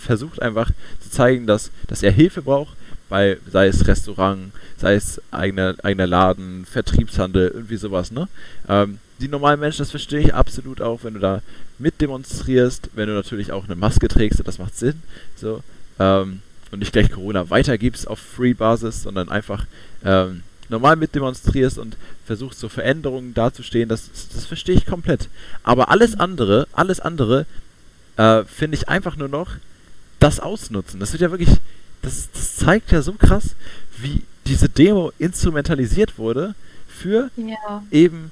versucht 0.00 0.42
einfach 0.42 0.70
zu 1.00 1.10
zeigen, 1.10 1.46
dass, 1.46 1.70
dass 1.88 2.02
er 2.02 2.10
Hilfe 2.12 2.42
braucht, 2.42 2.76
bei, 3.12 3.36
sei 3.46 3.66
es 3.66 3.86
Restaurant, 3.86 4.52
sei 4.78 4.94
es 4.94 5.20
eigener, 5.30 5.74
eigener 5.82 6.06
Laden, 6.06 6.64
Vertriebshandel, 6.64 7.50
irgendwie 7.52 7.76
sowas, 7.76 8.10
ne? 8.10 8.26
Ähm, 8.70 9.00
die 9.20 9.28
normalen 9.28 9.60
Menschen, 9.60 9.80
das 9.80 9.90
verstehe 9.90 10.20
ich 10.20 10.32
absolut 10.32 10.80
auch, 10.80 11.04
wenn 11.04 11.12
du 11.12 11.20
da 11.20 11.42
mitdemonstrierst, 11.78 12.88
wenn 12.94 13.08
du 13.08 13.12
natürlich 13.12 13.52
auch 13.52 13.66
eine 13.66 13.76
Maske 13.76 14.08
trägst, 14.08 14.40
das 14.42 14.58
macht 14.58 14.78
Sinn, 14.78 15.02
so, 15.36 15.62
ähm, 15.98 16.40
und 16.70 16.78
nicht 16.78 16.94
gleich 16.94 17.10
Corona 17.10 17.50
weitergibst 17.50 18.08
auf 18.08 18.18
Free-Basis, 18.18 19.02
sondern 19.02 19.28
einfach 19.28 19.66
ähm, 20.06 20.42
normal 20.70 20.96
mitdemonstrierst 20.96 21.76
und 21.76 21.98
versuchst 22.24 22.60
so 22.60 22.70
Veränderungen 22.70 23.34
darzustehen, 23.34 23.90
das, 23.90 24.08
das 24.34 24.46
verstehe 24.46 24.76
ich 24.76 24.86
komplett. 24.86 25.28
Aber 25.64 25.90
alles 25.90 26.18
andere, 26.18 26.66
alles 26.72 26.98
andere, 26.98 27.44
äh, 28.16 28.44
finde 28.44 28.78
ich 28.78 28.88
einfach 28.88 29.16
nur 29.16 29.28
noch 29.28 29.50
das 30.18 30.40
ausnutzen. 30.40 30.98
Das 30.98 31.12
wird 31.12 31.20
ja 31.20 31.30
wirklich, 31.30 31.50
das, 32.02 32.28
das 32.32 32.56
zeigt 32.56 32.92
ja 32.92 33.02
so 33.02 33.12
krass, 33.12 33.54
wie 33.98 34.22
diese 34.46 34.68
Demo 34.68 35.12
instrumentalisiert 35.18 36.18
wurde 36.18 36.54
für 36.88 37.30
Ja. 37.36 37.82
eben 37.90 38.30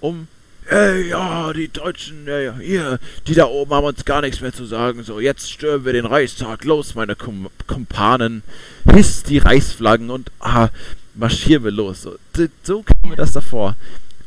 um 0.00 0.28
Ey, 0.66 1.10
ja, 1.10 1.52
die 1.52 1.68
Deutschen, 1.68 2.26
ja, 2.26 2.38
ja, 2.38 2.56
hier, 2.56 2.98
die 3.26 3.34
da 3.34 3.44
oben 3.44 3.74
haben 3.74 3.84
uns 3.84 4.06
gar 4.06 4.22
nichts 4.22 4.40
mehr 4.40 4.52
zu 4.52 4.64
sagen. 4.64 5.02
So, 5.02 5.20
jetzt 5.20 5.50
stürmen 5.50 5.84
wir 5.84 5.92
den 5.92 6.06
Reichstag. 6.06 6.64
Los, 6.64 6.94
meine 6.94 7.16
Kum 7.16 7.50
Kumpanen. 7.66 8.42
Hisst 8.90 9.28
die 9.28 9.36
Reichsflaggen 9.36 10.08
und 10.08 10.30
ah, 10.40 10.70
marschieren 11.14 11.64
wir 11.64 11.70
los. 11.70 12.00
So, 12.00 12.16
so 12.62 12.82
kam 12.82 13.10
mir 13.10 13.16
das 13.16 13.32
davor. 13.32 13.76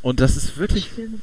Und 0.03 0.19
das 0.19 0.37
ist 0.37 0.57
wirklich, 0.57 0.89
Stimmt. 0.93 1.21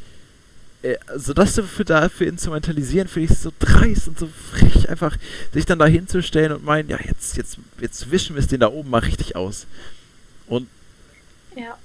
Also 1.07 1.33
das 1.33 1.59
für 1.59 1.85
dafür 1.85 2.27
instrumentalisieren, 2.27 3.09
finde 3.09 3.33
ich 3.33 3.39
so 3.39 3.51
dreist 3.59 4.09
und 4.09 4.19
so 4.19 4.29
frech, 4.29 4.89
einfach 4.89 5.17
sich 5.53 5.65
dann 5.65 5.79
da 5.79 5.87
hinzustellen 5.87 6.53
und 6.53 6.65
meinen, 6.65 6.91
ja, 6.91 6.99
jetzt, 7.03 7.37
jetzt, 7.37 7.59
jetzt 7.81 8.11
wischen 8.11 8.37
wir 8.37 8.41
es 8.41 8.49
den 8.49 8.61
da 8.61 8.69
oben 8.69 8.91
mal 8.91 8.99
richtig 8.99 9.35
aus. 9.35 9.67
Und 10.47 10.69
ja. 11.57 11.79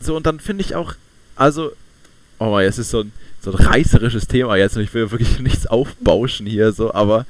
so, 0.00 0.16
und 0.16 0.26
dann 0.26 0.38
finde 0.38 0.62
ich 0.64 0.74
auch, 0.74 0.94
also, 1.34 1.72
oh 2.38 2.50
mal, 2.50 2.64
es 2.64 2.78
ist 2.78 2.90
so 2.90 3.00
ein, 3.00 3.12
so 3.40 3.52
ein 3.52 3.64
reißerisches 3.64 4.28
Thema 4.28 4.56
jetzt 4.56 4.76
und 4.76 4.82
ich 4.82 4.92
will 4.92 5.10
wirklich 5.10 5.38
nichts 5.40 5.66
aufbauschen 5.66 6.46
hier, 6.46 6.72
so, 6.72 6.92
aber 6.92 7.26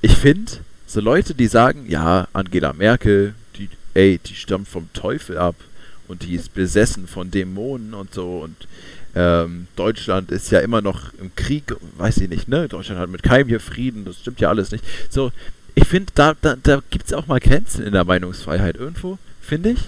ich 0.00 0.16
finde, 0.16 0.52
so 0.86 1.00
Leute, 1.00 1.34
die 1.34 1.48
sagen, 1.48 1.84
ja, 1.88 2.28
Angela 2.32 2.72
Merkel, 2.72 3.34
die, 3.56 3.68
ey, 3.94 4.18
die 4.24 4.34
stammt 4.34 4.68
vom 4.68 4.88
Teufel 4.92 5.36
ab 5.36 5.56
und 6.08 6.22
die 6.22 6.34
ist 6.34 6.54
besessen 6.54 7.06
von 7.08 7.30
Dämonen 7.30 7.92
und 7.92 8.14
so 8.14 8.38
und 8.38 8.68
ähm, 9.16 9.66
Deutschland 9.76 10.30
ist 10.30 10.50
ja 10.50 10.60
immer 10.60 10.82
noch 10.82 11.14
im 11.14 11.34
Krieg, 11.34 11.74
weiß 11.96 12.18
ich 12.18 12.28
nicht, 12.28 12.48
ne? 12.48 12.68
Deutschland 12.68 13.00
hat 13.00 13.08
mit 13.08 13.22
keinem 13.22 13.48
hier 13.48 13.60
Frieden, 13.60 14.04
das 14.04 14.18
stimmt 14.18 14.40
ja 14.40 14.50
alles 14.50 14.72
nicht. 14.72 14.84
So, 15.08 15.32
ich 15.74 15.88
finde, 15.88 16.12
da, 16.14 16.34
da, 16.40 16.56
da 16.62 16.82
gibt 16.90 17.06
es 17.06 17.14
auch 17.14 17.26
mal 17.26 17.40
Grenzen 17.40 17.82
in 17.82 17.94
der 17.94 18.04
Meinungsfreiheit 18.04 18.76
irgendwo, 18.76 19.18
finde 19.40 19.70
ich. 19.70 19.80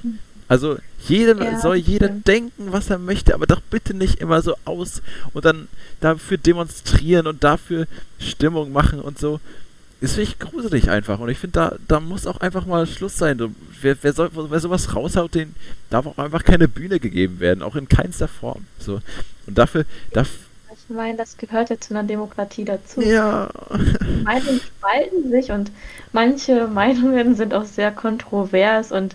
Also 0.48 0.78
jedem 1.06 1.42
ja, 1.42 1.60
soll 1.60 1.76
jeder 1.76 2.06
stimmt. 2.06 2.26
denken, 2.26 2.72
was 2.72 2.88
er 2.88 2.98
möchte, 2.98 3.34
aber 3.34 3.46
doch 3.46 3.60
bitte 3.60 3.92
nicht 3.92 4.18
immer 4.20 4.40
so 4.40 4.54
aus 4.64 5.02
und 5.34 5.44
dann 5.44 5.68
dafür 6.00 6.38
demonstrieren 6.38 7.26
und 7.26 7.44
dafür 7.44 7.86
Stimmung 8.18 8.72
machen 8.72 8.98
und 8.98 9.18
so 9.18 9.40
ist 10.00 10.16
wirklich 10.16 10.38
gruselig 10.38 10.90
einfach. 10.90 11.18
Und 11.18 11.28
ich 11.28 11.38
finde, 11.38 11.52
da, 11.52 11.76
da 11.88 12.00
muss 12.00 12.26
auch 12.26 12.40
einfach 12.40 12.66
mal 12.66 12.86
Schluss 12.86 13.18
sein. 13.18 13.54
Wer, 13.80 13.96
wer, 14.00 14.12
soll, 14.12 14.30
wer 14.32 14.60
sowas 14.60 14.94
raushaut, 14.94 15.34
den 15.34 15.54
darf 15.90 16.06
auch 16.06 16.18
einfach 16.18 16.44
keine 16.44 16.68
Bühne 16.68 17.00
gegeben 17.00 17.40
werden, 17.40 17.62
auch 17.62 17.74
in 17.76 17.88
keinster 17.88 18.28
Form. 18.28 18.64
So. 18.78 19.00
Und 19.46 19.58
dafür, 19.58 19.84
dafür 20.12 20.38
ich 20.88 20.94
meine, 20.94 21.18
das 21.18 21.36
gehört 21.36 21.68
ja 21.68 21.78
zu 21.78 21.92
einer 21.94 22.04
Demokratie 22.04 22.64
dazu. 22.64 23.02
Ja. 23.02 23.50
Meinungen 24.24 24.60
spalten 24.60 25.30
sich 25.30 25.50
und 25.50 25.70
manche 26.12 26.66
Meinungen 26.66 27.34
sind 27.34 27.52
auch 27.52 27.64
sehr 27.64 27.90
kontrovers 27.90 28.90
und 28.90 29.14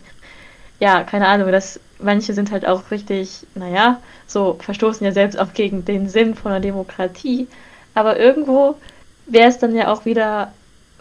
ja, 0.80 1.04
keine 1.04 1.28
Ahnung, 1.28 1.52
das, 1.52 1.80
manche 2.00 2.34
sind 2.34 2.52
halt 2.52 2.68
auch 2.68 2.92
richtig, 2.92 3.48
naja, 3.56 4.02
so 4.28 4.58
verstoßen 4.60 5.06
ja 5.06 5.14
selbst 5.14 5.40
auch 5.40 5.54
gegen 5.54 5.86
den 5.86 6.10
Sinn 6.10 6.36
von 6.36 6.52
einer 6.52 6.62
Demokratie. 6.62 7.48
Aber 7.96 8.20
irgendwo 8.20 8.76
wäre 9.26 9.50
es 9.50 9.58
dann 9.58 9.76
ja 9.76 9.88
auch 9.92 10.06
wieder 10.06 10.52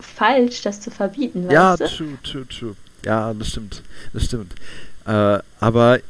falsch, 0.02 0.62
das 0.62 0.80
zu 0.80 0.90
verbieten. 0.90 1.50
Ja, 1.50 1.78
weißt 1.78 2.00
du? 2.00 2.04
true, 2.04 2.18
true, 2.22 2.48
true. 2.48 2.76
Ja, 3.04 3.32
das 3.34 3.48
stimmt. 3.48 3.82
Das 4.12 4.24
stimmt. 4.24 4.54
Äh, 5.06 5.38
aber 5.60 6.00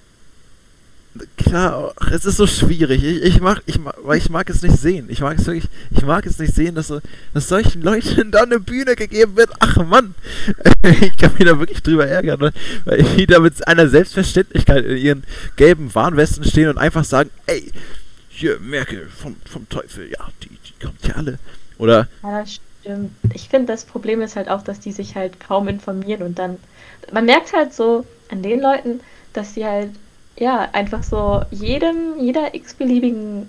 klar, 1.36 1.94
es 2.10 2.24
ist 2.24 2.36
so 2.36 2.46
schwierig. 2.46 3.02
Ich, 3.04 3.22
ich, 3.22 3.40
mag, 3.40 3.62
ich, 3.66 3.78
mag, 3.78 3.94
weil 4.02 4.18
ich 4.18 4.30
mag 4.30 4.48
es 4.48 4.62
nicht 4.62 4.76
sehen. 4.78 5.06
Ich 5.08 5.20
mag 5.20 5.38
es 5.38 5.46
wirklich, 5.46 5.68
ich 5.90 6.02
mag 6.02 6.26
es 6.26 6.38
nicht 6.38 6.54
sehen, 6.54 6.74
dass, 6.74 6.88
so, 6.88 7.00
dass 7.34 7.48
solchen 7.48 7.82
Leuten 7.82 8.30
da 8.32 8.42
eine 8.42 8.60
Bühne 8.60 8.96
gegeben 8.96 9.36
wird. 9.36 9.50
Ach 9.60 9.76
Mann, 9.84 10.14
ich 10.82 11.16
kann 11.16 11.32
mich 11.34 11.44
da 11.44 11.58
wirklich 11.58 11.82
drüber 11.82 12.06
ärgern, 12.06 12.40
ne? 12.40 12.52
weil 12.84 13.02
die 13.02 13.26
da 13.26 13.40
mit 13.40 13.66
einer 13.66 13.88
Selbstverständlichkeit 13.88 14.84
in 14.84 14.96
ihren 14.96 15.24
gelben 15.56 15.94
Warnwesten 15.94 16.44
stehen 16.44 16.68
und 16.68 16.78
einfach 16.78 17.04
sagen, 17.04 17.30
ey, 17.46 17.70
hier 18.28 18.58
Merkel 18.60 19.08
vom, 19.08 19.36
vom 19.44 19.68
Teufel, 19.68 20.10
ja, 20.10 20.28
die, 20.42 20.48
die 20.48 20.84
kommt 20.84 21.06
ja 21.06 21.14
alle. 21.14 21.38
Oder 21.78 22.08
ja, 22.22 22.44
stimmt. 22.82 23.12
Ich 23.34 23.48
finde, 23.48 23.72
das 23.72 23.84
Problem 23.84 24.20
ist 24.20 24.36
halt 24.36 24.48
auch, 24.48 24.62
dass 24.62 24.80
die 24.80 24.92
sich 24.92 25.14
halt 25.14 25.40
kaum 25.40 25.68
informieren 25.68 26.22
und 26.22 26.38
dann. 26.38 26.58
Man 27.12 27.24
merkt 27.24 27.52
halt 27.52 27.72
so 27.72 28.04
an 28.30 28.42
den 28.42 28.60
Leuten, 28.60 29.00
dass 29.32 29.54
sie 29.54 29.64
halt, 29.64 29.90
ja, 30.36 30.68
einfach 30.72 31.02
so 31.02 31.42
jedem, 31.50 32.18
jeder 32.18 32.54
x-beliebigen 32.54 33.48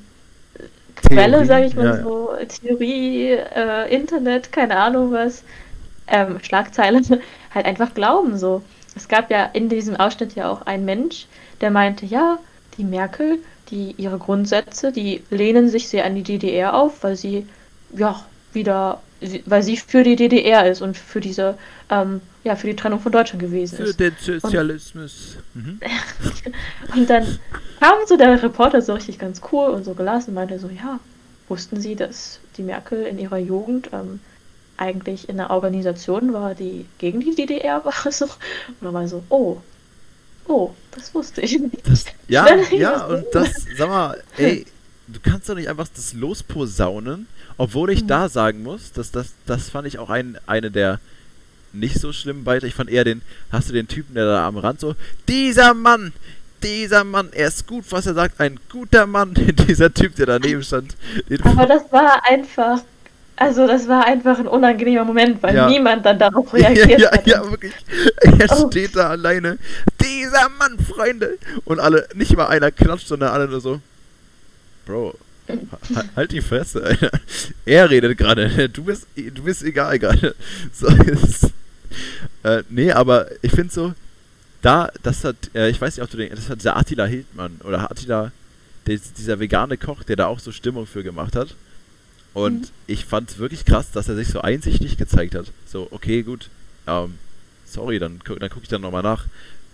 Quelle, 0.96 1.46
sage 1.46 1.66
ich 1.66 1.76
mal 1.76 1.86
ja, 1.86 2.04
so, 2.04 2.30
Theorie, 2.48 3.32
äh, 3.32 3.94
Internet, 3.94 4.52
keine 4.52 4.78
Ahnung 4.78 5.12
was, 5.12 5.44
ähm, 6.08 6.40
Schlagzeile, 6.42 7.02
halt 7.54 7.66
einfach 7.66 7.94
glauben 7.94 8.38
so. 8.38 8.62
Es 8.96 9.08
gab 9.08 9.32
ja 9.32 9.46
in 9.46 9.70
diesem 9.70 9.96
Ausschnitt 9.96 10.36
ja 10.36 10.50
auch 10.50 10.64
einen 10.64 10.86
Mensch, 10.86 11.28
der 11.62 11.72
meinte, 11.72 12.06
ja, 12.06 12.38
die 12.78 12.84
Merkel, 12.84 13.40
die 13.70 13.96
ihre 13.98 14.20
Grundsätze, 14.20 14.92
die 14.92 15.24
lehnen 15.30 15.68
sich 15.70 15.90
sehr 15.90 16.06
an 16.06 16.16
die 16.16 16.24
DDR 16.24 16.76
auf, 16.76 17.04
weil 17.04 17.16
sie 17.16 17.48
ja 17.96 18.24
wieder 18.54 19.02
weil 19.45 19.63
sie 19.63 19.78
für 19.78 20.03
die 20.03 20.15
DDR 20.15 20.69
ist 20.69 20.82
und 20.82 20.97
für 20.97 21.19
diese, 21.19 21.57
ähm, 21.89 22.21
ja, 22.43 22.55
für 22.55 22.67
die 22.67 22.76
Trennung 22.76 22.99
von 22.99 23.11
Deutschland 23.11 23.41
gewesen 23.41 23.80
ist. 23.80 23.95
Für 23.95 24.09
den 24.09 24.15
Sozialismus. 24.19 25.38
Und, 25.55 25.65
mhm. 25.65 25.80
und 26.95 27.09
dann 27.09 27.39
kam 27.80 27.97
so 28.05 28.17
der 28.17 28.41
Reporter 28.41 28.82
so 28.82 28.93
richtig 28.93 29.19
ganz 29.19 29.41
cool 29.51 29.69
und 29.69 29.84
so 29.84 29.93
gelassen 29.93 30.30
und 30.30 30.36
meinte 30.36 30.59
so, 30.59 30.69
ja, 30.69 30.99
wussten 31.49 31.80
Sie, 31.80 31.95
dass 31.95 32.39
die 32.57 32.63
Merkel 32.63 33.03
in 33.05 33.19
ihrer 33.19 33.38
Jugend 33.38 33.89
ähm, 33.93 34.19
eigentlich 34.78 35.30
in 35.30 35.39
einer 35.39 35.51
Organisation 35.51 36.34
war, 36.34 36.55
die 36.55 36.86
gegen 36.97 37.19
die 37.19 37.36
DDR 37.36 37.84
war? 37.86 37.93
So. 38.11 38.26
Und 38.26 38.32
dann 38.82 38.93
war 38.93 39.07
so, 39.07 39.24
oh, 39.30 39.57
oh, 40.47 40.71
das 40.91 41.13
wusste 41.13 41.41
ich 41.41 41.59
nicht. 41.59 41.88
Das, 41.88 42.05
ja, 42.28 42.47
ja, 42.71 43.05
und 43.05 43.26
das, 43.32 43.65
sag 43.78 43.89
mal, 43.89 44.21
ey, 44.38 44.65
du 45.14 45.20
kannst 45.22 45.49
doch 45.49 45.55
nicht 45.55 45.70
einfach 45.70 45.88
das 45.95 46.14
losposaunen 46.14 47.28
obwohl 47.57 47.91
ich 47.91 48.03
mhm. 48.03 48.07
da 48.07 48.30
sagen 48.30 48.64
muss, 48.64 48.91
dass 48.91 49.11
das, 49.11 49.34
das 49.45 49.70
fand 49.70 49.88
ich 49.88 49.99
auch 49.99 50.09
ein, 50.09 50.38
eine 50.45 50.72
der 50.72 50.99
nicht 51.72 51.99
so 51.99 52.14
schlimmen 52.14 52.43
Beiträge. 52.43 52.68
Ich 52.68 52.76
fand 52.76 52.89
eher 52.89 53.03
den, 53.03 53.22
hast 53.51 53.70
du 53.70 53.74
den 53.74 53.88
Typen, 53.88 54.16
der 54.16 54.26
da 54.26 54.47
am 54.47 54.57
Rand 54.57 54.80
so, 54.80 54.95
dieser 55.28 55.74
Mann, 55.74 56.14
dieser 56.61 57.03
Mann, 57.03 57.30
er 57.32 57.47
ist 57.47 57.68
gut, 57.68 57.86
was 57.89 58.05
er 58.05 58.14
sagt, 58.14 58.39
ein 58.39 58.59
guter 58.72 59.07
Mann, 59.07 59.34
dieser 59.68 59.93
Typ, 59.93 60.16
der 60.16 60.28
daneben 60.28 60.64
stand. 60.64 60.95
Aber 61.43 61.66
das 61.66 61.91
war 61.91 62.22
einfach, 62.30 62.82
also 63.36 63.68
das 63.68 63.88
war 63.88 64.05
einfach 64.05 64.39
ein 64.39 64.47
unangenehmer 64.47 65.03
Moment, 65.03 65.41
weil 65.41 65.55
ja. 65.55 65.68
niemand 65.68 66.05
dann 66.05 66.20
darauf 66.20 66.53
reagiert 66.53 67.01
ja, 67.01 67.11
hat. 67.11 67.26
Ja, 67.26 67.43
ja, 67.43 67.49
wirklich. 67.49 67.74
Er 68.39 68.51
oh. 68.51 68.70
steht 68.70 68.95
da 68.95 69.09
alleine, 69.09 69.57
dieser 69.99 70.49
Mann, 70.59 70.78
Freunde. 70.80 71.38
Und 71.66 71.80
alle, 71.80 72.07
nicht 72.14 72.36
mal 72.38 72.47
einer 72.47 72.72
klatscht, 72.72 73.07
sondern 73.07 73.30
alle 73.30 73.47
nur 73.47 73.61
so, 73.61 73.82
Bro, 74.86 75.18
halt 76.16 76.32
die 76.32 76.42
Fresse, 76.42 76.84
Alter. 76.84 77.12
Er 77.66 77.90
redet 77.90 78.18
gerade. 78.18 78.70
Du 78.70 78.84
bist, 78.84 79.08
du 79.16 79.44
bist 79.44 79.64
egal 79.64 80.00
gerade. 80.00 80.36
So, 80.74 80.88
äh, 82.44 82.64
nee, 82.70 82.92
aber 82.92 83.28
ich 83.42 83.52
finde 83.52 83.72
so, 83.72 83.94
da, 84.62 84.90
das 85.04 85.24
hat, 85.24 85.36
äh, 85.54 85.70
ich 85.70 85.80
weiß 85.80 85.96
nicht, 85.96 86.04
ob 86.04 86.10
du 86.10 86.18
den, 86.18 86.30
das 86.32 86.50
hat 86.50 86.64
der 86.64 86.76
Attila 86.76 87.06
Hildmann 87.06 87.60
oder 87.64 87.92
Attila, 87.92 88.32
der, 88.88 89.00
dieser 89.18 89.40
vegane 89.40 89.78
Koch, 89.78 90.04
der 90.04 90.16
da 90.16 90.26
auch 90.28 90.40
so 90.40 90.52
Stimmung 90.52 90.88
für 90.88 91.04
gemacht 91.04 91.36
hat. 91.36 91.56
Und 92.34 92.62
mhm. 92.62 92.68
ich 92.88 93.06
fand 93.06 93.30
es 93.30 93.38
wirklich 93.38 93.66
krass, 93.66 93.92
dass 93.92 94.10
er 94.10 94.16
sich 94.16 94.30
so 94.30 94.42
einsichtig 94.42 94.98
gezeigt 94.98 95.36
hat. 95.36 95.52
So, 95.66 95.88
okay, 95.92 96.24
gut, 96.24 96.50
ähm, 96.88 97.20
sorry, 97.66 98.00
dann, 98.00 98.20
dann 98.26 98.50
gucke 98.50 98.64
ich 98.64 98.70
dann 98.70 98.82
nochmal 98.82 99.04
nach 99.04 99.26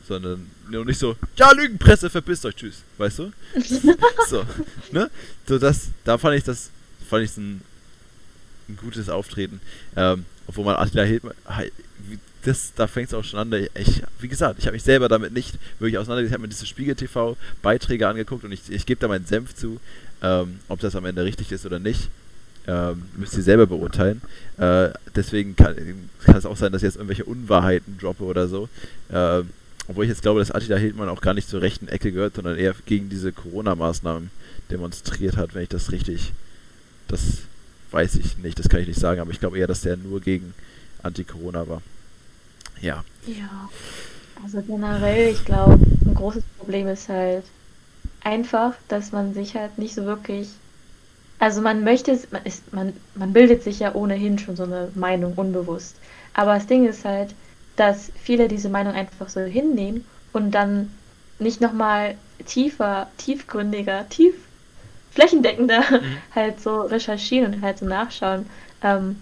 sondern 0.09 0.49
nur 0.69 0.83
nicht 0.85 0.99
so, 0.99 1.15
ja, 1.37 1.51
Lügenpresse, 1.53 2.09
verpisst 2.09 2.45
euch, 2.45 2.55
tschüss, 2.55 2.83
weißt 2.97 3.19
du? 3.19 3.31
so, 4.27 4.43
ne? 4.91 5.09
So, 5.47 5.57
das, 5.57 5.89
da 6.03 6.17
fand 6.17 6.35
ich 6.35 6.43
das, 6.43 6.71
fand 7.09 7.23
ich 7.23 7.37
ein, 7.37 7.61
ein 8.67 8.77
gutes 8.77 9.07
Auftreten. 9.07 9.61
Ähm, 9.95 10.25
obwohl 10.47 10.65
man 10.65 10.75
Attila 10.75 11.03
Hildmann, 11.03 11.35
das, 12.43 12.73
da 12.75 12.87
fängt 12.87 13.09
es 13.09 13.13
auch 13.13 13.23
schon 13.23 13.39
an. 13.39 13.67
Ich, 13.75 14.01
wie 14.19 14.27
gesagt, 14.27 14.57
ich 14.57 14.65
habe 14.65 14.73
mich 14.73 14.83
selber 14.83 15.07
damit 15.09 15.31
nicht 15.31 15.55
wirklich 15.77 15.99
auseinandergesetzt. 15.99 16.31
Ich 16.31 16.33
habe 16.33 16.41
mir 16.41 16.49
diese 16.49 16.65
Spiegel-TV-Beiträge 16.65 18.07
angeguckt 18.07 18.43
und 18.43 18.51
ich, 18.51 18.61
ich 18.69 18.85
gebe 18.85 18.99
da 18.99 19.07
meinen 19.07 19.25
Senf 19.25 19.53
zu, 19.53 19.79
ähm, 20.23 20.59
ob 20.67 20.79
das 20.79 20.95
am 20.95 21.05
Ende 21.05 21.23
richtig 21.23 21.51
ist 21.51 21.65
oder 21.65 21.77
nicht. 21.77 22.09
Ähm, 22.67 23.03
müsst 23.15 23.35
ihr 23.35 23.43
selber 23.43 23.67
beurteilen. 23.67 24.21
Äh, 24.57 24.89
deswegen 25.15 25.55
kann, 25.55 25.75
kann, 26.23 26.35
es 26.35 26.45
auch 26.45 26.57
sein, 26.57 26.71
dass 26.71 26.81
ich 26.81 26.87
jetzt 26.87 26.95
irgendwelche 26.95 27.25
Unwahrheiten 27.25 27.97
droppe 27.99 28.23
oder 28.23 28.47
so. 28.47 28.69
Ähm, 29.11 29.49
obwohl 29.89 30.03
ich 30.05 30.09
jetzt 30.09 30.21
glaube, 30.21 30.39
dass 30.39 30.51
Attila 30.51 30.77
Hildmann 30.77 31.09
auch 31.09 31.19
gar 31.19 31.33
nicht 31.33 31.49
zur 31.49 31.61
rechten 31.61 31.87
Ecke 31.87 32.11
gehört, 32.11 32.35
sondern 32.35 32.57
eher 32.57 32.75
gegen 32.85 33.09
diese 33.09 33.31
Corona-Maßnahmen 33.31 34.29
demonstriert 34.69 35.35
hat, 35.35 35.55
wenn 35.55 35.63
ich 35.63 35.69
das 35.69 35.91
richtig. 35.91 36.31
Das 37.07 37.39
weiß 37.89 38.15
ich 38.15 38.37
nicht, 38.37 38.59
das 38.59 38.69
kann 38.69 38.81
ich 38.81 38.87
nicht 38.87 38.99
sagen, 38.99 39.19
aber 39.19 39.31
ich 39.31 39.39
glaube 39.39 39.57
eher, 39.57 39.65
dass 39.65 39.81
der 39.81 39.97
nur 39.97 40.21
gegen 40.21 40.53
Anti-Corona 41.01 41.67
war. 41.67 41.81
Ja. 42.79 43.03
Ja. 43.25 43.67
Also 44.43 44.61
generell, 44.61 45.31
ich 45.31 45.43
glaube, 45.43 45.79
ein 46.05 46.13
großes 46.13 46.43
Problem 46.59 46.87
ist 46.87 47.09
halt 47.09 47.43
einfach, 48.23 48.75
dass 48.89 49.11
man 49.11 49.33
sich 49.33 49.55
halt 49.55 49.79
nicht 49.79 49.95
so 49.95 50.05
wirklich. 50.05 50.49
Also 51.39 51.61
man 51.61 51.83
möchte, 51.83 52.17
man, 52.29 52.45
ist, 52.45 52.71
man, 52.73 52.93
man 53.15 53.33
bildet 53.33 53.63
sich 53.63 53.79
ja 53.79 53.95
ohnehin 53.95 54.37
schon 54.37 54.55
so 54.55 54.63
eine 54.63 54.89
Meinung 54.93 55.33
unbewusst. 55.33 55.95
Aber 56.35 56.53
das 56.53 56.67
Ding 56.67 56.87
ist 56.87 57.05
halt, 57.05 57.33
dass 57.79 58.11
viele 58.21 58.47
diese 58.47 58.69
Meinung 58.69 58.93
einfach 58.93 59.29
so 59.29 59.39
hinnehmen 59.41 60.05
und 60.33 60.51
dann 60.51 60.91
nicht 61.39 61.61
nochmal 61.61 62.15
tiefer, 62.45 63.07
tiefgründiger, 63.17 64.07
tief 64.09 64.35
flächendeckender 65.11 65.79
mhm. 65.79 66.17
halt 66.35 66.59
so 66.61 66.81
recherchieren 66.81 67.53
und 67.53 67.61
halt 67.61 67.79
so 67.79 67.85
nachschauen, 67.85 68.45
ähm, 68.83 69.21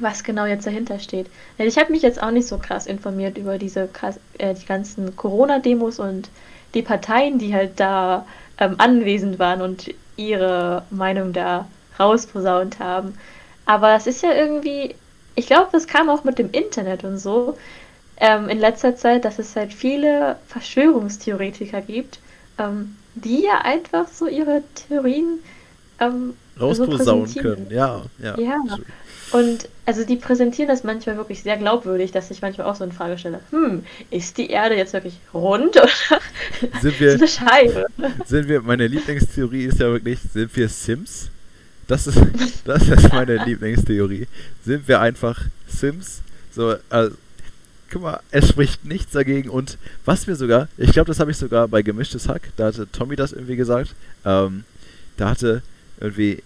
was 0.00 0.24
genau 0.24 0.46
jetzt 0.46 0.66
dahinter 0.66 0.98
steht. 0.98 1.26
Ich 1.58 1.78
habe 1.78 1.92
mich 1.92 2.02
jetzt 2.02 2.20
auch 2.22 2.30
nicht 2.30 2.48
so 2.48 2.58
krass 2.58 2.86
informiert 2.86 3.38
über 3.38 3.58
diese 3.58 3.86
krass, 3.86 4.18
äh, 4.38 4.54
die 4.54 4.66
ganzen 4.66 5.14
Corona-Demos 5.14 5.98
und 5.98 6.30
die 6.74 6.82
Parteien, 6.82 7.38
die 7.38 7.54
halt 7.54 7.78
da 7.78 8.26
ähm, 8.58 8.74
anwesend 8.78 9.38
waren 9.38 9.62
und 9.62 9.94
ihre 10.16 10.82
Meinung 10.90 11.32
da 11.32 11.68
rausposaunt 11.98 12.80
haben. 12.80 13.16
Aber 13.66 13.88
das 13.88 14.06
ist 14.06 14.22
ja 14.22 14.32
irgendwie, 14.32 14.96
ich 15.34 15.46
glaube, 15.46 15.68
das 15.72 15.86
kam 15.86 16.08
auch 16.08 16.24
mit 16.24 16.38
dem 16.38 16.50
Internet 16.50 17.04
und 17.04 17.18
so 17.18 17.56
ähm, 18.18 18.48
in 18.48 18.58
letzter 18.58 18.96
Zeit, 18.96 19.24
dass 19.24 19.38
es 19.38 19.56
halt 19.56 19.72
viele 19.72 20.36
Verschwörungstheoretiker 20.46 21.80
gibt, 21.80 22.20
ähm, 22.58 22.96
die 23.14 23.42
ja 23.42 23.60
einfach 23.62 24.08
so 24.08 24.26
ihre 24.26 24.62
Theorien 24.74 25.40
ähm, 26.00 26.34
rausposaunen 26.60 27.26
so 27.26 27.40
können. 27.40 27.66
Ja, 27.70 28.02
ja. 28.22 28.38
Ja. 28.38 28.60
Und 29.32 29.68
also 29.84 30.04
die 30.04 30.16
präsentieren 30.16 30.68
das 30.68 30.84
manchmal 30.84 31.16
wirklich 31.16 31.42
sehr 31.42 31.56
glaubwürdig, 31.56 32.12
dass 32.12 32.30
ich 32.30 32.40
manchmal 32.40 32.68
auch 32.68 32.76
so 32.76 32.84
in 32.84 32.92
Frage 32.92 33.18
stelle, 33.18 33.40
hm, 33.50 33.84
ist 34.10 34.38
die 34.38 34.48
Erde 34.48 34.76
jetzt 34.76 34.92
wirklich 34.92 35.18
rund 35.32 35.76
oder 35.76 35.88
sind 36.80 37.00
wir, 37.00 37.12
eine 37.14 37.26
Scheibe? 37.26 37.86
Sind 38.26 38.48
wir, 38.48 38.62
meine 38.62 38.86
Lieblingstheorie 38.86 39.64
ist 39.64 39.80
ja 39.80 39.90
wirklich, 39.90 40.20
sind 40.32 40.54
wir 40.56 40.68
Sims? 40.68 41.30
Das 41.86 42.06
ist, 42.06 42.18
das 42.64 42.88
ist 42.88 43.12
meine 43.12 43.44
Lieblingstheorie. 43.44 44.26
Sind 44.64 44.88
wir 44.88 45.00
einfach 45.00 45.40
Sims? 45.66 46.22
So, 46.54 46.76
also, 46.88 47.16
guck 47.90 48.02
mal, 48.02 48.20
es 48.30 48.48
spricht 48.48 48.84
nichts 48.84 49.12
dagegen 49.12 49.48
und 49.48 49.78
was 50.04 50.26
mir 50.26 50.36
sogar, 50.36 50.68
ich 50.76 50.92
glaube, 50.92 51.08
das 51.08 51.20
habe 51.20 51.30
ich 51.30 51.36
sogar 51.36 51.68
bei 51.68 51.82
Gemischtes 51.82 52.28
Hack, 52.28 52.50
da 52.56 52.66
hatte 52.66 52.88
Tommy 52.90 53.16
das 53.16 53.32
irgendwie 53.32 53.56
gesagt, 53.56 53.94
ähm, 54.24 54.64
da 55.16 55.30
hatte 55.30 55.62
irgendwie 56.00 56.42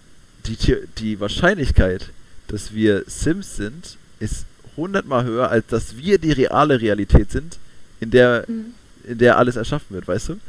die, 0.47 0.57
die 0.99 1.20
Wahrscheinlichkeit, 1.20 2.11
dass 2.49 2.74
wir 2.74 3.05
Sims 3.07 3.57
sind, 3.57 3.97
ist 4.20 4.47
hundertmal 4.76 5.24
höher, 5.24 5.51
als 5.51 5.66
dass 5.68 5.97
wir 5.97 6.18
die 6.18 6.32
reale 6.32 6.80
Realität 6.80 7.30
sind, 7.30 7.59
in 8.01 8.11
der, 8.11 8.45
mhm. 8.47 8.74
in 9.05 9.18
der 9.18 9.39
alles 9.39 9.57
erschaffen 9.57 9.95
wird, 9.95 10.09
weißt 10.09 10.30
du? 10.30 10.41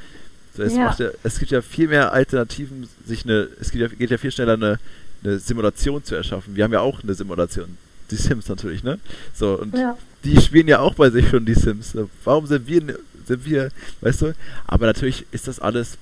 Es, 0.57 0.75
ja. 0.75 0.95
Ja, 0.97 1.09
es, 1.23 1.39
gibt 1.39 1.51
ja 1.51 1.61
viel 1.61 1.87
mehr 1.87 2.11
Alternativen, 2.11 2.89
sich 3.05 3.23
eine, 3.23 3.47
es 3.61 3.71
geht 3.71 3.81
ja, 3.81 3.87
geht 3.87 4.11
ja 4.11 4.17
viel 4.17 4.31
schneller 4.31 4.53
eine, 4.53 4.79
eine, 5.23 5.39
Simulation 5.39 6.03
zu 6.03 6.15
erschaffen. 6.15 6.55
Wir 6.55 6.63
haben 6.63 6.73
ja 6.73 6.81
auch 6.81 7.01
eine 7.01 7.13
Simulation. 7.13 7.77
Die 8.11 8.15
Sims 8.15 8.49
natürlich, 8.49 8.83
ne? 8.83 8.99
So, 9.33 9.59
und 9.59 9.75
die 10.23 10.41
spielen 10.41 10.67
ja 10.67 10.79
auch 10.79 10.95
bei 10.95 11.09
sich 11.11 11.29
schon 11.29 11.45
die 11.45 11.53
Sims. 11.53 11.95
Warum 12.23 12.47
sind 12.47 12.67
wir, 12.67 12.99
sind 13.25 13.45
wir, 13.45 13.69
weißt 14.01 14.23
du? 14.23 14.33
Aber 14.65 14.87
natürlich 14.87 15.25
ist 15.31 15.47
das 15.47 15.59
alles 15.59 15.97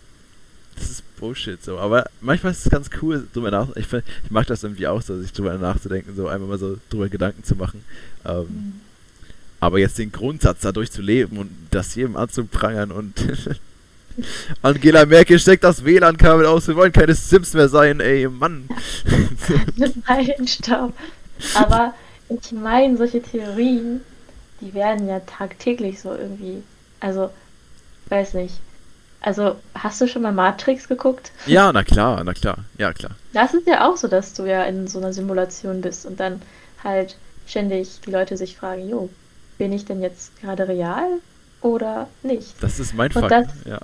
das 0.77 0.89
ist 0.89 1.15
Bullshit 1.17 1.63
so. 1.63 1.77
Aber 1.79 2.05
manchmal 2.21 2.51
ist 2.51 2.65
es 2.65 2.71
ganz 2.71 2.89
cool, 3.01 3.27
drüber 3.33 3.51
nach. 3.51 3.75
Ich, 3.75 3.87
find, 3.87 4.03
ich 4.23 4.31
mag 4.31 4.47
das 4.47 4.63
irgendwie 4.63 4.87
auch 4.87 5.01
so, 5.01 5.19
sich 5.19 5.33
drüber 5.33 5.57
nachzudenken, 5.57 6.15
so 6.15 6.27
einmal 6.27 6.49
mal 6.49 6.57
so 6.57 6.77
drüber 6.89 7.09
Gedanken 7.09 7.43
zu 7.43 7.55
machen. 7.55 7.83
Ähm, 8.25 8.41
mhm. 8.41 8.73
Aber 9.59 9.79
jetzt 9.79 9.97
den 9.97 10.11
Grundsatz 10.11 10.59
dadurch 10.61 10.91
zu 10.91 11.01
leben 11.01 11.37
und 11.37 11.49
das 11.71 11.95
jedem 11.95 12.15
anzuprangern 12.15 12.91
und 12.91 13.13
Angela 14.61 15.05
Merkel 15.05 15.39
steckt 15.39 15.63
das 15.63 15.83
WLAN-Kabel 15.83 16.45
aus, 16.45 16.67
wir 16.67 16.75
wollen 16.75 16.91
keine 16.91 17.13
Sims 17.13 17.53
mehr 17.53 17.69
sein, 17.69 17.99
ey, 17.99 18.27
Mann. 18.27 18.67
Nein, 20.07 20.47
stopp. 20.47 20.93
Aber 21.55 21.93
ich 22.29 22.51
meine, 22.51 22.97
solche 22.97 23.21
Theorien, 23.21 24.01
die 24.61 24.73
werden 24.73 25.07
ja 25.07 25.19
tagtäglich 25.19 26.01
so 26.01 26.11
irgendwie, 26.11 26.63
also, 26.99 27.29
weiß 28.09 28.33
nicht, 28.33 28.55
also, 29.19 29.55
hast 29.73 29.99
du 29.99 30.07
schon 30.07 30.21
mal 30.21 30.31
Matrix 30.31 30.87
geguckt? 30.87 31.31
Ja, 31.47 31.73
na 31.73 31.83
klar, 31.83 32.23
na 32.23 32.33
klar, 32.33 32.59
ja 32.77 32.93
klar. 32.93 33.11
Das 33.33 33.53
ist 33.53 33.67
ja 33.67 33.87
auch 33.87 33.97
so, 33.97 34.07
dass 34.07 34.33
du 34.33 34.45
ja 34.45 34.63
in 34.63 34.87
so 34.87 34.99
einer 34.99 35.11
Simulation 35.11 35.81
bist 35.81 36.05
und 36.05 36.19
dann 36.19 36.41
halt 36.83 37.17
ständig 37.47 37.99
die 38.05 38.11
Leute 38.11 38.37
sich 38.37 38.55
fragen, 38.57 38.87
jo, 38.87 39.09
bin 39.57 39.73
ich 39.73 39.85
denn 39.85 40.01
jetzt 40.01 40.39
gerade 40.39 40.67
real 40.67 41.19
oder 41.61 42.07
nicht? 42.21 42.53
Das 42.61 42.79
ist 42.79 42.93
mein 42.93 43.11
Fakt, 43.11 43.49
ja. 43.65 43.79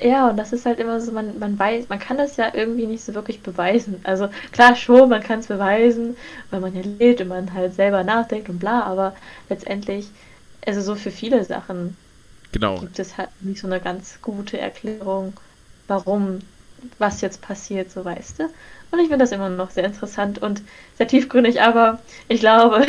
Ja, 0.00 0.30
und 0.30 0.36
das 0.36 0.52
ist 0.52 0.66
halt 0.66 0.78
immer 0.80 1.00
so, 1.00 1.12
man, 1.12 1.38
man 1.38 1.58
weiß, 1.58 1.88
man 1.88 1.98
kann 1.98 2.16
das 2.16 2.36
ja 2.36 2.52
irgendwie 2.54 2.86
nicht 2.86 3.04
so 3.04 3.14
wirklich 3.14 3.42
beweisen. 3.42 4.00
Also 4.04 4.28
klar 4.52 4.74
schon, 4.74 5.08
man 5.10 5.22
kann 5.22 5.40
es 5.40 5.46
beweisen, 5.48 6.16
weil 6.50 6.60
man 6.60 6.74
ja 6.74 6.82
lebt 6.82 7.20
und 7.20 7.28
man 7.28 7.52
halt 7.52 7.74
selber 7.74 8.02
nachdenkt 8.02 8.48
und 8.48 8.58
bla, 8.58 8.82
aber 8.82 9.14
letztendlich, 9.48 10.08
also 10.66 10.80
so 10.80 10.94
für 10.94 11.10
viele 11.10 11.44
Sachen 11.44 11.96
Genau. 12.52 12.80
Gibt 12.80 12.98
es 12.98 13.16
halt 13.16 13.28
nicht 13.40 13.60
so 13.60 13.66
eine 13.66 13.80
ganz 13.80 14.18
gute 14.22 14.58
Erklärung, 14.58 15.34
warum 15.86 16.40
was 16.98 17.20
jetzt 17.20 17.42
passiert, 17.42 17.90
so 17.90 18.04
weißt 18.04 18.38
du. 18.38 18.44
Und 18.90 18.98
ich 18.98 19.08
finde 19.08 19.18
das 19.18 19.32
immer 19.32 19.50
noch 19.50 19.70
sehr 19.70 19.84
interessant 19.84 20.40
und 20.40 20.62
sehr 20.96 21.06
tiefgründig, 21.06 21.60
aber 21.60 22.00
ich 22.28 22.40
glaube, 22.40 22.86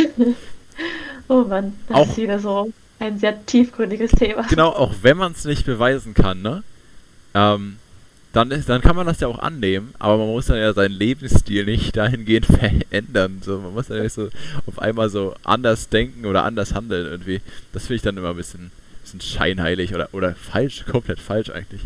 oh 1.27 1.43
Mann, 1.43 1.73
das 1.89 1.97
auch, 1.97 2.07
ist 2.07 2.17
wieder 2.17 2.39
so 2.39 2.71
ein 2.99 3.19
sehr 3.19 3.45
tiefgründiges 3.45 4.11
Thema. 4.11 4.43
Genau, 4.49 4.69
auch 4.69 4.93
wenn 5.01 5.17
man 5.17 5.33
es 5.33 5.45
nicht 5.45 5.65
beweisen 5.65 6.13
kann, 6.13 6.41
ne? 6.41 6.63
Ähm, 7.33 7.77
dann, 8.33 8.51
ist, 8.51 8.69
dann 8.69 8.81
kann 8.81 8.95
man 8.95 9.07
das 9.07 9.19
ja 9.19 9.27
auch 9.27 9.39
annehmen, 9.39 9.93
aber 9.99 10.17
man 10.17 10.27
muss 10.27 10.45
dann 10.45 10.57
ja 10.57 10.73
seinen 10.73 10.93
Lebensstil 10.93 11.65
nicht 11.65 11.97
dahingehend 11.97 12.45
verändern. 12.91 13.41
So, 13.43 13.59
man 13.59 13.73
muss 13.73 13.87
dann 13.87 13.97
ja 13.97 14.03
nicht 14.03 14.13
so 14.13 14.29
auf 14.67 14.79
einmal 14.79 15.09
so 15.09 15.35
anders 15.43 15.89
denken 15.89 16.25
oder 16.25 16.43
anders 16.43 16.73
handeln 16.73 17.05
irgendwie. 17.05 17.41
Das 17.73 17.83
finde 17.83 17.95
ich 17.95 18.01
dann 18.01 18.17
immer 18.17 18.29
ein 18.29 18.37
bisschen 18.37 18.71
bisschen 19.01 19.21
scheinheilig 19.21 19.93
oder, 19.93 20.09
oder 20.13 20.35
falsch, 20.35 20.85
komplett 20.91 21.19
falsch 21.19 21.49
eigentlich. 21.49 21.81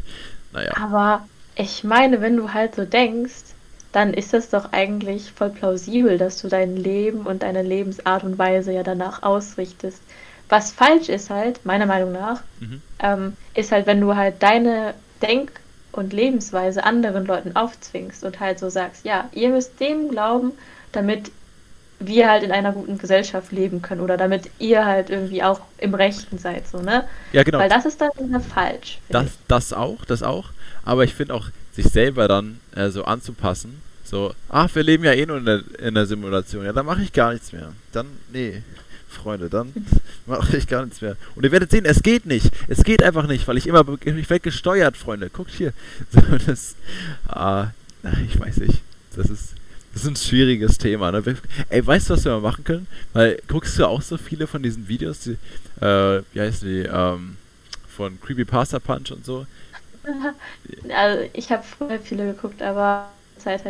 Naja. 0.54 0.74
Aber 0.82 1.28
ich 1.56 1.84
meine, 1.84 2.22
wenn 2.22 2.38
du 2.38 2.54
halt 2.54 2.76
so 2.76 2.86
denkst, 2.86 3.54
dann 3.92 4.14
ist 4.14 4.34
das 4.34 4.50
doch 4.50 4.74
eigentlich 4.74 5.32
voll 5.32 5.50
plausibel, 5.50 6.18
dass 6.18 6.42
du 6.42 6.50
dein 6.50 6.76
Leben 6.76 7.22
und 7.22 7.44
deine 7.44 7.62
Lebensart 7.62 8.24
und 8.24 8.38
Weise 8.38 8.74
ja 8.74 8.84
danach 8.84 9.24
ausrichtest. 9.24 10.02
Was 10.50 10.72
falsch 10.72 11.10
ist 11.10 11.30
halt, 11.30 11.66
meiner 11.66 11.86
Meinung 11.86 12.12
nach, 12.12 12.42
mhm. 12.60 12.82
ähm, 13.00 13.38
ist 13.54 13.72
halt, 13.72 13.88
wenn 13.88 14.02
du 14.02 14.16
halt 14.16 14.44
deine 14.44 14.94
Denk- 15.22 15.52
und 15.92 16.14
Lebensweise 16.14 16.84
anderen 16.84 17.26
Leuten 17.26 17.56
aufzwingst 17.56 18.24
und 18.24 18.40
halt 18.40 18.60
so 18.60 18.70
sagst, 18.70 19.06
ja, 19.06 19.30
ihr 19.34 19.50
müsst 19.50 19.80
dem 19.80 20.10
glauben, 20.10 20.52
damit 20.92 21.32
wir 22.00 22.30
halt 22.30 22.44
in 22.44 22.52
einer 22.52 22.74
guten 22.74 22.98
Gesellschaft 22.98 23.52
leben 23.52 23.82
können 23.82 24.02
oder 24.02 24.18
damit 24.18 24.50
ihr 24.60 24.86
halt 24.86 25.10
irgendwie 25.10 25.44
auch 25.44 25.62
im 25.78 25.94
Rechten 25.94 26.38
seid, 26.38 26.68
so, 26.68 26.82
ne? 26.82 27.06
Ja, 27.32 27.44
genau. 27.44 27.60
Weil 27.60 27.70
das 27.70 27.86
ist 27.86 28.02
dann 28.02 28.12
falsch. 28.42 29.00
Das, 29.10 29.28
das 29.48 29.72
auch, 29.72 30.04
das 30.06 30.22
auch. 30.22 30.50
Aber 30.84 31.04
ich 31.06 31.14
finde 31.14 31.34
auch, 31.34 31.48
sich 31.72 31.88
selber 31.88 32.28
dann 32.28 32.60
äh, 32.76 32.90
so 32.90 33.04
anzupassen, 33.06 33.82
so, 34.04 34.34
ach, 34.50 34.74
wir 34.76 34.84
leben 34.84 35.04
ja 35.04 35.14
eh 35.14 35.26
nur 35.26 35.38
in 35.38 35.46
der, 35.46 35.62
in 35.80 35.96
der 35.96 36.06
Simulation, 36.06 36.64
ja, 36.64 36.74
dann 36.74 36.86
mache 36.86 37.02
ich 37.02 37.12
gar 37.12 37.34
nichts 37.34 37.52
mehr. 37.54 37.74
Dann, 37.92 38.06
nee, 38.32 38.62
Freunde, 39.26 39.50
dann 39.50 39.74
mache 40.28 40.56
ich 40.56 40.68
gar 40.68 40.86
nichts 40.86 41.02
mehr. 41.02 41.18
Und 41.36 41.44
ihr 41.44 41.52
werdet 41.52 41.72
sehen, 41.72 41.84
es 41.86 42.04
geht 42.04 42.28
nicht. 42.28 42.52
Es 42.68 42.84
geht 42.84 43.02
einfach 43.02 43.26
nicht, 43.26 43.48
weil 43.48 43.58
ich 43.58 43.66
immer, 43.66 43.84
ich 44.06 44.30
werde 44.30 44.40
gesteuert, 44.40 44.96
Freunde. 44.96 45.30
Guckt 45.32 45.52
hier. 45.52 45.74
Das, 46.46 46.76
ah, 47.28 47.70
ich 48.28 48.40
weiß 48.40 48.58
nicht. 48.58 48.82
Das 49.16 49.32
ist, 49.32 49.56
das 49.94 50.04
ist 50.04 50.08
ein 50.08 50.16
schwieriges 50.16 50.78
Thema. 50.78 51.12
Ne? 51.12 51.24
Ey, 51.70 51.86
weißt 51.86 52.10
du, 52.10 52.14
was 52.14 52.24
wir 52.24 52.34
mal 52.34 52.42
machen 52.42 52.64
können? 52.64 52.88
Weil 53.14 53.42
guckst 53.48 53.80
du 53.80 53.88
auch 53.88 54.04
so 54.04 54.18
viele 54.18 54.46
von 54.46 54.62
diesen 54.62 54.88
Videos, 54.88 55.22
die, 55.22 55.38
äh, 55.84 56.22
wie 56.34 56.42
heißen 56.42 56.68
die, 56.68 56.88
ähm, 56.88 57.38
von 57.88 58.22
Creepypasta 58.22 58.78
Punch 58.80 59.12
und 59.12 59.26
so? 59.26 59.48
Also 60.96 61.30
ich 61.34 61.52
habe 61.52 61.64
früher 61.64 62.00
viele 62.00 62.32
geguckt, 62.32 62.62
aber 62.62 63.10
Zeit 63.40 63.66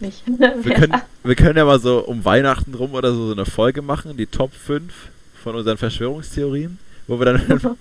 halt 0.00 0.28
nicht. 0.28 0.64
wir, 0.64 0.74
können, 0.74 1.02
wir 1.24 1.34
können 1.34 1.56
ja 1.56 1.64
mal 1.64 1.80
so 1.80 2.00
um 2.00 2.24
Weihnachten 2.24 2.74
rum 2.74 2.94
oder 2.94 3.12
so, 3.12 3.26
so 3.26 3.32
eine 3.32 3.46
Folge 3.46 3.82
machen, 3.82 4.16
die 4.16 4.26
Top 4.26 4.52
5 4.52 4.92
von 5.42 5.56
unseren 5.56 5.78
Verschwörungstheorien, 5.78 6.78
wo 7.06 7.18
wir 7.18 7.26
dann 7.26 7.62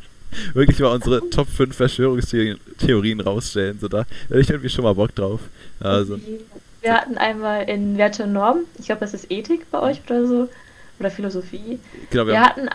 wirklich 0.53 0.79
mal 0.79 0.93
unsere 0.93 1.29
Top 1.29 1.47
5 1.49 1.75
Verschwörungstheorien 1.75 3.19
rausstellen. 3.19 3.79
So, 3.79 3.87
da 3.87 4.05
hätte 4.29 4.39
ich 4.39 4.49
irgendwie 4.49 4.69
schon 4.69 4.83
mal 4.83 4.93
Bock 4.93 5.13
drauf. 5.15 5.41
Also, 5.79 6.19
wir 6.81 6.93
hatten 6.93 7.17
einmal 7.17 7.67
in 7.69 7.97
Werte 7.97 8.23
und 8.23 8.33
Normen, 8.33 8.65
ich 8.79 8.85
glaube, 8.85 9.01
das 9.01 9.13
ist 9.13 9.31
Ethik 9.31 9.69
bei 9.71 9.79
euch 9.79 10.01
oder 10.05 10.27
so, 10.27 10.49
oder 10.99 11.11
Philosophie. 11.11 11.79
Genau, 12.09 12.25
wir, 12.25 12.33
wir 12.33 12.41
hatten, 12.41 12.69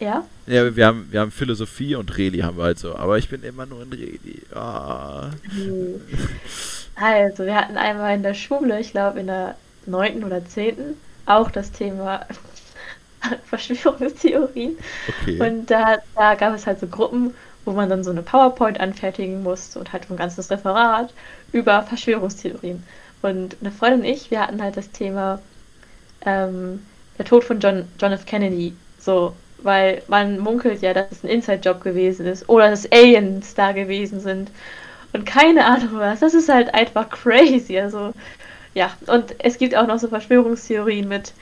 ja? 0.00 0.26
Ja, 0.46 0.74
wir 0.74 0.86
haben, 0.86 1.06
wir 1.10 1.20
haben 1.20 1.30
Philosophie 1.30 1.94
und 1.94 2.16
Reli 2.16 2.38
haben 2.38 2.56
wir 2.56 2.64
halt 2.64 2.78
so, 2.78 2.96
aber 2.96 3.18
ich 3.18 3.28
bin 3.28 3.42
immer 3.42 3.66
nur 3.66 3.82
in 3.82 3.92
Reli. 3.92 4.42
Ah. 4.54 5.30
Also, 6.96 7.44
wir 7.46 7.54
hatten 7.56 7.76
einmal 7.76 8.14
in 8.14 8.22
der 8.22 8.34
Schule, 8.34 8.80
ich 8.80 8.92
glaube 8.92 9.20
in 9.20 9.26
der 9.26 9.56
neunten 9.86 10.24
oder 10.24 10.44
zehnten, 10.44 11.00
auch 11.26 11.50
das 11.50 11.72
Thema 11.72 12.26
Verschwörungstheorien. 13.46 14.78
Okay. 15.06 15.40
Und 15.40 15.66
da, 15.70 15.98
da 16.14 16.34
gab 16.34 16.54
es 16.54 16.66
halt 16.66 16.80
so 16.80 16.86
Gruppen, 16.86 17.34
wo 17.64 17.72
man 17.72 17.88
dann 17.88 18.04
so 18.04 18.10
eine 18.10 18.22
PowerPoint 18.22 18.80
anfertigen 18.80 19.42
musste 19.42 19.78
und 19.78 19.92
halt 19.92 20.10
ein 20.10 20.16
ganzes 20.16 20.50
Referat 20.50 21.12
über 21.52 21.82
Verschwörungstheorien. 21.82 22.84
Und 23.22 23.56
eine 23.60 23.70
Freundin 23.72 24.00
und 24.00 24.06
ich, 24.06 24.30
wir 24.30 24.40
hatten 24.42 24.62
halt 24.62 24.76
das 24.76 24.90
Thema 24.90 25.40
ähm, 26.24 26.86
der 27.18 27.24
Tod 27.24 27.44
von 27.44 27.60
John, 27.60 27.88
John 28.00 28.12
F. 28.12 28.26
Kennedy. 28.26 28.76
So, 28.98 29.34
weil 29.58 30.02
man 30.08 30.38
munkelt 30.38 30.82
ja, 30.82 30.94
dass 30.94 31.10
es 31.12 31.24
ein 31.24 31.30
Inside-Job 31.30 31.82
gewesen 31.82 32.26
ist 32.26 32.48
oder 32.48 32.70
dass 32.70 32.90
Aliens 32.92 33.54
da 33.54 33.72
gewesen 33.72 34.20
sind. 34.20 34.50
Und 35.14 35.24
keine 35.26 35.64
Ahnung 35.64 35.90
was. 35.94 36.20
Das 36.20 36.34
ist 36.34 36.48
halt 36.50 36.74
einfach 36.74 37.08
crazy. 37.08 37.78
Also, 37.78 38.12
ja. 38.74 38.92
Und 39.06 39.34
es 39.38 39.58
gibt 39.58 39.74
auch 39.76 39.86
noch 39.86 39.98
so 39.98 40.08
Verschwörungstheorien 40.08 41.08
mit, 41.08 41.32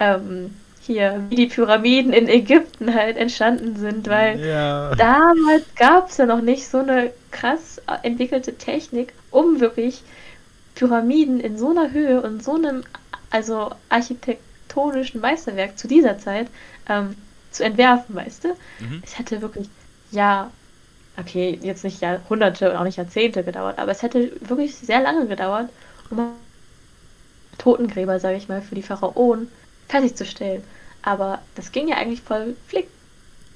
ähm, 0.00 0.54
hier, 0.80 1.24
wie 1.30 1.36
die 1.36 1.46
Pyramiden 1.46 2.12
in 2.12 2.28
Ägypten 2.28 2.94
halt 2.94 3.16
entstanden 3.16 3.76
sind, 3.76 4.08
weil 4.08 4.40
Ja. 4.40 4.94
damals 4.96 5.64
gab 5.76 6.10
es 6.10 6.18
ja 6.18 6.26
noch 6.26 6.42
nicht 6.42 6.68
so 6.68 6.78
eine 6.78 7.12
krass 7.30 7.80
entwickelte 8.02 8.58
Technik, 8.58 9.14
um 9.30 9.60
wirklich 9.60 10.02
Pyramiden 10.74 11.40
in 11.40 11.58
so 11.58 11.70
einer 11.70 11.92
Höhe 11.92 12.20
und 12.22 12.42
so 12.44 12.54
einem, 12.56 12.84
also 13.30 13.72
architektonischen 13.90 15.20
Meisterwerk 15.20 15.78
zu 15.78 15.88
dieser 15.88 16.18
Zeit 16.18 16.48
ähm, 16.88 17.16
zu 17.50 17.64
entwerfen, 17.64 18.14
weißt 18.16 18.44
du? 18.44 18.48
Mhm. 18.80 19.02
Es 19.04 19.18
hätte 19.18 19.40
wirklich, 19.42 19.68
ja, 20.10 20.50
okay, 21.16 21.58
jetzt 21.62 21.84
nicht 21.84 22.00
Jahrhunderte 22.00 22.70
und 22.70 22.76
auch 22.76 22.84
nicht 22.84 22.96
Jahrzehnte 22.96 23.44
gedauert, 23.44 23.78
aber 23.78 23.92
es 23.92 24.02
hätte 24.02 24.32
wirklich 24.40 24.74
sehr 24.76 25.00
lange 25.00 25.26
gedauert, 25.26 25.68
um 26.10 26.32
Totengräber, 27.58 28.18
sage 28.18 28.36
ich 28.36 28.48
mal, 28.48 28.62
für 28.62 28.74
die 28.74 28.82
Pharaonen 28.82 29.48
fertigzustellen. 29.88 30.62
Aber 31.02 31.40
das 31.54 31.72
ging 31.72 31.88
ja 31.88 31.96
eigentlich 31.96 32.22
voll 32.22 32.56
flick, 32.68 32.88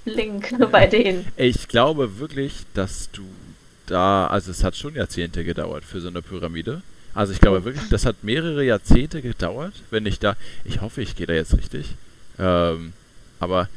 flink 0.04 0.54
bei 0.70 0.86
denen. 0.86 1.26
Ich 1.36 1.68
glaube 1.68 2.18
wirklich, 2.18 2.64
dass 2.74 3.11
du 3.11 3.22
da, 3.86 4.26
also 4.26 4.50
es 4.50 4.64
hat 4.64 4.76
schon 4.76 4.94
Jahrzehnte 4.94 5.44
gedauert 5.44 5.84
für 5.84 6.00
so 6.00 6.09
eine 6.09 6.22
Pyramide. 6.22 6.82
Also 7.14 7.32
ich 7.32 7.40
glaube 7.40 7.64
wirklich, 7.64 7.88
das 7.88 8.04
hat 8.04 8.16
mehrere 8.22 8.62
Jahrzehnte 8.62 9.22
gedauert, 9.22 9.72
wenn 9.90 10.04
ich 10.04 10.18
da, 10.18 10.36
ich 10.64 10.82
hoffe, 10.82 11.00
ich 11.00 11.16
gehe 11.16 11.26
da 11.26 11.32
jetzt 11.32 11.57
richtig. 11.57 11.94
Ähm, 12.38 12.92
aber 13.40 13.68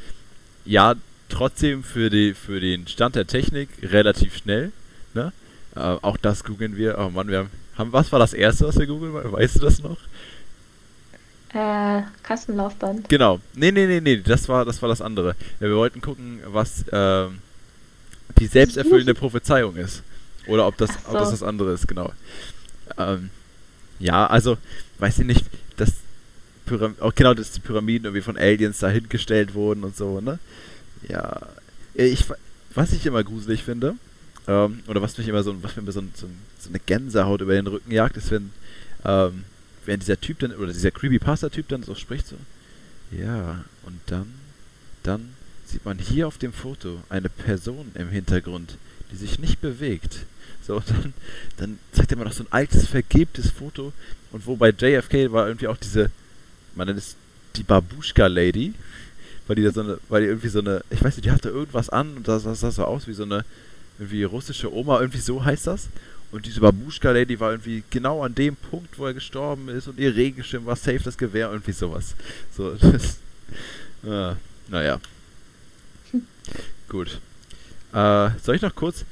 ja, 0.65 0.95
trotzdem 1.29 1.83
für, 1.83 2.09
die, 2.09 2.33
für 2.33 2.59
den 2.59 2.87
Stand 2.87 3.15
der 3.15 3.27
Technik 3.27 3.69
relativ 3.81 4.35
schnell. 4.35 4.71
Ne? 5.13 5.31
Äh, 5.75 5.79
auch 5.79 6.17
das 6.17 6.43
googeln 6.43 6.75
wir. 6.75 6.97
Oh 6.99 7.09
Mann, 7.09 7.27
wir 7.27 7.39
haben, 7.39 7.49
haben, 7.77 7.93
was 7.93 8.11
war 8.11 8.19
das 8.19 8.33
erste, 8.33 8.67
was 8.67 8.77
wir 8.77 8.87
googeln? 8.87 9.13
Weißt 9.13 9.55
du 9.55 9.59
das 9.59 9.81
noch? 9.81 9.97
Äh, 11.53 12.03
Kastenlaufband. 12.21 13.09
Genau. 13.09 13.39
Nee, 13.55 13.71
nee, 13.71 13.87
nee, 13.87 14.01
nee, 14.01 14.17
das 14.17 14.47
war 14.49 14.65
das, 14.65 14.81
war 14.81 14.89
das 14.89 15.01
andere. 15.01 15.35
Ja, 15.59 15.67
wir 15.67 15.75
wollten 15.75 16.01
gucken, 16.01 16.41
was 16.45 16.85
ähm, 16.91 17.39
die 18.37 18.47
selbsterfüllende 18.47 19.15
Prophezeiung 19.15 19.75
ist. 19.75 20.03
Oder 20.47 20.67
ob 20.67 20.77
das, 20.77 20.91
Ach 20.91 21.09
ob 21.09 21.13
das 21.13 21.29
so. 21.29 21.33
was 21.33 21.43
anderes, 21.43 21.87
genau. 21.87 22.11
Ähm, 22.97 23.29
ja, 23.99 24.27
also, 24.27 24.57
weiß 24.99 25.19
ich 25.19 25.25
nicht, 25.25 25.45
dass 25.77 25.93
Pyram 26.65 26.95
auch 26.99 27.13
genau, 27.15 27.33
dass 27.33 27.51
die 27.51 27.59
Pyramiden 27.59 28.05
irgendwie 28.05 28.21
von 28.21 28.37
Aliens 28.37 28.79
dahingestellt 28.79 29.53
wurden 29.53 29.83
und 29.83 29.97
so, 29.97 30.21
ne? 30.21 30.39
Ja. 31.07 31.47
Ich, 31.93 32.25
was 32.73 32.93
ich 32.93 33.05
immer 33.05 33.23
gruselig 33.23 33.63
finde, 33.63 33.95
ähm, 34.47 34.79
oder 34.87 35.01
was 35.01 35.17
mich 35.17 35.27
immer 35.27 35.43
so, 35.43 35.61
was 35.63 35.75
mir 35.75 35.91
so, 35.91 36.01
so, 36.15 36.27
so 36.59 36.69
eine 36.69 36.79
Gänsehaut 36.79 37.41
über 37.41 37.53
den 37.53 37.67
Rücken 37.67 37.91
jagt, 37.91 38.17
ist, 38.17 38.31
wenn, 38.31 38.51
ähm, 39.05 39.43
wenn 39.85 39.99
dieser 39.99 40.19
Typ 40.19 40.39
dann, 40.39 40.53
oder 40.53 40.73
dieser 40.73 40.91
Creepypasta-Typ 40.91 41.67
dann 41.67 41.83
so 41.83 41.95
spricht, 41.95 42.27
so, 42.27 42.35
ja, 43.11 43.63
und 43.83 43.99
dann, 44.07 44.33
dann 45.03 45.29
sieht 45.65 45.85
man 45.85 45.99
hier 45.99 46.27
auf 46.27 46.37
dem 46.37 46.53
Foto 46.53 46.99
eine 47.09 47.29
Person 47.29 47.91
im 47.95 48.09
Hintergrund, 48.09 48.77
die 49.11 49.17
sich 49.17 49.39
nicht 49.39 49.61
bewegt. 49.61 50.25
So, 50.65 50.79
dann, 50.87 51.13
dann 51.57 51.79
zeigt 51.91 52.11
er 52.11 52.17
mir 52.17 52.25
noch 52.25 52.33
so 52.33 52.43
ein 52.43 52.51
altes, 52.51 52.87
vergilbtes 52.87 53.51
Foto. 53.51 53.93
Und 54.31 54.45
wo 54.45 54.55
bei 54.55 54.69
JFK 54.69 55.31
war 55.31 55.47
irgendwie 55.47 55.67
auch 55.67 55.77
diese, 55.77 56.11
man 56.75 56.87
nennt 56.87 56.99
es 56.99 57.15
die 57.55 57.63
Babuschka-Lady, 57.63 58.73
weil 59.49 59.55
die 59.55 59.63
da 59.63 59.71
so 59.71 59.81
eine, 59.81 59.97
weil 60.09 60.21
die 60.21 60.27
irgendwie 60.27 60.47
so 60.47 60.59
eine, 60.59 60.83
ich 60.91 61.03
weiß 61.03 61.15
nicht, 61.17 61.25
die 61.25 61.31
hatte 61.31 61.49
irgendwas 61.49 61.89
an 61.89 62.17
und 62.17 62.27
das 62.27 62.43
sah, 62.43 62.53
sah 62.53 62.69
so 62.69 62.85
aus 62.85 63.07
wie 63.07 63.13
so 63.13 63.23
eine, 63.23 63.43
irgendwie 63.97 64.21
russische 64.21 64.71
Oma, 64.71 64.99
irgendwie 64.99 65.17
so 65.17 65.43
heißt 65.43 65.65
das. 65.65 65.89
Und 66.31 66.45
diese 66.45 66.59
Babuschka-Lady 66.59 67.39
war 67.39 67.49
irgendwie 67.49 67.83
genau 67.89 68.23
an 68.23 68.35
dem 68.35 68.55
Punkt, 68.55 68.99
wo 68.99 69.07
er 69.07 69.15
gestorben 69.15 69.67
ist 69.69 69.87
und 69.87 69.97
ihr 69.97 70.15
Regenschirm 70.15 70.67
war 70.67 70.75
safe 70.75 70.99
das 71.03 71.17
Gewehr, 71.17 71.49
irgendwie 71.49 71.71
sowas. 71.71 72.13
So, 72.55 72.73
das, 72.75 73.17
äh, 74.05 74.35
naja. 74.67 74.99
Gut. 76.87 77.19
Äh, 77.91 78.29
soll 78.43 78.55
ich 78.55 78.61
noch 78.61 78.75
kurz 78.75 79.03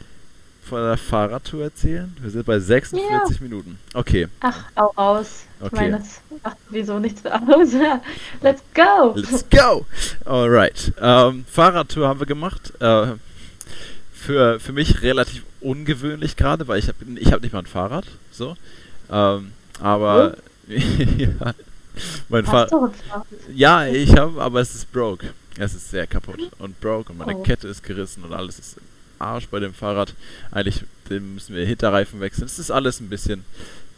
von 0.67 0.81
der 0.81 0.97
Fahrradtour 0.97 1.63
erzählen? 1.63 2.15
Wir 2.21 2.29
sind 2.29 2.45
bei 2.45 2.59
46 2.59 3.41
Minuten. 3.41 3.79
Okay, 3.93 4.27
Ach, 4.41 4.63
auch 4.75 4.97
raus. 4.97 5.43
Ich 5.59 5.65
Okay. 5.65 5.75
meine, 5.75 5.97
das 5.99 6.21
macht 6.43 6.57
sowieso 6.69 6.99
nichts 6.99 7.25
aus. 7.25 7.69
Let's 8.41 8.61
go! 8.75 9.13
let's 9.15 9.45
go! 9.49 9.85
Alright. 10.25 10.93
Ähm, 11.01 11.45
Fahrradtour 11.51 12.07
haben 12.07 12.19
wir 12.19 12.27
gemacht. 12.27 12.73
Äh, 12.79 13.13
für, 14.13 14.59
für 14.59 14.73
mich 14.73 15.01
relativ 15.01 15.43
ungewöhnlich 15.61 16.35
gerade, 16.35 16.67
weil 16.67 16.79
ich 16.79 16.87
habe 16.89 16.97
ich 17.15 17.31
hab 17.31 17.41
nicht 17.41 17.53
mal 17.53 17.59
ein 17.59 17.65
Fahrrad. 17.65 18.05
So. 18.31 18.55
Ähm, 19.09 19.51
aber 19.79 20.37
ja, 20.67 21.53
mein 22.29 22.45
Hast 22.45 22.69
Fahrrad. 22.69 22.93
Ja, 23.53 23.85
ich 23.87 24.15
habe, 24.17 24.41
aber 24.41 24.59
es 24.61 24.75
ist 24.75 24.91
broke. 24.91 25.27
Es 25.57 25.73
ist 25.73 25.89
sehr 25.89 26.05
kaputt 26.05 26.51
und 26.59 26.79
broke 26.81 27.11
und 27.11 27.17
meine 27.17 27.35
Oh. 27.35 27.41
Kette 27.43 27.67
ist 27.67 27.81
gerissen 27.83 28.23
und 28.23 28.33
alles 28.33 28.59
ist 28.59 28.75
Arsch 29.19 29.47
bei 29.47 29.59
dem 29.59 29.73
Fahrrad. 29.73 30.13
Eigentlich 30.51 30.83
müssen 31.09 31.55
wir 31.55 31.65
Hinterreifen 31.65 32.19
wechseln. 32.19 32.45
Es 32.45 32.59
ist 32.59 32.71
alles 32.71 32.99
ein 32.99 33.09
bisschen, 33.09 33.43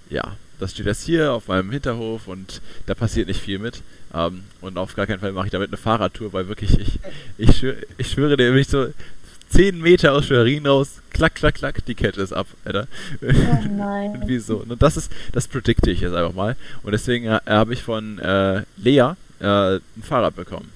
ja, 0.09 0.35
das 0.59 0.71
steht 0.71 0.85
jetzt 0.85 1.03
hier 1.03 1.33
auf 1.33 1.47
meinem 1.47 1.71
Hinterhof 1.71 2.27
und 2.27 2.61
da 2.85 2.93
passiert 2.93 3.27
nicht 3.27 3.41
viel 3.41 3.59
mit. 3.59 3.81
Ähm, 4.13 4.43
und 4.61 4.77
auf 4.77 4.95
gar 4.95 5.07
keinen 5.07 5.19
Fall 5.19 5.31
mache 5.31 5.45
ich 5.47 5.51
damit 5.51 5.69
eine 5.69 5.77
Fahrradtour, 5.77 6.33
weil 6.33 6.47
wirklich, 6.47 6.77
ich, 6.79 6.99
ich, 7.37 7.57
schwöre, 7.57 7.77
ich 7.97 8.09
schwöre 8.11 8.37
dir, 8.37 8.51
wenn 8.51 8.59
ich 8.59 8.67
so 8.67 8.87
10 9.49 9.79
Meter 9.81 10.13
aus 10.13 10.25
Schwerin 10.25 10.67
raus, 10.67 11.01
klack, 11.11 11.35
klack, 11.35 11.55
klack, 11.55 11.83
die 11.85 11.95
Kette 11.95 12.21
ist 12.21 12.33
ab, 12.33 12.47
Alter. 12.65 12.87
Oh 13.21 13.25
nein. 13.69 14.13
Irgendwie 14.13 14.39
so. 14.39 14.57
Und 14.57 14.81
das 14.81 14.97
ist, 14.97 15.11
das 15.31 15.47
predikte 15.47 15.89
ich 15.91 16.01
jetzt 16.01 16.13
einfach 16.13 16.33
mal. 16.35 16.55
Und 16.83 16.91
deswegen 16.91 17.25
äh, 17.25 17.39
habe 17.47 17.73
ich 17.73 17.81
von 17.81 18.19
äh, 18.19 18.63
Lea 18.77 19.13
äh, 19.39 19.75
ein 19.75 19.81
Fahrrad 20.03 20.35
bekommen. 20.35 20.69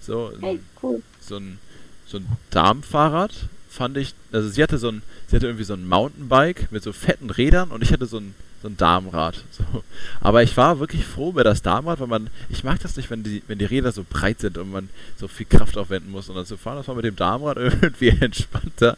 So, 0.00 0.32
Hey, 0.40 0.60
cool. 0.82 1.02
so 1.20 1.36
ein, 1.36 1.58
so 2.06 2.18
ein 2.18 2.26
Darmfahrrad 2.50 3.32
fand 3.72 3.96
ich, 3.96 4.14
also 4.32 4.48
sie 4.48 4.62
hatte 4.62 4.76
so 4.76 4.88
ein, 4.88 5.02
sie 5.26 5.36
hatte 5.36 5.46
irgendwie 5.46 5.64
so 5.64 5.72
ein 5.72 5.88
Mountainbike 5.88 6.70
mit 6.70 6.82
so 6.82 6.92
fetten 6.92 7.30
Rädern 7.30 7.70
und 7.70 7.82
ich 7.82 7.92
hatte 7.92 8.04
so 8.04 8.18
ein, 8.18 8.34
so 8.60 8.68
ein 8.68 8.76
Darmrad. 8.76 9.42
So. 9.52 9.84
Aber 10.20 10.42
ich 10.42 10.56
war 10.56 10.78
wirklich 10.78 11.04
froh 11.04 11.30
über 11.30 11.44
das 11.44 11.62
Darmrad, 11.62 12.00
weil 12.00 12.06
man, 12.06 12.28
ich 12.50 12.64
mag 12.64 12.80
das 12.80 12.96
nicht, 12.96 13.10
wenn 13.10 13.22
die, 13.22 13.42
wenn 13.48 13.58
die 13.58 13.64
Räder 13.64 13.92
so 13.92 14.04
breit 14.08 14.40
sind 14.40 14.58
und 14.58 14.70
man 14.70 14.88
so 15.16 15.28
viel 15.28 15.46
Kraft 15.46 15.76
aufwenden 15.76 16.10
muss 16.10 16.28
und 16.28 16.36
dann 16.36 16.46
zu 16.46 16.56
fahren. 16.56 16.76
Das 16.76 16.88
war 16.88 16.94
mit 16.94 17.04
dem 17.04 17.16
Darmrad 17.16 17.56
irgendwie 17.58 18.08
entspannter. 18.08 18.96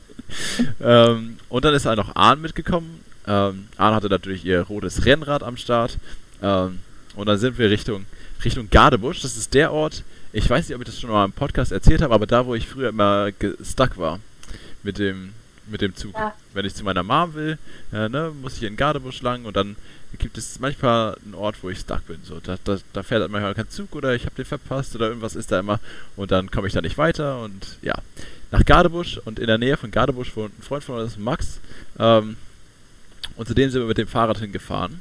ähm, 0.81 1.39
und 1.49 1.65
dann 1.65 1.75
ist 1.75 1.87
auch 1.87 1.97
noch 1.97 2.17
Ahn 2.17 2.41
mitgekommen. 2.41 3.01
Ähm, 3.27 3.69
Ahn 3.77 3.95
hatte 3.95 4.09
natürlich 4.09 4.45
ihr 4.45 4.61
rotes 4.63 5.05
Rennrad 5.05 5.43
am 5.43 5.57
Start. 5.57 5.99
Ähm, 6.43 6.81
und 7.15 7.27
dann 7.27 7.39
sind 7.39 7.59
wir 7.59 7.71
Richtung, 7.71 8.07
Richtung 8.45 8.69
Gardebusch. 8.71 9.23
Das 9.23 9.37
ist 9.37 9.55
der 9.55 9.73
Ort, 9.73 10.03
ich 10.33 10.49
weiß 10.49 10.69
nicht, 10.69 10.75
ob 10.75 10.83
ich 10.83 10.87
das 10.87 11.01
schon 11.01 11.11
mal 11.11 11.25
im 11.25 11.33
Podcast 11.33 11.71
erzählt 11.71 12.03
habe, 12.03 12.15
aber 12.15 12.27
da, 12.27 12.45
wo 12.47 12.55
ich 12.55 12.67
früher 12.67 12.89
immer 12.89 13.31
stuck 13.63 13.97
war 13.99 14.19
mit 14.85 14.99
dem, 14.99 15.33
mit 15.67 15.81
dem 15.81 15.97
Zug. 15.97 16.15
Ja. 16.15 16.35
Wenn 16.53 16.65
ich 16.65 16.75
zu 16.75 16.85
meiner 16.85 17.03
Mom 17.03 17.35
will, 17.35 17.59
äh, 17.93 18.09
ne, 18.09 18.33
muss 18.41 18.57
ich 18.57 18.63
in 18.63 18.77
Gardebusch 18.77 19.23
lang 19.23 19.45
und 19.45 19.57
dann 19.57 19.77
gibt 20.19 20.39
es 20.39 20.61
manchmal 20.61 21.17
einen 21.25 21.35
Ort, 21.35 21.57
wo 21.63 21.71
ich 21.71 21.81
stuck 21.81 22.07
bin. 22.07 22.19
So, 22.23 22.39
da, 22.39 22.57
da, 22.63 22.79
da 22.93 23.03
fährt 23.03 23.23
halt 23.23 23.33
manchmal 23.33 23.55
kein 23.55 23.69
Zug 23.69 23.97
oder 23.97 24.15
ich 24.15 24.27
habe 24.27 24.37
den 24.37 24.45
verpasst 24.45 24.95
oder 24.95 25.09
irgendwas 25.09 25.35
ist 25.35 25.51
da 25.51 25.59
immer 25.59 25.81
und 26.15 26.31
dann 26.31 26.51
komme 26.51 26.69
ich 26.69 26.73
da 26.73 26.81
nicht 26.81 26.99
weiter 26.99 27.43
und 27.43 27.79
ja. 27.83 27.95
Nach 28.51 28.65
Gardebusch 28.65 29.19
und 29.25 29.41
in 29.41 29.49
der 29.49 29.59
Nähe 29.59 29.77
von 29.77 29.91
Gardebusch 29.91 30.37
wohnt 30.37 30.57
ein 30.57 30.63
Freund 30.63 30.85
von 30.85 31.01
uns, 31.01 31.19
Max. 31.19 31.59
Ähm, 31.99 32.37
und 33.37 33.49
zu 33.49 33.55
dem 33.55 33.71
sind 33.71 33.81
wir 33.81 33.89
mit 33.89 33.99
dem 33.99 34.07
Fahrrad 34.07 34.39
hingefahren. 34.39 35.01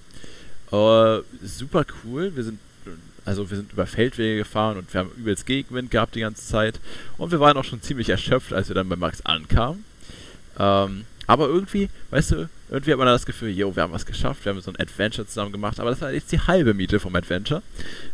Äh, 0.72 1.20
super 1.44 1.86
cool. 2.04 2.36
Wir 2.36 2.44
sind 2.44 2.60
also 3.26 3.50
wir 3.50 3.58
sind 3.58 3.72
über 3.74 3.86
Feldwege 3.86 4.38
gefahren 4.38 4.78
und 4.78 4.94
wir 4.94 5.00
haben 5.00 5.12
übelst 5.18 5.46
Gegenwind 5.46 5.92
gehabt 5.92 6.16
die 6.16 6.22
ganze 6.22 6.46
Zeit. 6.46 6.80
Und 7.18 7.32
wir 7.32 7.40
waren 7.40 7.58
auch 7.58 7.64
schon 7.64 7.82
ziemlich 7.82 8.10
erschöpft, 8.10 8.54
als 8.54 8.68
wir 8.68 8.76
dann 8.76 8.90
bei 8.90 8.96
Max 8.96 9.26
ankamen. 9.26 9.86
Ähm, 10.60 11.06
aber 11.26 11.48
irgendwie, 11.48 11.90
weißt 12.12 12.32
du, 12.32 12.50
irgendwie 12.70 12.92
hat 12.92 12.98
man 12.98 13.08
das 13.08 13.26
Gefühl, 13.26 13.50
yo, 13.50 13.76
wir 13.76 13.84
haben 13.84 13.94
was 13.94 14.06
geschafft, 14.06 14.44
wir 14.46 14.52
haben 14.52 14.62
so 14.62 14.72
ein 14.72 14.80
Adventure 14.80 15.26
zusammen 15.26 15.52
gemacht, 15.52 15.80
aber 15.80 15.90
das 15.90 16.02
war 16.02 16.12
jetzt 16.12 16.32
die 16.32 16.40
halbe 16.40 16.74
Miete 16.74 17.00
vom 17.00 17.16
Adventure. 17.16 17.62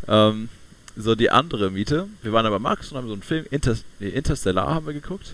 Ähm, 0.07 0.49
so 0.95 1.15
die 1.15 1.31
andere 1.31 1.71
Miete, 1.71 2.07
wir 2.21 2.33
waren 2.33 2.45
aber 2.45 2.59
Max 2.59 2.91
und 2.91 2.97
haben 2.97 3.07
so 3.07 3.13
einen 3.13 3.23
Film, 3.23 3.45
Inter 3.51 3.75
Interstellar 3.99 4.75
haben 4.75 4.85
wir 4.85 4.93
geguckt. 4.93 5.33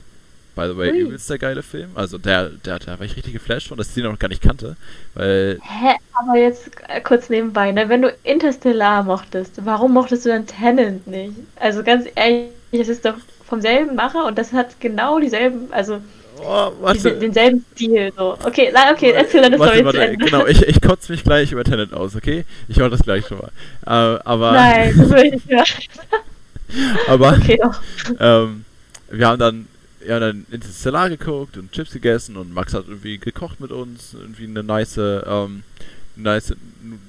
By 0.55 0.67
the 0.67 0.77
way, 0.77 0.91
Ui. 0.91 0.99
übelst 0.99 1.29
der 1.29 1.37
geile 1.37 1.63
Film. 1.63 1.89
Also 1.95 2.17
der, 2.17 2.49
der, 2.49 2.79
da 2.79 2.97
war 2.99 3.05
ich 3.05 3.15
richtig 3.17 3.33
geflasht 3.33 3.67
von, 3.67 3.77
dass 3.77 3.89
ich 3.89 3.93
den 3.95 4.03
noch 4.05 4.17
gar 4.19 4.29
nicht 4.29 4.41
kannte. 4.41 4.77
Weil 5.13 5.59
Hä, 5.61 5.95
aber 6.13 6.37
jetzt 6.37 6.71
äh, 6.87 7.01
kurz 7.01 7.29
nebenbei, 7.29 7.71
ne? 7.71 7.89
Wenn 7.89 8.01
du 8.03 8.15
Interstellar 8.23 9.03
mochtest, 9.03 9.65
warum 9.65 9.93
mochtest 9.93 10.25
du 10.25 10.29
dann 10.29 10.45
Tenant 10.47 11.05
nicht? 11.07 11.33
Also 11.57 11.83
ganz 11.83 12.07
ehrlich, 12.15 12.49
es 12.71 12.87
ist 12.87 13.05
doch 13.05 13.15
vom 13.45 13.61
selben 13.61 13.95
Macher 13.95 14.25
und 14.25 14.37
das 14.37 14.53
hat 14.53 14.79
genau 14.79 15.19
dieselben, 15.19 15.71
also 15.71 15.99
Oh, 16.37 16.71
warte. 16.81 17.17
denselben 17.17 17.65
Stil. 17.73 18.11
So. 18.17 18.37
Okay, 18.43 18.69
na, 18.73 18.91
okay, 18.91 19.11
erzähl 19.11 19.41
deine 19.41 19.57
warte, 19.57 19.77
Story 19.77 19.79
zu 19.79 19.85
warte, 19.85 20.01
Ende. 20.01 20.25
Genau, 20.25 20.45
ich, 20.45 20.61
ich 20.67 20.81
kotze 20.81 21.11
mich 21.13 21.23
gleich 21.23 21.51
über 21.53 21.63
Tenet 21.63 21.93
aus, 21.93 22.15
okay? 22.15 22.43
Ich 22.67 22.77
mache 22.77 22.89
das 22.89 23.01
gleich 23.03 23.25
schon 23.25 23.37
mal. 23.37 23.51
Äh, 23.85 24.19
aber 24.25 24.51
Nein, 24.51 24.93
das 24.97 25.09
will 25.11 25.25
ich 25.25 25.31
nicht 25.33 25.49
hören. 25.49 25.65
aber 27.07 27.33
Okay, 27.33 27.59
ähm, 28.19 28.65
wir 29.09 29.27
haben 29.27 29.39
dann 29.39 29.67
ja 30.07 30.19
dann 30.19 30.45
Interstellar 30.51 31.09
geguckt 31.09 31.57
und 31.57 31.71
Chips 31.71 31.91
gegessen 31.91 32.37
und 32.37 32.53
Max 32.53 32.73
hat 32.73 32.87
irgendwie 32.87 33.17
gekocht 33.17 33.59
mit 33.59 33.71
uns, 33.71 34.13
irgendwie 34.13 34.45
eine 34.45 34.63
nice, 34.63 34.97
ähm, 34.97 35.63
nice 36.15 36.55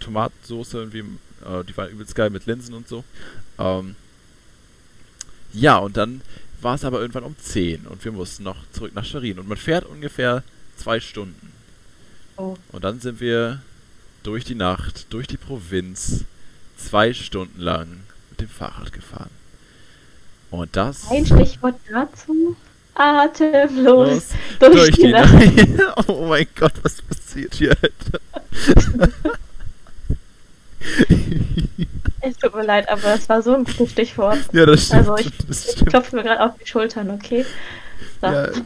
Tomatensauce 0.01 0.75
irgendwie, 0.75 1.01
äh, 1.45 1.65
die 1.69 1.77
war 1.77 1.89
übelst 1.89 2.15
geil 2.15 2.31
mit 2.31 2.47
Linsen 2.47 2.75
und 2.75 2.89
so. 2.89 3.05
Ähm, 3.59 3.97
ja, 5.53 5.79
und 5.79 5.97
dann 5.97 6.21
war 6.61 6.75
es 6.75 6.85
aber 6.85 7.01
irgendwann 7.01 7.25
um 7.25 7.37
10 7.39 7.87
und 7.87 8.05
wir 8.05 8.13
mussten 8.13 8.43
noch 8.43 8.57
zurück 8.73 8.95
nach 8.95 9.05
Schwerin. 9.05 9.39
Und 9.39 9.49
man 9.49 9.57
fährt 9.59 9.85
ungefähr 9.85 10.43
zwei 10.77 11.01
Stunden. 11.01 11.53
Oh. 12.37 12.57
Und 12.73 12.85
dann 12.85 13.01
sind 13.01 13.21
wir 13.21 13.63
durch 14.23 14.45
die 14.45 14.55
Nacht, 14.55 15.07
durch 15.11 15.27
die 15.27 15.37
Provinz, 15.37 16.25
zwei 16.77 17.15
Stunden 17.15 17.61
lang 17.61 18.01
mit 18.31 18.41
dem 18.41 18.49
Fahrrad 18.49 18.93
gefahren. 18.93 19.31
Und 20.51 20.77
das. 20.77 21.09
Ein 21.11 21.27
Stichwort 21.27 21.77
dazu. 21.91 22.57
Atemlos 22.99 23.77
Los, 24.09 24.25
durch, 24.59 24.73
durch 24.75 24.91
die 24.97 25.03
die 25.03 25.13
Nacht. 25.13 25.33
Oh 26.09 26.27
mein 26.29 26.47
Gott, 26.59 26.73
was 26.83 27.03
passiert 27.03 27.55
hier, 27.55 27.71
Alter? 27.71 28.21
Es 32.21 32.37
tut 32.39 32.55
mir 32.55 32.65
leid, 32.65 32.89
aber 32.89 33.03
das 33.03 33.29
war 33.29 33.43
so 33.43 33.55
ein 33.55 33.65
gutes 33.65 33.91
Stichwort. 33.93 34.39
ja, 34.53 34.65
das 34.67 34.87
stimmt. 34.87 35.01
Also 35.09 35.17
ich, 35.19 35.31
das 35.47 35.65
ich 35.67 35.73
stimmt. 35.73 35.91
klopfe 35.91 36.17
mir 36.17 36.23
gerade 36.23 36.43
auf 36.45 36.53
die 36.61 36.67
Schultern, 36.67 37.11
okay? 37.11 37.45
So. 38.21 38.27
Ja. 38.27 38.49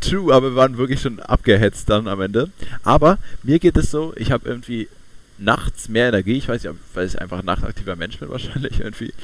True, 0.00 0.34
aber 0.34 0.50
wir 0.50 0.56
waren 0.56 0.76
wirklich 0.76 1.00
schon 1.00 1.20
abgehetzt 1.20 1.88
dann 1.88 2.06
am 2.06 2.20
Ende. 2.20 2.50
Aber 2.82 3.16
mir 3.42 3.58
geht 3.58 3.76
es 3.78 3.90
so, 3.90 4.12
ich 4.16 4.30
habe 4.30 4.46
irgendwie 4.48 4.88
nachts 5.38 5.88
mehr 5.88 6.08
Energie. 6.08 6.36
Ich 6.36 6.48
weiß 6.48 6.62
nicht, 6.62 6.70
ob- 6.70 6.76
weil 6.92 7.06
ich 7.06 7.18
einfach 7.20 7.38
ein 7.38 7.46
nachtaktiver 7.46 7.96
Mensch 7.96 8.18
bin 8.18 8.28
wahrscheinlich 8.28 8.78
irgendwie. 8.80 9.14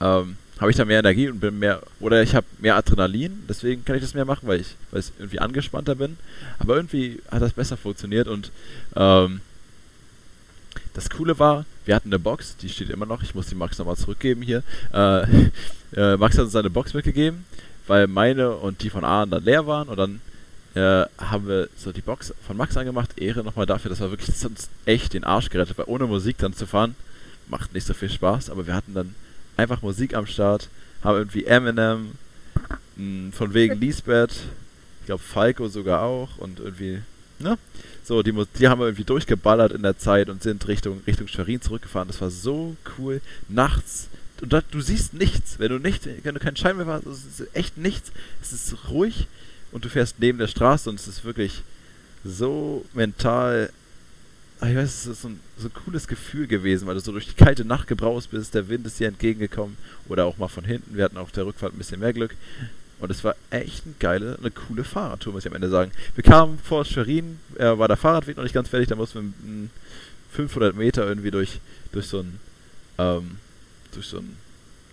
Ähm, 0.00 0.36
habe 0.60 0.70
ich 0.70 0.76
da 0.76 0.84
mehr 0.84 0.98
Energie 0.98 1.28
und 1.28 1.40
bin 1.40 1.58
mehr, 1.58 1.80
oder 2.00 2.22
ich 2.22 2.34
habe 2.34 2.46
mehr 2.58 2.76
Adrenalin, 2.76 3.44
deswegen 3.48 3.84
kann 3.84 3.96
ich 3.96 4.02
das 4.02 4.12
mehr 4.12 4.26
machen, 4.26 4.46
weil 4.46 4.60
ich, 4.60 4.76
weil 4.90 5.00
ich 5.00 5.10
irgendwie 5.18 5.38
angespannter 5.38 5.94
bin. 5.94 6.18
Aber 6.58 6.76
irgendwie 6.76 7.20
hat 7.30 7.40
das 7.40 7.54
besser 7.54 7.78
funktioniert 7.78 8.28
und 8.28 8.52
ähm, 8.94 9.40
das 10.92 11.08
Coole 11.08 11.38
war, 11.38 11.64
wir 11.86 11.94
hatten 11.94 12.10
eine 12.10 12.18
Box, 12.18 12.56
die 12.58 12.68
steht 12.68 12.90
immer 12.90 13.06
noch, 13.06 13.22
ich 13.22 13.34
muss 13.34 13.46
die 13.46 13.54
Max 13.54 13.78
nochmal 13.78 13.96
zurückgeben 13.96 14.42
hier. 14.42 14.62
Äh, 14.92 15.22
äh, 15.96 16.16
Max 16.18 16.36
hat 16.36 16.44
uns 16.44 16.52
seine 16.52 16.68
Box 16.68 16.92
mitgegeben, 16.92 17.46
weil 17.86 18.06
meine 18.06 18.50
und 18.50 18.82
die 18.82 18.90
von 18.90 19.04
Aaron 19.04 19.30
dann 19.30 19.44
leer 19.44 19.66
waren 19.66 19.88
und 19.88 19.96
dann 19.96 20.20
äh, 20.74 21.06
haben 21.18 21.48
wir 21.48 21.68
so 21.76 21.90
die 21.90 22.02
Box 22.02 22.34
von 22.46 22.56
Max 22.58 22.76
angemacht. 22.76 23.18
Ehre 23.18 23.42
nochmal 23.42 23.66
dafür, 23.66 23.88
das 23.88 24.00
war 24.00 24.10
wirklich 24.10 24.44
uns 24.44 24.68
echt 24.84 25.14
den 25.14 25.24
Arsch 25.24 25.48
gerettet, 25.48 25.78
weil 25.78 25.86
ohne 25.88 26.06
Musik 26.06 26.36
dann 26.36 26.52
zu 26.52 26.66
fahren, 26.66 26.96
macht 27.48 27.72
nicht 27.72 27.86
so 27.86 27.94
viel 27.94 28.10
Spaß, 28.10 28.50
aber 28.50 28.66
wir 28.66 28.74
hatten 28.74 28.92
dann 28.92 29.14
einfach 29.60 29.82
Musik 29.82 30.14
am 30.14 30.26
Start, 30.26 30.68
haben 31.02 31.16
irgendwie 31.16 31.44
Eminem, 31.44 32.12
mh, 32.96 33.32
von 33.32 33.54
wegen 33.54 33.80
Lisbeth, 33.80 34.32
ich 35.00 35.06
glaube 35.06 35.22
Falco 35.22 35.68
sogar 35.68 36.02
auch 36.02 36.38
und 36.38 36.60
irgendwie, 36.60 37.00
ne? 37.38 37.58
So, 38.02 38.22
die, 38.22 38.32
die 38.58 38.68
haben 38.68 38.80
wir 38.80 38.86
irgendwie 38.86 39.04
durchgeballert 39.04 39.72
in 39.72 39.82
der 39.82 39.96
Zeit 39.98 40.28
und 40.28 40.42
sind 40.42 40.66
Richtung, 40.66 41.00
Richtung 41.06 41.28
Schwerin 41.28 41.60
zurückgefahren. 41.60 42.08
Das 42.08 42.20
war 42.20 42.30
so 42.30 42.76
cool. 42.98 43.20
Nachts. 43.48 44.08
Und 44.40 44.52
da, 44.52 44.62
du 44.68 44.80
siehst 44.80 45.14
nichts. 45.14 45.58
Wenn 45.58 45.68
du 45.68 45.78
nicht, 45.78 46.08
wenn 46.24 46.34
du 46.34 46.40
keinen 46.40 46.56
Scheinwerfer 46.56 46.94
hast, 46.94 47.06
es 47.06 47.40
ist 47.40 47.54
echt 47.54 47.76
nichts. 47.76 48.10
Es 48.42 48.52
ist 48.52 48.88
ruhig 48.88 49.28
und 49.70 49.84
du 49.84 49.88
fährst 49.88 50.16
neben 50.18 50.38
der 50.38 50.48
Straße 50.48 50.88
und 50.90 50.98
es 50.98 51.06
ist 51.06 51.24
wirklich 51.24 51.62
so 52.24 52.84
mental. 52.94 53.70
Ah, 54.60 54.68
Ich 54.68 54.76
weiß, 54.76 54.88
es 54.88 55.06
ist 55.06 55.22
so 55.22 55.28
ein, 55.28 55.40
so 55.58 55.68
ein 55.68 55.74
cooles 55.74 56.06
Gefühl 56.06 56.46
gewesen, 56.46 56.86
weil 56.86 56.94
du 56.94 57.00
so 57.00 57.12
durch 57.12 57.28
die 57.28 57.34
kalte 57.34 57.64
Nacht 57.64 57.86
gebraust 57.86 58.30
bist, 58.30 58.54
der 58.54 58.68
Wind 58.68 58.86
ist 58.86 59.00
dir 59.00 59.08
entgegengekommen 59.08 59.76
oder 60.08 60.26
auch 60.26 60.38
mal 60.38 60.48
von 60.48 60.64
hinten. 60.64 60.96
Wir 60.96 61.04
hatten 61.04 61.16
auf 61.16 61.32
der 61.32 61.46
Rückfahrt 61.46 61.74
ein 61.74 61.78
bisschen 61.78 62.00
mehr 62.00 62.12
Glück. 62.12 62.34
Und 62.98 63.10
es 63.10 63.24
war 63.24 63.34
echt 63.48 63.86
eine 63.86 63.94
geile, 63.98 64.36
eine 64.38 64.50
coole 64.50 64.84
Fahrradtour, 64.84 65.32
muss 65.32 65.44
ich 65.44 65.50
am 65.50 65.56
Ende 65.56 65.70
sagen. 65.70 65.90
Wir 66.14 66.22
kamen 66.22 66.58
vor 66.58 66.84
Schwerin, 66.84 67.38
äh, 67.56 67.78
war 67.78 67.88
der 67.88 67.96
Fahrradweg 67.96 68.36
noch 68.36 68.44
nicht 68.44 68.52
ganz 68.52 68.68
fertig, 68.68 68.88
da 68.88 68.96
mussten 68.96 69.34
wir 69.42 69.50
mm, 69.50 69.70
500 70.32 70.76
Meter 70.76 71.06
irgendwie 71.06 71.30
durch, 71.30 71.60
durch 71.92 72.06
so 72.06 72.20
einen 72.20 72.38
ähm, 72.98 73.38
so 73.90 74.22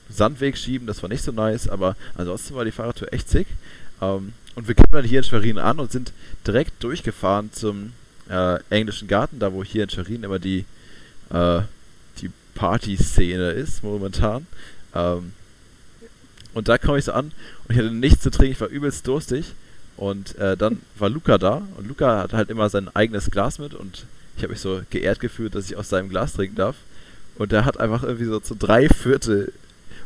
Sandweg 0.09 0.57
schieben, 0.57 0.87
das 0.87 1.03
war 1.03 1.09
nicht 1.09 1.23
so 1.23 1.33
nice, 1.33 1.67
aber 1.67 1.97
ansonsten 2.15 2.55
war 2.55 2.63
die 2.63 2.71
Fahrradtour 2.71 3.11
echt 3.11 3.29
sick. 3.29 3.47
Ähm, 4.01 4.33
und 4.55 4.67
wir 4.67 4.75
kamen 4.75 4.91
dann 4.91 5.05
hier 5.05 5.19
in 5.19 5.25
Schwerin 5.25 5.57
an 5.57 5.79
und 5.79 5.91
sind 5.91 6.13
direkt 6.45 6.81
durchgefahren 6.83 7.51
zum 7.51 7.91
äh, 8.29 8.59
englischen 8.69 9.07
Garten, 9.07 9.39
da 9.39 9.53
wo 9.53 9.63
hier 9.63 9.83
in 9.83 9.89
Schwerin 9.89 10.23
immer 10.23 10.39
die, 10.39 10.65
äh, 11.29 11.61
die 12.21 12.31
Party-Szene 12.55 13.51
ist 13.51 13.83
momentan. 13.83 14.47
Ähm, 14.93 15.33
und 16.53 16.67
da 16.67 16.77
komme 16.77 16.97
ich 16.97 17.05
so 17.05 17.11
an 17.11 17.31
und 17.67 17.75
ich 17.75 17.77
hatte 17.77 17.91
nichts 17.91 18.23
zu 18.23 18.31
trinken, 18.31 18.53
ich 18.53 18.61
war 18.61 18.69
übelst 18.69 19.07
durstig. 19.07 19.53
Und 19.95 20.37
äh, 20.37 20.55
dann 20.55 20.81
war 20.97 21.09
Luca 21.09 21.39
da 21.39 21.63
und 21.75 21.87
Luca 21.87 22.19
hat 22.19 22.33
halt 22.33 22.49
immer 22.49 22.69
sein 22.69 22.87
eigenes 22.95 23.31
Glas 23.31 23.57
mit 23.57 23.73
und 23.73 24.05
ich 24.35 24.43
habe 24.43 24.53
mich 24.53 24.61
so 24.61 24.81
geehrt 24.91 25.19
gefühlt, 25.19 25.55
dass 25.55 25.65
ich 25.65 25.75
aus 25.75 25.89
seinem 25.89 26.09
Glas 26.09 26.33
trinken 26.33 26.55
darf. 26.55 26.75
Und 27.37 27.51
der 27.51 27.65
hat 27.65 27.79
einfach 27.79 28.03
irgendwie 28.03 28.25
so 28.25 28.39
zu 28.39 28.55
drei 28.55 28.89
Viertel 28.89 29.53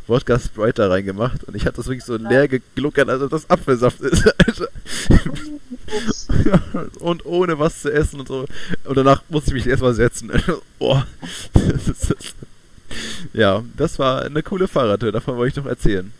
Wodka 0.06 0.38
Sprite 0.38 0.82
da 0.82 0.88
reingemacht 0.88 1.44
und 1.44 1.54
ich 1.56 1.64
hatte 1.64 1.76
das 1.76 1.86
wirklich 1.86 2.04
so 2.04 2.16
leer 2.16 2.48
gegluckert, 2.48 3.08
als 3.08 3.22
ob 3.22 3.30
das 3.30 3.48
Apfelsaft 3.48 4.00
ist. 4.00 4.26
Alter. 4.46 4.68
und 7.00 7.24
ohne 7.26 7.58
was 7.58 7.82
zu 7.82 7.92
essen 7.92 8.20
und 8.20 8.28
so. 8.28 8.46
Und 8.84 8.96
danach 8.96 9.22
musste 9.28 9.50
ich 9.50 9.54
mich 9.54 9.66
erstmal 9.66 9.94
setzen. 9.94 10.30
oh. 10.78 11.00
Das 11.54 11.88
ist- 11.88 12.10
das- 12.10 12.34
ja, 13.32 13.62
das 13.76 13.98
war 13.98 14.22
eine 14.22 14.42
coole 14.42 14.68
Fahrradtour, 14.68 15.12
davon 15.12 15.36
wollte 15.36 15.58
ich 15.58 15.64
noch 15.64 15.70
erzählen. 15.70 16.12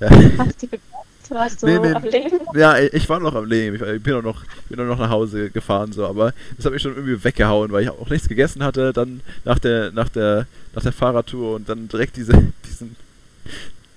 Ja. 0.00 0.10
Hast 0.10 0.62
du 0.62 0.66
geglaubt? 0.66 0.82
Warst 1.28 1.62
du 1.62 1.66
Nee, 1.66 1.78
nee. 1.78 1.92
am 1.92 2.02
Leben? 2.02 2.38
Ja, 2.54 2.78
ich 2.78 3.08
war 3.08 3.18
noch 3.20 3.34
am 3.34 3.46
Leben. 3.46 3.76
Ich 3.94 4.02
bin 4.02 4.14
auch 4.14 4.22
noch, 4.22 4.42
bin 4.68 4.80
auch 4.80 4.84
noch 4.84 4.98
nach 4.98 5.08
Hause 5.10 5.48
gefahren, 5.50 5.92
so, 5.92 6.04
aber 6.06 6.34
das 6.56 6.66
hat 6.66 6.72
mich 6.72 6.82
schon 6.82 6.94
irgendwie 6.96 7.22
weggehauen, 7.24 7.70
weil 7.72 7.84
ich 7.84 7.90
auch 7.90 8.10
nichts 8.10 8.28
gegessen 8.28 8.62
hatte, 8.64 8.92
dann 8.92 9.20
nach 9.44 9.58
der, 9.60 9.92
nach 9.92 10.08
der, 10.08 10.46
nach 10.74 10.82
der 10.82 10.92
Fahrradtour 10.92 11.54
und 11.54 11.68
dann 11.68 11.86
direkt 11.88 12.16
diese, 12.16 12.32
diesen 12.72 12.96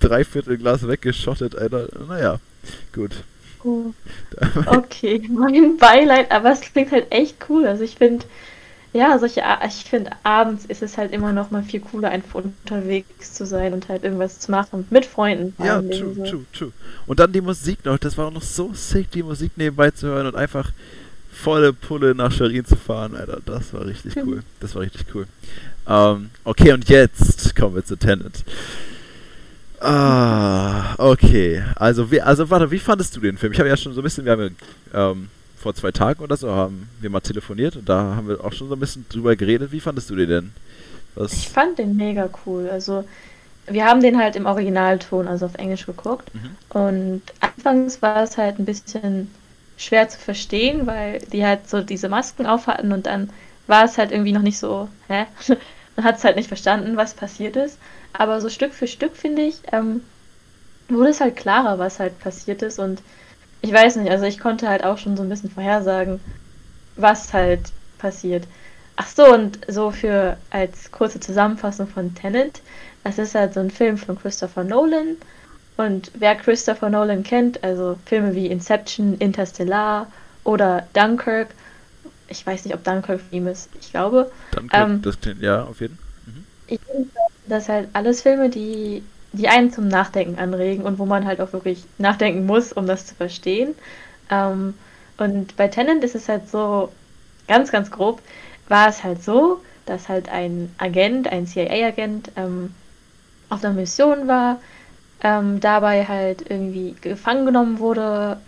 Dreiviertelglas 0.00 0.86
weggeschottet, 0.86 1.56
Alter. 1.56 1.88
Naja, 2.08 2.38
gut. 2.94 3.12
Oh, 3.64 3.92
okay, 4.66 5.22
mein 5.28 5.76
Beileid, 5.76 6.30
aber 6.30 6.52
es 6.52 6.60
klingt 6.60 6.92
halt 6.92 7.10
echt 7.10 7.36
cool. 7.48 7.66
Also 7.66 7.82
ich 7.82 7.96
finde, 7.96 8.24
ja, 8.92 9.18
solche, 9.18 9.42
ich 9.66 9.84
finde, 9.84 10.10
abends 10.22 10.64
ist 10.66 10.82
es 10.82 10.96
halt 10.96 11.12
immer 11.12 11.32
noch 11.32 11.50
mal 11.50 11.62
viel 11.62 11.80
cooler, 11.80 12.10
einfach 12.10 12.42
unterwegs 12.42 13.34
zu 13.34 13.44
sein 13.44 13.72
und 13.72 13.88
halt 13.88 14.04
irgendwas 14.04 14.38
zu 14.38 14.50
machen 14.50 14.86
mit 14.90 15.04
Freunden. 15.04 15.54
Ja, 15.62 15.82
true, 15.82 16.14
so. 16.14 16.24
true, 16.24 16.44
true. 16.52 16.72
Und 17.06 17.18
dann 17.18 17.32
die 17.32 17.40
Musik 17.40 17.84
noch, 17.84 17.98
das 17.98 18.16
war 18.16 18.28
auch 18.28 18.32
noch 18.32 18.42
so 18.42 18.72
sick, 18.72 19.10
die 19.10 19.22
Musik 19.22 19.52
nebenbei 19.56 19.90
zu 19.90 20.06
hören 20.06 20.26
und 20.26 20.36
einfach 20.36 20.72
volle 21.30 21.72
Pulle 21.72 22.14
nach 22.14 22.32
Schwerin 22.32 22.64
zu 22.64 22.76
fahren, 22.76 23.14
Alter. 23.14 23.40
Das 23.44 23.74
war 23.74 23.84
richtig 23.84 24.16
cool. 24.24 24.42
Das 24.60 24.74
war 24.74 24.82
richtig 24.82 25.06
cool. 25.14 25.26
Ähm, 25.88 26.30
okay, 26.44 26.72
und 26.72 26.88
jetzt 26.88 27.54
kommen 27.56 27.74
wir 27.74 27.84
zu 27.84 27.96
Tenet. 27.96 28.44
Ah, 29.80 30.94
okay. 30.98 31.62
Also, 31.76 32.10
wie, 32.10 32.20
also 32.20 32.48
warte, 32.50 32.70
wie 32.70 32.78
fandest 32.78 33.14
du 33.16 33.20
den 33.20 33.38
Film? 33.38 33.52
Ich 33.52 33.58
habe 33.58 33.68
ja 33.68 33.76
schon 33.76 33.92
so 33.92 34.00
ein 34.00 34.04
bisschen, 34.04 34.24
wir 34.24 34.32
haben 34.32 34.56
ja, 34.92 35.10
ähm, 35.10 35.28
vor 35.56 35.74
zwei 35.74 35.92
Tagen 35.92 36.22
oder 36.22 36.36
so 36.36 36.50
haben 36.50 36.88
wir 37.00 37.10
mal 37.10 37.20
telefoniert 37.20 37.76
und 37.76 37.88
da 37.88 38.14
haben 38.16 38.28
wir 38.28 38.44
auch 38.44 38.52
schon 38.52 38.68
so 38.68 38.74
ein 38.74 38.80
bisschen 38.80 39.06
drüber 39.08 39.36
geredet. 39.36 39.72
Wie 39.72 39.80
fandest 39.80 40.08
du 40.10 40.16
den 40.16 40.28
denn? 40.28 40.52
Ich 41.16 41.22
Was? 41.22 41.44
fand 41.44 41.78
den 41.78 41.96
mega 41.96 42.28
cool. 42.46 42.68
Also 42.70 43.04
wir 43.66 43.84
haben 43.84 44.00
den 44.00 44.18
halt 44.18 44.36
im 44.36 44.46
Originalton, 44.46 45.26
also 45.26 45.46
auf 45.46 45.54
Englisch 45.56 45.86
geguckt. 45.86 46.30
Mhm. 46.34 46.78
Und 46.78 47.22
anfangs 47.40 48.00
war 48.00 48.22
es 48.22 48.36
halt 48.36 48.58
ein 48.58 48.64
bisschen 48.64 49.30
schwer 49.76 50.08
zu 50.08 50.18
verstehen, 50.18 50.86
weil 50.86 51.20
die 51.32 51.44
halt 51.44 51.68
so 51.68 51.80
diese 51.80 52.08
Masken 52.08 52.46
auf 52.46 52.66
hatten 52.66 52.92
und 52.92 53.06
dann 53.06 53.30
war 53.66 53.84
es 53.84 53.98
halt 53.98 54.12
irgendwie 54.12 54.32
noch 54.32 54.42
nicht 54.42 54.58
so, 54.58 54.88
hä? 55.08 55.26
Man 55.96 56.04
hat 56.04 56.16
es 56.18 56.24
halt 56.24 56.36
nicht 56.36 56.48
verstanden, 56.48 56.96
was 56.96 57.14
passiert 57.14 57.56
ist. 57.56 57.78
Aber 58.12 58.40
so 58.40 58.48
Stück 58.48 58.72
für 58.74 58.86
Stück, 58.86 59.16
finde 59.16 59.42
ich, 59.42 59.62
ähm, 59.72 60.02
wurde 60.88 61.10
es 61.10 61.20
halt 61.20 61.36
klarer, 61.36 61.78
was 61.78 61.98
halt 62.00 62.18
passiert 62.18 62.62
ist. 62.62 62.78
Und 62.78 63.02
ich 63.62 63.72
weiß 63.72 63.96
nicht, 63.96 64.10
also 64.10 64.24
ich 64.24 64.38
konnte 64.38 64.68
halt 64.68 64.84
auch 64.84 64.98
schon 64.98 65.16
so 65.16 65.22
ein 65.22 65.28
bisschen 65.28 65.50
vorhersagen, 65.50 66.20
was 66.96 67.32
halt 67.32 67.72
passiert. 67.98 68.46
Ach 68.96 69.08
so, 69.08 69.32
und 69.32 69.60
so 69.68 69.90
für 69.90 70.38
als 70.50 70.90
kurze 70.90 71.20
Zusammenfassung 71.20 71.86
von 71.86 72.14
Tenet, 72.14 72.62
das 73.04 73.18
ist 73.18 73.34
halt 73.34 73.54
so 73.54 73.60
ein 73.60 73.70
Film 73.70 73.98
von 73.98 74.18
Christopher 74.18 74.64
Nolan. 74.64 75.16
Und 75.76 76.10
wer 76.14 76.36
Christopher 76.36 76.90
Nolan 76.90 77.22
kennt, 77.22 77.62
also 77.62 77.98
Filme 78.06 78.34
wie 78.34 78.46
Inception, 78.46 79.14
Interstellar 79.18 80.10
oder 80.44 80.88
Dunkirk, 80.94 81.54
ich 82.28 82.46
weiß 82.46 82.64
nicht, 82.64 82.74
ob 82.74 82.84
Dunkirk 82.84 83.20
von 83.20 83.32
ihm 83.32 83.46
ist, 83.46 83.70
ich 83.80 83.90
glaube. 83.90 84.30
Dann 84.52 84.68
Ähm, 84.72 85.02
das 85.02 85.20
klingt, 85.20 85.42
ja, 85.42 85.64
auf 85.64 85.80
jeden 85.80 85.96
Ich 86.66 86.80
finde, 86.90 87.10
das 87.46 87.68
halt 87.68 87.88
alles 87.92 88.22
Filme, 88.22 88.50
die, 88.50 89.02
die 89.32 89.48
einen 89.48 89.70
zum 89.70 89.88
Nachdenken 89.88 90.38
anregen 90.38 90.84
und 90.84 90.98
wo 90.98 91.06
man 91.06 91.24
halt 91.26 91.40
auch 91.40 91.52
wirklich 91.52 91.84
nachdenken 91.98 92.46
muss, 92.46 92.72
um 92.72 92.86
das 92.86 93.06
zu 93.06 93.14
verstehen. 93.14 93.74
Ähm, 94.30 94.74
und 95.18 95.56
bei 95.56 95.68
Tennant 95.68 96.04
ist 96.04 96.14
es 96.14 96.28
halt 96.28 96.48
so, 96.48 96.92
ganz, 97.48 97.70
ganz 97.72 97.90
grob, 97.90 98.20
war 98.68 98.88
es 98.88 99.04
halt 99.04 99.22
so, 99.22 99.62
dass 99.86 100.08
halt 100.08 100.28
ein 100.28 100.74
Agent, 100.78 101.28
ein 101.28 101.46
CIA-Agent, 101.46 102.32
ähm, 102.36 102.74
auf 103.48 103.64
einer 103.64 103.74
Mission 103.74 104.28
war, 104.28 104.60
ähm, 105.22 105.60
dabei 105.60 106.06
halt 106.06 106.50
irgendwie 106.50 106.94
gefangen 107.00 107.46
genommen 107.46 107.78
wurde. 107.78 108.40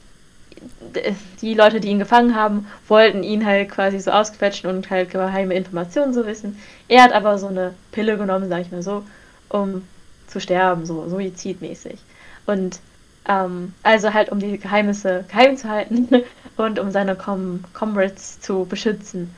Die 1.40 1.54
Leute, 1.54 1.80
die 1.80 1.88
ihn 1.88 1.98
gefangen 1.98 2.34
haben, 2.34 2.66
wollten 2.86 3.22
ihn 3.22 3.44
halt 3.44 3.70
quasi 3.70 3.98
so 4.00 4.10
ausquetschen 4.10 4.68
und 4.70 4.90
halt 4.90 5.10
geheime 5.10 5.54
Informationen 5.54 6.14
so 6.14 6.26
wissen. 6.26 6.58
Er 6.88 7.02
hat 7.02 7.12
aber 7.12 7.38
so 7.38 7.48
eine 7.48 7.74
Pille 7.92 8.16
genommen, 8.16 8.48
sag 8.48 8.62
ich 8.62 8.72
mal 8.72 8.82
so, 8.82 9.04
um 9.48 9.82
zu 10.26 10.40
sterben, 10.40 10.86
so 10.86 11.08
suizidmäßig. 11.08 11.98
Und 12.46 12.80
ähm, 13.26 13.74
also 13.82 14.12
halt, 14.14 14.30
um 14.30 14.40
die 14.40 14.58
Geheimnisse 14.58 15.24
geheim 15.28 15.56
zu 15.56 15.68
halten 15.68 16.08
und 16.56 16.78
um 16.78 16.90
seine 16.90 17.14
Com 17.14 17.64
Comrades 17.74 18.40
zu 18.40 18.64
beschützen. 18.64 19.34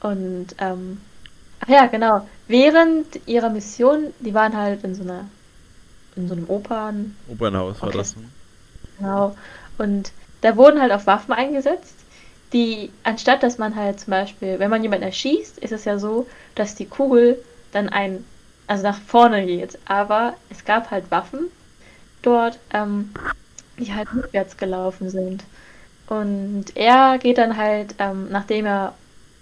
Und 0.00 0.48
ähm, 0.58 1.00
ach 1.60 1.68
ja, 1.68 1.86
genau. 1.86 2.26
Während 2.46 3.06
ihrer 3.26 3.50
Mission, 3.50 4.12
die 4.20 4.34
waren 4.34 4.56
halt 4.56 4.84
in 4.84 4.94
so 4.94 5.02
einer 5.02 5.24
in 6.16 6.28
so 6.28 6.34
einem 6.34 6.48
Opern 6.48 7.16
Opernhaus 7.28 7.82
war 7.82 7.90
das. 7.90 8.16
Ne? 8.16 8.24
Genau. 8.98 9.36
Und 9.78 10.12
da 10.44 10.56
wurden 10.56 10.78
halt 10.78 10.92
auch 10.92 11.06
Waffen 11.06 11.32
eingesetzt, 11.32 11.94
die, 12.52 12.90
anstatt 13.02 13.42
dass 13.42 13.56
man 13.56 13.74
halt 13.74 13.98
zum 13.98 14.10
Beispiel, 14.10 14.58
wenn 14.58 14.68
man 14.68 14.82
jemanden 14.82 15.06
erschießt, 15.06 15.58
ist 15.58 15.72
es 15.72 15.86
ja 15.86 15.98
so, 15.98 16.26
dass 16.54 16.74
die 16.74 16.84
Kugel 16.84 17.42
dann 17.72 17.88
ein, 17.88 18.22
also 18.66 18.82
nach 18.82 19.00
vorne 19.00 19.46
geht. 19.46 19.78
Aber 19.86 20.34
es 20.50 20.66
gab 20.66 20.90
halt 20.90 21.10
Waffen 21.10 21.46
dort, 22.20 22.58
ähm, 22.74 23.10
die 23.78 23.94
halt 23.94 24.06
rückwärts 24.14 24.58
gelaufen 24.58 25.08
sind. 25.08 25.44
Und 26.08 26.76
er 26.76 27.16
geht 27.16 27.38
dann 27.38 27.56
halt, 27.56 27.94
ähm, 27.98 28.28
nachdem 28.30 28.66
er, 28.66 28.92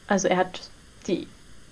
also 0.07 0.29
er 0.29 0.37
hat 0.37 0.61
die 1.09 1.27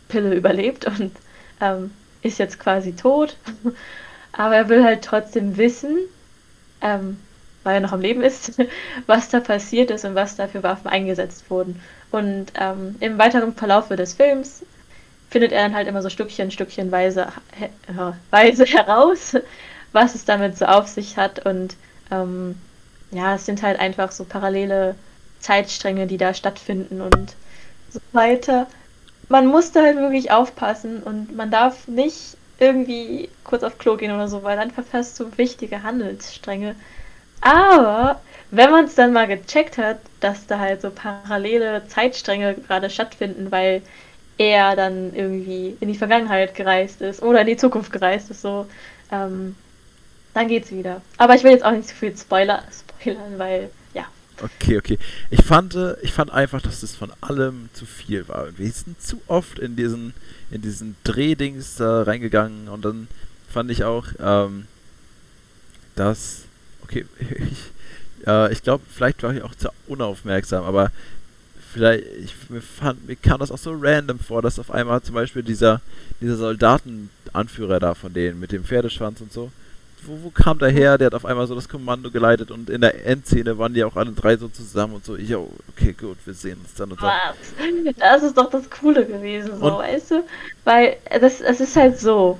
Pille 0.08 0.34
überlebt 0.34 0.86
und 0.86 1.12
ähm, 1.60 1.92
ist 2.22 2.40
jetzt 2.40 2.58
quasi 2.58 2.96
tot. 2.96 3.36
Aber 4.32 4.56
er 4.56 4.68
will 4.68 4.82
halt 4.82 5.04
trotzdem 5.04 5.56
wissen, 5.56 5.98
ähm, 6.80 7.16
weil 7.62 7.74
er 7.74 7.80
noch 7.80 7.92
am 7.92 8.00
Leben 8.00 8.22
ist, 8.22 8.58
was 9.06 9.28
da 9.28 9.40
passiert 9.40 9.90
ist 9.90 10.04
und 10.04 10.14
was 10.14 10.36
da 10.36 10.48
für 10.48 10.62
Waffen 10.62 10.88
eingesetzt 10.88 11.50
wurden. 11.50 11.80
Und 12.10 12.52
ähm, 12.58 12.96
im 13.00 13.18
weiteren 13.18 13.54
Verlauf 13.54 13.88
des 13.88 14.14
Films 14.14 14.62
findet 15.30 15.52
er 15.52 15.62
dann 15.62 15.74
halt 15.74 15.86
immer 15.86 16.02
so 16.02 16.10
Stückchen, 16.10 16.50
Stückchenweise 16.50 17.28
äh, 17.60 18.12
Weise 18.30 18.64
heraus, 18.66 19.36
was 19.92 20.14
es 20.14 20.24
damit 20.24 20.58
so 20.58 20.66
auf 20.66 20.88
sich 20.88 21.16
hat. 21.16 21.46
Und 21.46 21.76
ähm, 22.10 22.56
ja, 23.10 23.34
es 23.34 23.46
sind 23.46 23.62
halt 23.62 23.78
einfach 23.78 24.12
so 24.12 24.24
parallele 24.24 24.94
Zeitstränge, 25.40 26.06
die 26.06 26.18
da 26.18 26.34
stattfinden 26.34 27.00
und 27.00 27.34
so 27.90 28.00
weiter. 28.12 28.66
Man 29.28 29.46
musste 29.46 29.82
halt 29.82 29.96
wirklich 29.96 30.30
aufpassen 30.32 31.02
und 31.02 31.36
man 31.36 31.50
darf 31.50 31.86
nicht 31.86 32.36
irgendwie 32.58 33.28
kurz 33.44 33.62
auf 33.62 33.78
Klo 33.78 33.96
gehen 33.96 34.12
oder 34.12 34.28
so, 34.28 34.42
weil 34.42 34.56
dann 34.56 34.70
verfasst 34.70 35.18
du 35.18 35.36
wichtige 35.38 35.82
Handelsstränge. 35.82 36.74
Aber 37.40 38.20
wenn 38.50 38.70
man 38.70 38.84
es 38.86 38.94
dann 38.94 39.12
mal 39.12 39.26
gecheckt 39.26 39.78
hat, 39.78 40.00
dass 40.20 40.46
da 40.46 40.58
halt 40.58 40.82
so 40.82 40.90
parallele 40.90 41.86
Zeitstränge 41.88 42.54
gerade 42.54 42.90
stattfinden, 42.90 43.50
weil 43.50 43.82
er 44.38 44.74
dann 44.74 45.14
irgendwie 45.14 45.76
in 45.80 45.88
die 45.88 45.98
Vergangenheit 45.98 46.54
gereist 46.54 47.00
ist 47.02 47.22
oder 47.22 47.42
in 47.42 47.46
die 47.46 47.56
Zukunft 47.56 47.92
gereist 47.92 48.30
ist, 48.30 48.42
so, 48.42 48.66
ähm, 49.12 49.54
dann 50.34 50.48
geht's 50.48 50.70
wieder. 50.72 51.02
Aber 51.18 51.34
ich 51.34 51.44
will 51.44 51.50
jetzt 51.50 51.64
auch 51.64 51.72
nicht 51.72 51.88
zu 51.88 51.94
viel 51.94 52.16
Spoiler, 52.16 52.62
spoilern, 52.72 53.38
weil, 53.38 53.70
ja. 53.94 54.06
Okay, 54.42 54.78
okay. 54.78 54.98
Ich 55.30 55.44
fand, 55.44 55.74
äh, 55.74 55.94
ich 56.00 56.12
fand 56.12 56.30
einfach, 56.30 56.62
dass 56.62 56.80
das 56.80 56.96
von 56.96 57.12
allem 57.20 57.68
zu 57.72 57.84
viel 57.84 58.26
war. 58.28 58.46
Wir 58.56 58.70
sind 58.70 59.00
zu 59.02 59.20
oft 59.26 59.58
in 59.58 59.76
diesen, 59.76 60.14
in 60.50 60.62
diesen 60.62 60.96
Drehdings 61.04 61.76
da 61.76 62.02
reingegangen 62.02 62.68
und 62.68 62.84
dann 62.84 63.08
fand 63.48 63.70
ich 63.70 63.84
auch, 63.84 64.06
ähm, 64.20 64.66
dass, 65.96 66.44
okay, 66.90 67.06
ich, 67.50 68.26
äh, 68.26 68.52
ich 68.52 68.62
glaube, 68.62 68.84
vielleicht 68.92 69.22
war 69.22 69.34
ich 69.34 69.42
auch 69.42 69.54
zu 69.54 69.68
unaufmerksam, 69.86 70.64
aber 70.64 70.90
vielleicht, 71.72 72.04
ich, 72.22 72.34
mir, 72.50 72.60
fand, 72.60 73.06
mir 73.06 73.16
kam 73.16 73.40
das 73.40 73.50
auch 73.50 73.58
so 73.58 73.76
random 73.78 74.18
vor, 74.18 74.42
dass 74.42 74.58
auf 74.58 74.70
einmal 74.70 75.02
zum 75.02 75.14
Beispiel 75.14 75.42
dieser, 75.42 75.80
dieser 76.20 76.36
Soldatenanführer 76.36 77.80
da 77.80 77.94
von 77.94 78.12
denen 78.12 78.40
mit 78.40 78.52
dem 78.52 78.64
Pferdeschwanz 78.64 79.20
und 79.20 79.32
so, 79.32 79.50
wo, 80.04 80.18
wo 80.22 80.30
kam 80.30 80.58
der 80.58 80.70
her? 80.70 80.96
Der 80.96 81.06
hat 81.06 81.14
auf 81.14 81.26
einmal 81.26 81.46
so 81.46 81.54
das 81.54 81.68
Kommando 81.68 82.10
geleitet 82.10 82.50
und 82.50 82.70
in 82.70 82.80
der 82.80 83.06
Endszene 83.06 83.58
waren 83.58 83.74
die 83.74 83.84
auch 83.84 83.96
alle 83.96 84.12
drei 84.12 84.36
so 84.36 84.48
zusammen 84.48 84.94
und 84.94 85.04
so, 85.04 85.16
yo, 85.16 85.50
okay, 85.68 85.92
gut, 85.92 86.16
wir 86.24 86.34
sehen 86.34 86.58
uns 86.60 86.74
dann 86.74 86.90
und 86.92 87.02
dann. 87.02 87.12
Das 87.98 88.22
ist 88.22 88.36
doch 88.36 88.50
das 88.50 88.68
Coole 88.70 89.04
gewesen, 89.06 89.58
so, 89.58 89.66
und 89.66 89.78
weißt 89.78 90.10
du? 90.12 90.24
Weil 90.64 90.96
das, 91.20 91.40
es 91.40 91.60
ist 91.60 91.76
halt 91.76 91.98
so. 91.98 92.38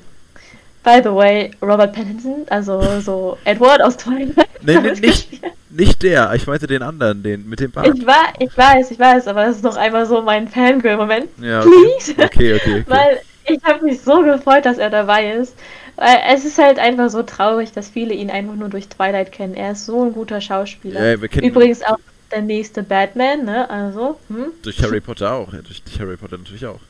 By 0.83 1.01
the 1.03 1.12
way, 1.14 1.51
Robert 1.61 1.93
Pattinson, 1.93 2.47
also 2.49 3.01
so 3.01 3.37
Edward 3.45 3.83
aus 3.83 3.97
Twilight. 3.99 4.49
Nee, 4.62 4.81
nee 4.81 4.93
nicht, 4.93 5.43
nicht 5.70 6.03
der, 6.03 6.33
ich 6.35 6.47
meinte 6.47 6.66
den 6.66 6.83
anderen, 6.83 7.22
den 7.22 7.49
mit 7.49 7.61
dem 7.61 7.70
Bart. 7.70 7.87
Ich, 7.87 8.07
war, 8.07 8.33
ich 8.39 8.57
weiß, 8.57 8.91
ich 8.91 8.99
weiß, 8.99 9.26
aber 9.28 9.45
das 9.45 9.57
ist 9.57 9.64
doch 9.64 9.76
einmal 9.76 10.07
so 10.07 10.22
mein 10.22 10.49
Fangirl-Moment. 10.49 11.28
Ja, 11.41 11.61
okay. 11.64 11.70
Please. 11.70 12.12
Okay, 12.12 12.55
okay, 12.55 12.81
okay. 12.81 12.85
Weil 12.87 13.20
ich 13.45 13.62
habe 13.64 13.85
mich 13.85 14.01
so 14.01 14.22
gefreut, 14.22 14.64
dass 14.64 14.78
er 14.78 14.91
dabei 14.91 15.33
ist. 15.33 15.55
Weil 15.97 16.18
es 16.33 16.47
ist 16.47 16.57
halt 16.57 16.78
einfach 16.78 17.11
so 17.11 17.22
traurig, 17.22 17.72
dass 17.72 17.91
viele 17.91 18.14
ihn 18.14 18.31
einfach 18.31 18.55
nur 18.55 18.70
durch 18.70 18.89
Twilight 18.89 19.33
kennen. 19.33 19.55
Er 19.55 19.72
ist 19.72 19.85
so 19.85 20.03
ein 20.03 20.14
guter 20.14 20.41
Schauspieler. 20.41 21.05
Ja, 21.05 21.20
wir 21.20 21.28
kennen 21.28 21.47
Übrigens 21.47 21.83
auch 21.83 21.99
der 22.31 22.41
nächste 22.41 22.83
Batman, 22.83 23.45
ne? 23.45 23.68
Also. 23.68 24.18
Hm? 24.28 24.53
Durch 24.62 24.83
Harry 24.83 25.01
Potter 25.01 25.33
auch. 25.33 25.53
Ja, 25.53 25.61
durch 25.61 25.83
Harry 25.99 26.16
Potter 26.16 26.39
natürlich 26.39 26.64
auch. 26.64 26.81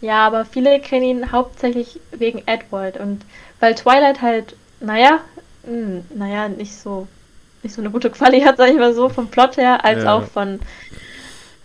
Ja, 0.00 0.26
aber 0.26 0.44
viele 0.44 0.80
kennen 0.80 1.04
ihn 1.04 1.32
hauptsächlich 1.32 2.00
wegen 2.12 2.42
Edward. 2.46 2.98
Und 2.98 3.22
weil 3.60 3.74
Twilight 3.74 4.20
halt, 4.22 4.56
naja, 4.80 5.20
mh, 5.64 5.72
hm, 5.72 6.04
naja, 6.14 6.48
nicht 6.48 6.74
so, 6.76 7.06
nicht 7.62 7.74
so 7.74 7.80
eine 7.80 7.90
gute 7.90 8.10
Quali 8.10 8.40
hat, 8.42 8.58
sag 8.58 8.70
ich 8.70 8.76
mal 8.76 8.94
so, 8.94 9.08
vom 9.08 9.28
Plot 9.28 9.56
her, 9.56 9.84
als 9.84 10.04
ja. 10.04 10.14
auch 10.14 10.24
von 10.24 10.60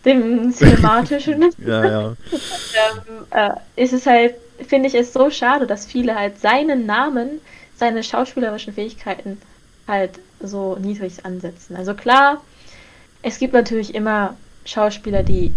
dem 0.05 0.51
cinematischen. 0.53 1.49
ja, 1.57 1.85
ja. 1.85 2.07
ähm, 2.11 3.25
äh, 3.31 3.83
ist 3.83 3.93
es 3.93 4.05
halt 4.05 4.35
finde 4.67 4.87
ich 4.87 4.95
es 4.95 5.13
so 5.13 5.29
schade, 5.29 5.67
dass 5.67 5.85
viele 5.85 6.15
halt 6.15 6.39
seinen 6.39 6.85
Namen, 6.85 7.41
seine 7.75 8.03
schauspielerischen 8.03 8.73
Fähigkeiten 8.73 9.41
halt 9.87 10.11
so 10.41 10.77
niedrig 10.79 11.25
ansetzen. 11.25 11.75
Also 11.75 11.93
klar, 11.93 12.41
es 13.21 13.39
gibt 13.39 13.53
natürlich 13.53 13.95
immer 13.95 14.37
Schauspieler, 14.65 15.23
die 15.23 15.53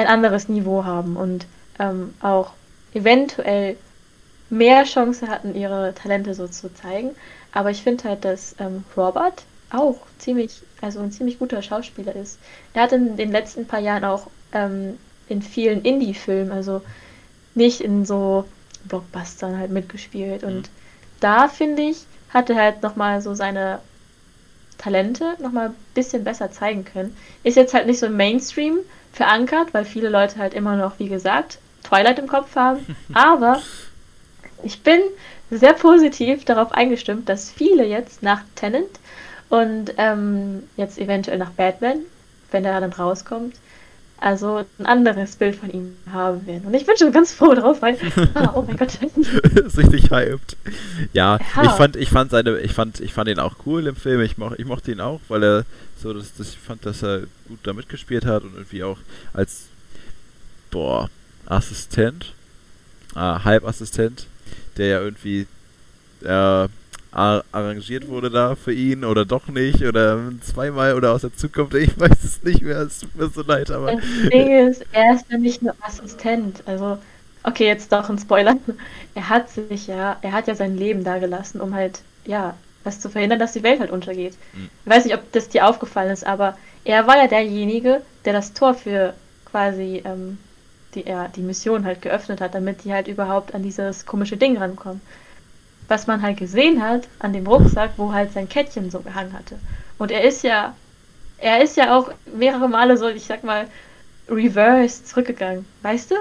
ein 0.00 0.06
anderes 0.06 0.48
Niveau 0.48 0.84
haben 0.84 1.16
und 1.16 1.46
ähm, 1.78 2.14
auch 2.20 2.52
eventuell 2.94 3.76
mehr 4.50 4.84
Chance 4.84 5.28
hatten, 5.28 5.54
ihre 5.54 5.94
Talente 5.94 6.34
so 6.34 6.48
zu 6.48 6.72
zeigen. 6.74 7.10
Aber 7.52 7.70
ich 7.70 7.82
finde 7.82 8.04
halt, 8.04 8.24
dass 8.24 8.56
ähm, 8.58 8.84
Robert 8.96 9.44
auch 9.70 9.98
ziemlich, 10.18 10.62
also 10.80 11.00
ein 11.00 11.12
ziemlich 11.12 11.38
guter 11.38 11.62
Schauspieler 11.62 12.14
ist. 12.16 12.38
Er 12.74 12.82
hat 12.82 12.92
in 12.92 13.16
den 13.16 13.30
letzten 13.30 13.66
paar 13.66 13.80
Jahren 13.80 14.04
auch 14.04 14.28
ähm, 14.52 14.98
in 15.28 15.42
vielen 15.42 15.82
Indie-Filmen, 15.82 16.50
also 16.50 16.82
nicht 17.54 17.80
in 17.80 18.04
so 18.04 18.44
Blockbustern 18.84 19.58
halt 19.58 19.70
mitgespielt. 19.70 20.42
Und 20.42 20.62
mhm. 20.62 20.72
da 21.20 21.48
finde 21.48 21.82
ich, 21.82 22.04
hat 22.30 22.50
er 22.50 22.56
halt 22.56 22.82
nochmal 22.82 23.20
so 23.20 23.34
seine 23.34 23.80
Talente 24.78 25.36
nochmal 25.40 25.68
ein 25.68 25.76
bisschen 25.94 26.24
besser 26.24 26.50
zeigen 26.50 26.84
können. 26.84 27.16
Ist 27.44 27.56
jetzt 27.56 27.74
halt 27.74 27.86
nicht 27.86 28.00
so 28.00 28.08
Mainstream 28.08 28.78
verankert, 29.12 29.72
weil 29.72 29.84
viele 29.84 30.08
Leute 30.08 30.38
halt 30.38 30.54
immer 30.54 30.76
noch, 30.76 30.98
wie 30.98 31.08
gesagt, 31.08 31.58
Twilight 31.82 32.18
im 32.18 32.26
Kopf 32.26 32.54
haben. 32.56 32.96
Aber 33.14 33.60
ich 34.62 34.82
bin 34.82 35.00
sehr 35.50 35.72
positiv 35.72 36.44
darauf 36.44 36.72
eingestimmt, 36.72 37.28
dass 37.28 37.50
viele 37.50 37.84
jetzt 37.84 38.22
nach 38.22 38.42
Tenant 38.54 38.88
und 39.48 39.94
ähm, 39.98 40.62
jetzt 40.76 40.98
eventuell 40.98 41.38
nach 41.38 41.50
Batman, 41.50 42.00
wenn 42.52 42.62
der 42.62 42.80
dann 42.80 42.92
rauskommt, 42.92 43.56
also 44.20 44.64
ein 44.78 44.86
anderes 44.86 45.36
Bild 45.36 45.56
von 45.56 45.70
ihm 45.70 45.96
haben 46.12 46.46
werden. 46.46 46.66
Und 46.66 46.74
ich 46.74 46.84
bin 46.84 46.96
schon 46.96 47.10
ganz 47.10 47.32
froh 47.32 47.54
drauf, 47.54 47.80
weil, 47.80 47.96
ah, 48.34 48.52
oh 48.54 48.62
mein 48.66 48.76
Gott. 48.76 48.98
ist 49.16 49.78
richtig 49.78 50.10
hyped. 50.10 50.56
Ja, 51.12 51.38
ja, 51.56 51.62
ich 51.64 51.70
fand, 51.70 51.96
ich 51.96 52.10
fand 52.10 52.30
seine, 52.30 52.58
ich 52.58 52.72
fand, 52.72 53.00
ich 53.00 53.14
fand 53.14 53.28
ihn 53.30 53.38
auch 53.38 53.56
cool 53.64 53.86
im 53.86 53.96
Film. 53.96 54.20
Ich, 54.20 54.36
moch, 54.36 54.52
ich 54.58 54.66
mochte 54.66 54.92
ihn 54.92 55.00
auch, 55.00 55.20
weil 55.28 55.42
er 55.42 55.64
so, 56.00 56.12
dass, 56.12 56.34
dass 56.34 56.50
ich 56.50 56.58
fand, 56.58 56.84
dass 56.86 57.02
er 57.02 57.22
gut 57.48 57.60
da 57.62 57.72
mitgespielt 57.72 58.24
hat 58.24 58.42
und 58.42 58.54
irgendwie 58.54 58.82
auch 58.82 58.98
als, 59.32 59.66
boah, 60.70 61.10
Assistent, 61.46 62.34
ah, 63.14 63.44
Halbassistent, 63.44 64.26
der 64.76 64.86
ja 64.86 65.00
irgendwie, 65.00 65.46
äh, 66.22 66.68
arrangiert 67.12 68.06
wurde 68.06 68.30
da 68.30 68.54
für 68.54 68.72
ihn 68.72 69.04
oder 69.04 69.24
doch 69.24 69.48
nicht 69.48 69.82
oder 69.82 70.30
zweimal 70.42 70.94
oder 70.94 71.12
aus 71.12 71.22
der 71.22 71.34
Zukunft, 71.34 71.74
ich 71.74 71.98
weiß 71.98 72.22
es 72.22 72.42
nicht 72.44 72.62
mehr, 72.62 72.78
es 72.78 73.00
tut 73.00 73.16
mir 73.16 73.28
so 73.28 73.42
leid, 73.42 73.70
aber. 73.70 73.96
Das 73.96 74.04
Ding 74.32 74.68
ist, 74.68 74.84
er 74.92 75.14
ist 75.14 75.30
nicht 75.30 75.62
nur 75.62 75.74
Assistent, 75.80 76.62
also, 76.66 76.98
okay, 77.42 77.66
jetzt 77.66 77.92
doch 77.92 78.08
ein 78.08 78.18
Spoiler. 78.18 78.56
Er 79.16 79.28
hat 79.28 79.50
sich 79.50 79.88
ja, 79.88 80.18
er 80.22 80.30
hat 80.30 80.46
ja 80.46 80.54
sein 80.54 80.76
Leben 80.76 81.02
da 81.02 81.18
gelassen, 81.18 81.60
um 81.60 81.74
halt, 81.74 82.00
ja, 82.24 82.54
das 82.84 83.00
zu 83.00 83.10
verhindern, 83.10 83.38
dass 83.38 83.52
die 83.52 83.62
Welt 83.62 83.80
halt 83.80 83.90
untergeht. 83.90 84.34
Mhm. 84.52 84.70
Ich 84.84 84.90
weiß 84.90 85.04
nicht, 85.04 85.14
ob 85.14 85.32
das 85.32 85.48
dir 85.48 85.66
aufgefallen 85.66 86.10
ist, 86.10 86.26
aber 86.26 86.56
er 86.84 87.06
war 87.06 87.16
ja 87.16 87.26
derjenige, 87.26 88.02
der 88.24 88.32
das 88.32 88.52
Tor 88.52 88.74
für 88.74 89.14
quasi 89.44 90.02
ähm, 90.04 90.38
die, 90.94 91.06
er, 91.06 91.28
die 91.28 91.42
Mission 91.42 91.84
halt 91.84 92.02
geöffnet 92.02 92.40
hat, 92.40 92.54
damit 92.54 92.84
die 92.84 92.92
halt 92.92 93.08
überhaupt 93.08 93.54
an 93.54 93.62
dieses 93.62 94.06
komische 94.06 94.36
Ding 94.36 94.56
rankommen 94.56 95.00
was 95.90 96.06
man 96.06 96.22
halt 96.22 96.38
gesehen 96.38 96.80
hat 96.80 97.08
an 97.18 97.32
dem 97.32 97.46
Rucksack, 97.46 97.90
wo 97.96 98.12
halt 98.12 98.32
sein 98.32 98.48
Kettchen 98.48 98.90
so 98.90 99.00
gehangen 99.00 99.32
hatte. 99.32 99.58
Und 99.98 100.12
er 100.12 100.22
ist 100.22 100.44
ja, 100.44 100.74
er 101.38 101.62
ist 101.62 101.76
ja 101.76 101.98
auch 101.98 102.12
mehrere 102.32 102.68
Male 102.68 102.96
so, 102.96 103.08
ich 103.08 103.24
sag 103.24 103.42
mal, 103.42 103.66
reverse 104.28 105.04
zurückgegangen, 105.04 105.66
weißt 105.82 106.12
du? 106.12 106.14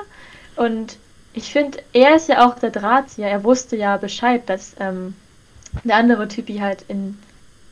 Und 0.55 0.97
ich 1.33 1.53
finde, 1.53 1.77
er 1.93 2.15
ist 2.15 2.27
ja 2.27 2.47
auch 2.47 2.55
der 2.55 2.71
Drahtzieher. 2.71 3.29
Er 3.29 3.43
wusste 3.43 3.75
ja 3.75 3.97
Bescheid, 3.97 4.41
dass 4.47 4.75
ähm, 4.79 5.13
der 5.83 5.95
andere 5.95 6.27
Typi 6.27 6.57
halt 6.57 6.83
in 6.87 7.17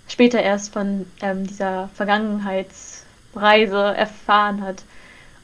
später 0.07 0.41
erst 0.41 0.73
von 0.73 1.05
ähm, 1.21 1.45
dieser 1.45 1.89
Vergangenheitsreise 1.93 3.95
erfahren 3.95 4.61
hat. 4.61 4.83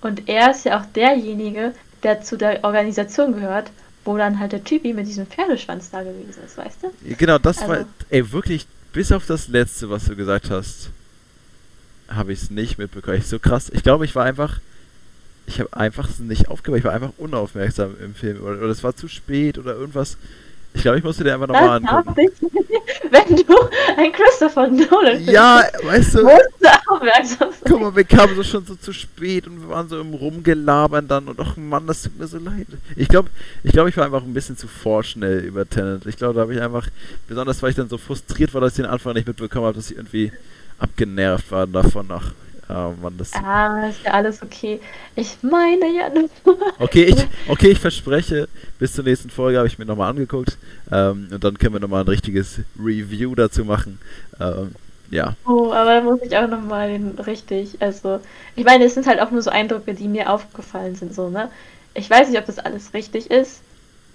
Und 0.01 0.27
er 0.27 0.51
ist 0.51 0.65
ja 0.65 0.79
auch 0.79 0.85
derjenige, 0.85 1.73
der 2.03 2.21
zu 2.21 2.37
der 2.37 2.63
Organisation 2.63 3.33
gehört, 3.33 3.71
wo 4.05 4.17
dann 4.17 4.39
halt 4.39 4.51
der 4.51 4.63
Typi 4.63 4.93
mit 4.93 5.07
diesem 5.07 5.27
Pferdeschwanz 5.27 5.91
da 5.91 6.03
gewesen 6.03 6.43
ist, 6.45 6.57
weißt 6.57 6.83
du? 6.83 7.15
Genau, 7.15 7.37
das 7.37 7.59
also. 7.59 7.73
war, 7.73 7.85
ey, 8.09 8.31
wirklich, 8.31 8.67
bis 8.91 9.11
auf 9.11 9.25
das 9.25 9.47
Letzte, 9.47 9.89
was 9.89 10.05
du 10.05 10.15
gesagt 10.15 10.49
hast, 10.49 10.89
habe 12.09 12.33
ich 12.33 12.43
es 12.43 12.49
nicht 12.49 12.77
mitbekommen. 12.77 13.17
Ich 13.17 13.27
so 13.27 13.39
krass. 13.39 13.71
Ich 13.73 13.83
glaube, 13.83 14.05
ich 14.05 14.13
war 14.13 14.25
einfach, 14.25 14.59
ich 15.45 15.59
habe 15.59 15.75
einfach 15.75 16.09
nicht 16.19 16.49
aufgehört. 16.49 16.79
Ich 16.79 16.85
war 16.85 16.93
einfach 16.93 17.13
unaufmerksam 17.17 17.95
im 18.03 18.13
Film. 18.13 18.43
Oder, 18.43 18.57
oder 18.57 18.69
es 18.69 18.83
war 18.83 18.95
zu 18.95 19.07
spät 19.07 19.57
oder 19.57 19.73
irgendwas. 19.73 20.17
Ich 20.73 20.81
glaube, 20.81 20.97
ich 20.97 21.03
musste 21.03 21.23
dir 21.23 21.33
einfach 21.33 21.47
nochmal 21.47 21.81
angucken. 21.81 22.15
Ich, 22.19 22.41
wenn 23.11 23.35
du 23.35 23.55
ein 23.97 24.11
Christopher 24.11 24.67
Nolan 24.67 25.23
Ja, 25.23 25.63
weißt 25.83 26.15
du. 26.15 26.29
Guck 27.65 27.81
mal, 27.81 27.95
wir 27.95 28.03
kamen 28.03 28.35
so 28.35 28.43
schon 28.43 28.65
so 28.65 28.75
zu 28.75 28.91
spät 28.91 29.47
und 29.47 29.61
wir 29.61 29.69
waren 29.69 29.87
so 29.87 29.99
im 29.99 30.13
Rumgelabern 30.13 31.07
dann 31.07 31.27
und 31.27 31.39
ach 31.39 31.55
Mann, 31.57 31.87
das 31.87 32.03
tut 32.03 32.17
mir 32.17 32.27
so 32.27 32.37
leid. 32.37 32.67
Ich 32.95 33.07
glaube, 33.07 33.29
ich 33.63 33.71
glaube, 33.71 33.89
ich 33.89 33.97
war 33.97 34.05
einfach 34.05 34.23
ein 34.23 34.33
bisschen 34.33 34.57
zu 34.57 34.67
vorschnell 34.67 35.39
über 35.39 35.69
Tenet. 35.69 36.05
Ich 36.05 36.17
glaube, 36.17 36.33
da 36.33 36.41
habe 36.41 36.53
ich 36.53 36.61
einfach, 36.61 36.87
besonders 37.27 37.61
weil 37.61 37.69
ich 37.69 37.75
dann 37.75 37.89
so 37.89 37.97
frustriert 37.97 38.53
war, 38.53 38.61
dass 38.61 38.73
ich 38.73 38.77
den 38.77 38.85
Anfang 38.85 39.13
nicht 39.13 39.27
mitbekommen 39.27 39.65
habe, 39.65 39.75
dass 39.75 39.91
ich 39.91 39.97
irgendwie 39.97 40.31
abgenervt 40.79 41.51
war 41.51 41.67
davon 41.67 42.07
nach 42.07 42.33
Oh 42.75 42.93
Mann, 42.99 43.15
das 43.19 43.31
ah, 43.33 43.87
ist 43.87 44.03
ja 44.03 44.11
alles 44.13 44.41
okay. 44.41 44.79
Ich 45.15 45.37
meine 45.43 45.95
ja 45.95 46.09
nur. 46.09 46.27
Okay, 46.79 47.03
ich, 47.03 47.27
okay, 47.47 47.69
ich 47.69 47.79
verspreche, 47.79 48.47
bis 48.79 48.93
zur 48.93 49.03
nächsten 49.03 49.29
Folge 49.29 49.59
habe 49.59 49.67
ich 49.67 49.77
mir 49.77 49.85
nochmal 49.85 50.09
angeguckt. 50.09 50.57
Ähm, 50.91 51.27
und 51.31 51.43
dann 51.43 51.59
können 51.59 51.73
wir 51.73 51.79
nochmal 51.79 52.03
ein 52.03 52.07
richtiges 52.07 52.61
Review 52.79 53.35
dazu 53.35 53.63
machen. 53.63 53.99
Ähm, 54.39 54.71
ja. 55.11 55.35
Oh, 55.45 55.71
aber 55.71 55.93
da 55.93 56.01
muss 56.01 56.21
ich 56.23 56.35
auch 56.35 56.47
nochmal 56.47 56.99
richtig. 57.27 57.77
Also, 57.79 58.19
ich 58.55 58.65
meine, 58.65 58.85
es 58.85 58.95
sind 58.95 59.05
halt 59.05 59.21
auch 59.21 59.29
nur 59.29 59.43
so 59.43 59.51
Eindrücke, 59.51 59.93
die 59.93 60.07
mir 60.07 60.31
aufgefallen 60.31 60.95
sind, 60.95 61.13
so, 61.13 61.29
ne? 61.29 61.51
Ich 61.93 62.09
weiß 62.09 62.29
nicht, 62.29 62.39
ob 62.39 62.47
das 62.47 62.57
alles 62.57 62.95
richtig 62.95 63.29
ist. 63.29 63.61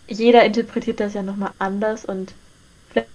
Jeder 0.09 0.45
interpretiert 0.45 0.99
das 0.99 1.15
ja 1.15 1.23
nochmal 1.23 1.53
anders 1.61 2.05
und 2.05 2.33
vielleicht 2.91 3.09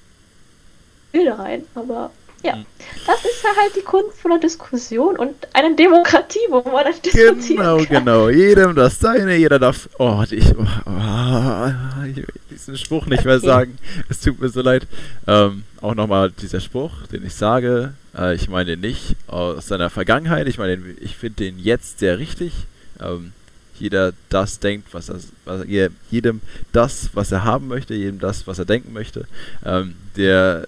Bilder 1.11 1.39
rein, 1.39 1.65
aber 1.75 2.11
ja, 2.43 2.53
hm. 2.53 2.65
das 3.07 3.19
ist 3.23 3.43
ja 3.43 3.49
halt 3.61 3.75
die 3.75 3.81
Kunst 3.81 4.19
von 4.21 4.31
der 4.31 4.39
Diskussion 4.39 5.17
und 5.17 5.33
einer 5.53 5.75
Demokratie, 5.75 6.39
wo 6.49 6.61
man 6.61 6.85
das 6.85 7.01
diskutieren 7.01 7.39
Genau, 7.39 7.77
kann. 7.77 7.87
genau. 7.87 8.29
Jedem 8.29 8.75
das 8.75 8.99
seine, 8.99 9.35
jeder 9.35 9.59
darf. 9.59 9.89
Oh, 9.97 10.23
ich, 10.29 10.53
oh, 10.57 10.65
oh, 10.85 12.05
ich 12.09 12.17
will 12.17 12.25
diesen 12.49 12.77
Spruch 12.77 13.05
nicht 13.05 13.19
okay. 13.19 13.27
mehr 13.29 13.39
sagen. 13.39 13.77
Es 14.09 14.19
tut 14.19 14.39
mir 14.39 14.49
so 14.49 14.61
leid. 14.61 14.85
Ähm, 15.25 15.63
auch 15.81 15.95
nochmal 15.95 16.31
dieser 16.31 16.59
Spruch, 16.59 17.07
den 17.11 17.25
ich 17.25 17.33
sage. 17.33 17.93
Äh, 18.17 18.35
ich 18.35 18.49
meine 18.49 18.77
nicht 18.77 19.15
aus 19.27 19.67
seiner 19.67 19.89
Vergangenheit. 19.89 20.47
Ich 20.47 20.57
meine, 20.57 20.81
ich 20.99 21.15
finde 21.15 21.45
den 21.45 21.59
jetzt 21.59 21.99
sehr 21.99 22.19
richtig. 22.19 22.53
Ähm, 22.99 23.33
jeder 23.80 24.13
das 24.30 24.59
denkt, 24.59 24.93
was 24.93 25.09
er, 25.09 25.19
was, 25.45 25.65
jedem 26.09 26.41
das, 26.71 27.09
was 27.13 27.32
er 27.32 27.43
haben 27.43 27.67
möchte, 27.67 27.93
jedem 27.93 28.19
das, 28.19 28.47
was 28.47 28.59
er 28.59 28.65
denken 28.65 28.93
möchte. 28.93 29.26
Ähm, 29.65 29.95
der, 30.15 30.65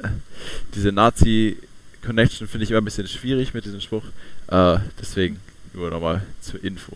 diese 0.74 0.91
Nazi-Connection 0.91 2.47
finde 2.47 2.64
ich 2.64 2.72
immer 2.72 2.82
ein 2.82 2.86
bisschen 2.86 3.08
schwierig 3.08 3.53
mit 3.53 3.66
diesem 3.66 3.82
Spruch. 3.82 4.06
Äh, 4.47 4.78
deswegen 4.99 5.39
nur 5.74 5.89
nochmal 5.89 6.22
zur 6.41 6.64
Info. 6.64 6.93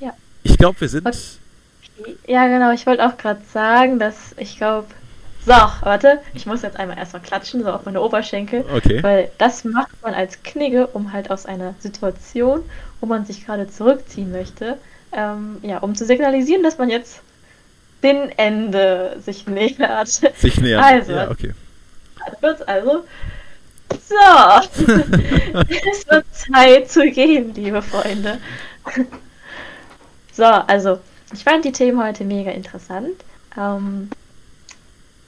Ja. 0.00 0.12
Ich 0.42 0.58
glaube, 0.58 0.80
wir 0.80 0.88
sind. 0.88 1.06
Ja, 2.26 2.46
genau. 2.46 2.72
Ich 2.72 2.86
wollte 2.86 3.06
auch 3.06 3.16
gerade 3.16 3.40
sagen, 3.52 3.98
dass 3.98 4.34
ich 4.36 4.56
glaube. 4.56 4.88
So, 5.44 5.52
warte, 5.52 6.18
ich 6.34 6.44
muss 6.44 6.62
jetzt 6.62 6.76
einmal 6.76 6.98
erstmal 6.98 7.22
klatschen, 7.22 7.62
so 7.62 7.70
auf 7.70 7.84
meine 7.84 8.00
Oberschenkel. 8.00 8.64
Okay. 8.68 9.00
Weil 9.00 9.30
das 9.38 9.62
macht 9.62 10.02
man 10.02 10.12
als 10.12 10.42
Knigge, 10.42 10.88
um 10.88 11.12
halt 11.12 11.30
aus 11.30 11.46
einer 11.46 11.76
Situation, 11.78 12.62
wo 13.00 13.06
man 13.06 13.24
sich 13.24 13.46
gerade 13.46 13.68
zurückziehen 13.68 14.32
möchte, 14.32 14.76
ähm, 15.16 15.58
ja, 15.62 15.78
um 15.78 15.94
zu 15.94 16.04
signalisieren, 16.04 16.62
dass 16.62 16.78
man 16.78 16.90
jetzt 16.90 17.20
den 18.02 18.30
Ende 18.38 19.16
sich 19.24 19.46
nähert. 19.46 20.08
Sich 20.36 20.60
nähert. 20.60 20.84
Also, 20.84 21.12
ja, 21.12 21.30
okay. 21.30 21.54
Also. 22.66 23.04
So, 24.08 24.14
es 25.90 26.08
wird 26.08 26.24
Zeit 26.32 26.90
zu 26.90 27.08
gehen, 27.10 27.54
liebe 27.54 27.82
Freunde. 27.82 28.38
so, 30.32 30.44
also, 30.44 30.98
ich 31.32 31.44
fand 31.44 31.64
die 31.64 31.72
Themen 31.72 32.02
heute 32.02 32.24
mega 32.24 32.50
interessant. 32.50 33.24
Ähm, 33.56 34.10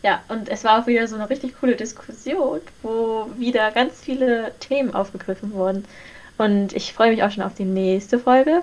ja, 0.02 0.22
und 0.28 0.48
es 0.48 0.64
war 0.64 0.82
auch 0.82 0.86
wieder 0.86 1.06
so 1.08 1.16
eine 1.16 1.30
richtig 1.30 1.58
coole 1.60 1.76
Diskussion, 1.76 2.60
wo 2.82 3.30
wieder 3.36 3.70
ganz 3.70 4.00
viele 4.00 4.52
Themen 4.60 4.94
aufgegriffen 4.94 5.52
wurden. 5.52 5.84
Und 6.36 6.72
ich 6.72 6.92
freue 6.92 7.10
mich 7.10 7.22
auch 7.22 7.30
schon 7.30 7.42
auf 7.42 7.54
die 7.54 7.64
nächste 7.64 8.18
Folge. 8.18 8.62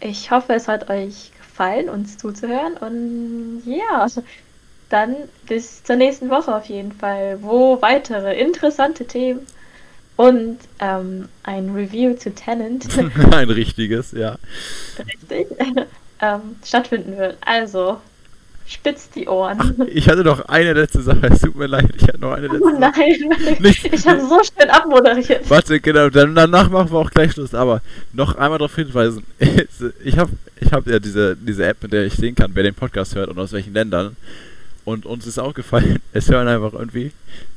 Ich 0.00 0.30
hoffe, 0.30 0.54
es 0.54 0.68
hat 0.68 0.90
euch 0.90 1.32
gefallen, 1.36 1.88
uns 1.88 2.18
zuzuhören. 2.18 2.74
Und 2.74 3.62
ja, 3.64 4.06
dann 4.88 5.16
bis 5.48 5.82
zur 5.82 5.96
nächsten 5.96 6.30
Woche 6.30 6.54
auf 6.54 6.66
jeden 6.66 6.92
Fall, 6.92 7.38
wo 7.42 7.80
weitere 7.82 8.38
interessante 8.38 9.06
Themen 9.06 9.46
und 10.16 10.58
ähm, 10.80 11.28
ein 11.42 11.70
Review 11.74 12.14
zu 12.14 12.34
Tenant. 12.34 12.86
ein 13.32 13.50
richtiges, 13.50 14.12
ja. 14.12 14.36
Richtig. 14.98 15.48
ähm, 16.20 16.56
stattfinden 16.64 17.16
wird. 17.16 17.36
Also, 17.44 18.00
spitzt 18.66 19.14
die 19.14 19.28
Ohren. 19.28 19.58
Ach, 19.58 19.86
ich 19.86 20.08
hatte 20.08 20.24
noch 20.24 20.40
eine 20.46 20.72
letzte 20.72 21.02
Sache, 21.02 21.26
es 21.30 21.40
tut 21.40 21.56
mir 21.56 21.66
leid, 21.66 21.88
ich 21.96 22.02
hatte 22.02 22.18
noch 22.18 22.32
eine 22.32 22.46
letzte 22.48 22.64
Oh 22.64 22.78
nein, 22.78 23.56
nicht, 23.60 23.84
ich 23.92 24.06
habe 24.06 24.20
so 24.20 24.40
schön 24.42 24.70
abmoderiert. 24.70 25.48
Warte, 25.48 25.80
genau, 25.80 26.10
dann, 26.10 26.34
danach 26.34 26.68
machen 26.68 26.90
wir 26.90 26.98
auch 26.98 27.10
gleich 27.10 27.32
Schluss, 27.32 27.54
aber 27.54 27.80
noch 28.12 28.36
einmal 28.36 28.58
darauf 28.58 28.74
hinweisen, 28.74 29.24
ich 30.04 30.18
habe 30.18 30.30
ich 30.60 30.72
hab 30.72 30.86
ja 30.86 30.98
diese, 30.98 31.36
diese 31.36 31.66
App, 31.66 31.82
mit 31.82 31.92
der 31.92 32.06
ich 32.06 32.14
sehen 32.14 32.34
kann, 32.34 32.50
wer 32.54 32.62
den 32.62 32.74
Podcast 32.74 33.14
hört 33.14 33.28
und 33.28 33.38
aus 33.38 33.52
welchen 33.52 33.74
Ländern 33.74 34.16
und 34.84 35.06
uns 35.06 35.26
ist 35.26 35.38
aufgefallen, 35.38 36.00
es 36.12 36.28
hören 36.28 36.48
einfach 36.48 36.72
irgendwie 36.72 37.12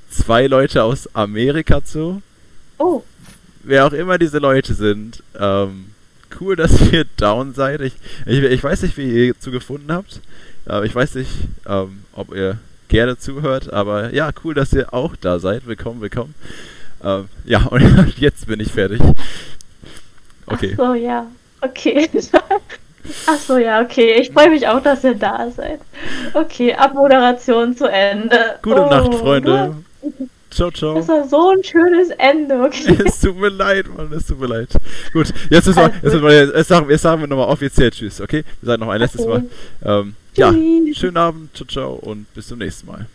zwei 0.10 0.48
Leute 0.48 0.84
aus 0.84 1.14
Amerika 1.16 1.84
zu. 1.84 2.22
Oh. 2.78 3.04
Wer 3.64 3.86
auch 3.86 3.94
immer 3.94 4.18
diese 4.18 4.40
Leute 4.40 4.74
sind, 4.74 5.24
ähm, 5.40 5.92
cool, 6.40 6.56
dass 6.56 6.92
ihr 6.92 7.06
down 7.18 7.54
seid. 7.54 7.82
Ich, 7.82 7.94
ich, 8.26 8.44
ich 8.44 8.64
weiß 8.64 8.82
nicht, 8.84 8.98
wie 8.98 9.28
ihr 9.28 9.40
zu 9.40 9.52
gefunden 9.52 9.92
habt. 9.92 10.22
Äh, 10.70 10.86
ich 10.86 10.96
weiß 10.96 11.16
nicht, 11.16 11.32
ähm, 11.68 12.04
ob 12.14 12.34
ihr 12.36 12.58
gerne 12.88 13.18
zuhört, 13.18 13.72
aber 13.74 14.14
ja, 14.14 14.30
cool, 14.44 14.54
dass 14.54 14.74
ihr 14.74 14.94
auch 14.94 15.16
da 15.16 15.40
seid. 15.40 15.66
Willkommen, 15.68 16.02
willkommen. 16.02 16.36
Ähm, 17.04 17.28
ja, 17.46 17.66
und 17.70 18.18
jetzt 18.18 18.48
bin 18.48 18.60
ich 18.60 18.72
fertig. 18.72 19.02
Okay. 20.46 20.76
Ach 20.78 20.86
so, 20.86 20.94
ja. 20.94 21.28
Okay. 21.62 22.10
Ach 23.28 23.38
so, 23.38 23.58
ja, 23.58 23.82
okay. 23.82 24.20
Ich 24.20 24.32
freue 24.32 24.50
mich 24.50 24.68
auch, 24.68 24.82
dass 24.84 25.04
ihr 25.04 25.16
da 25.16 25.50
seid. 25.50 25.80
Okay, 26.34 26.74
Abmoderation 26.74 27.76
zu 27.76 27.88
Ende. 27.88 28.58
Gute 28.62 28.86
oh, 28.86 28.90
Nacht, 28.90 29.16
Freunde. 29.16 29.76
Ciao, 30.52 30.72
ciao. 30.72 30.96
Das 30.96 31.08
war 31.08 31.28
so 31.28 31.52
ein 31.52 31.64
schönes 31.64 32.10
Ende, 32.18 32.60
okay. 32.62 32.98
es 33.06 33.22
tut 33.22 33.38
mir 33.38 33.50
leid, 33.50 33.86
Mann, 33.96 34.12
es 34.12 34.26
tut 34.26 34.40
mir 34.40 34.48
leid. 34.48 34.70
Gut, 35.14 35.32
jetzt, 35.50 35.68
müssen 35.68 35.78
wir, 35.78 35.92
jetzt, 36.02 36.22
wir, 36.22 36.58
jetzt, 36.58 36.68
sagen, 36.68 36.90
jetzt 36.90 37.02
sagen 37.04 37.22
wir 37.22 37.28
nochmal 37.28 37.48
offiziell 37.48 37.92
Tschüss, 37.92 38.20
okay? 38.20 38.44
Wir 38.62 38.68
sagen 38.68 38.82
noch 38.82 38.90
ein 38.90 39.00
letztes 39.00 39.22
okay. 39.22 39.44
Mal. 39.84 40.00
Ähm, 40.02 40.16
ja, 40.40 40.54
schönen 40.94 41.18
Abend, 41.18 41.56
ciao, 41.56 41.68
ciao 41.68 41.94
und 41.94 42.34
bis 42.34 42.48
zum 42.48 42.60
nächsten 42.60 42.88
Mal. 42.88 43.08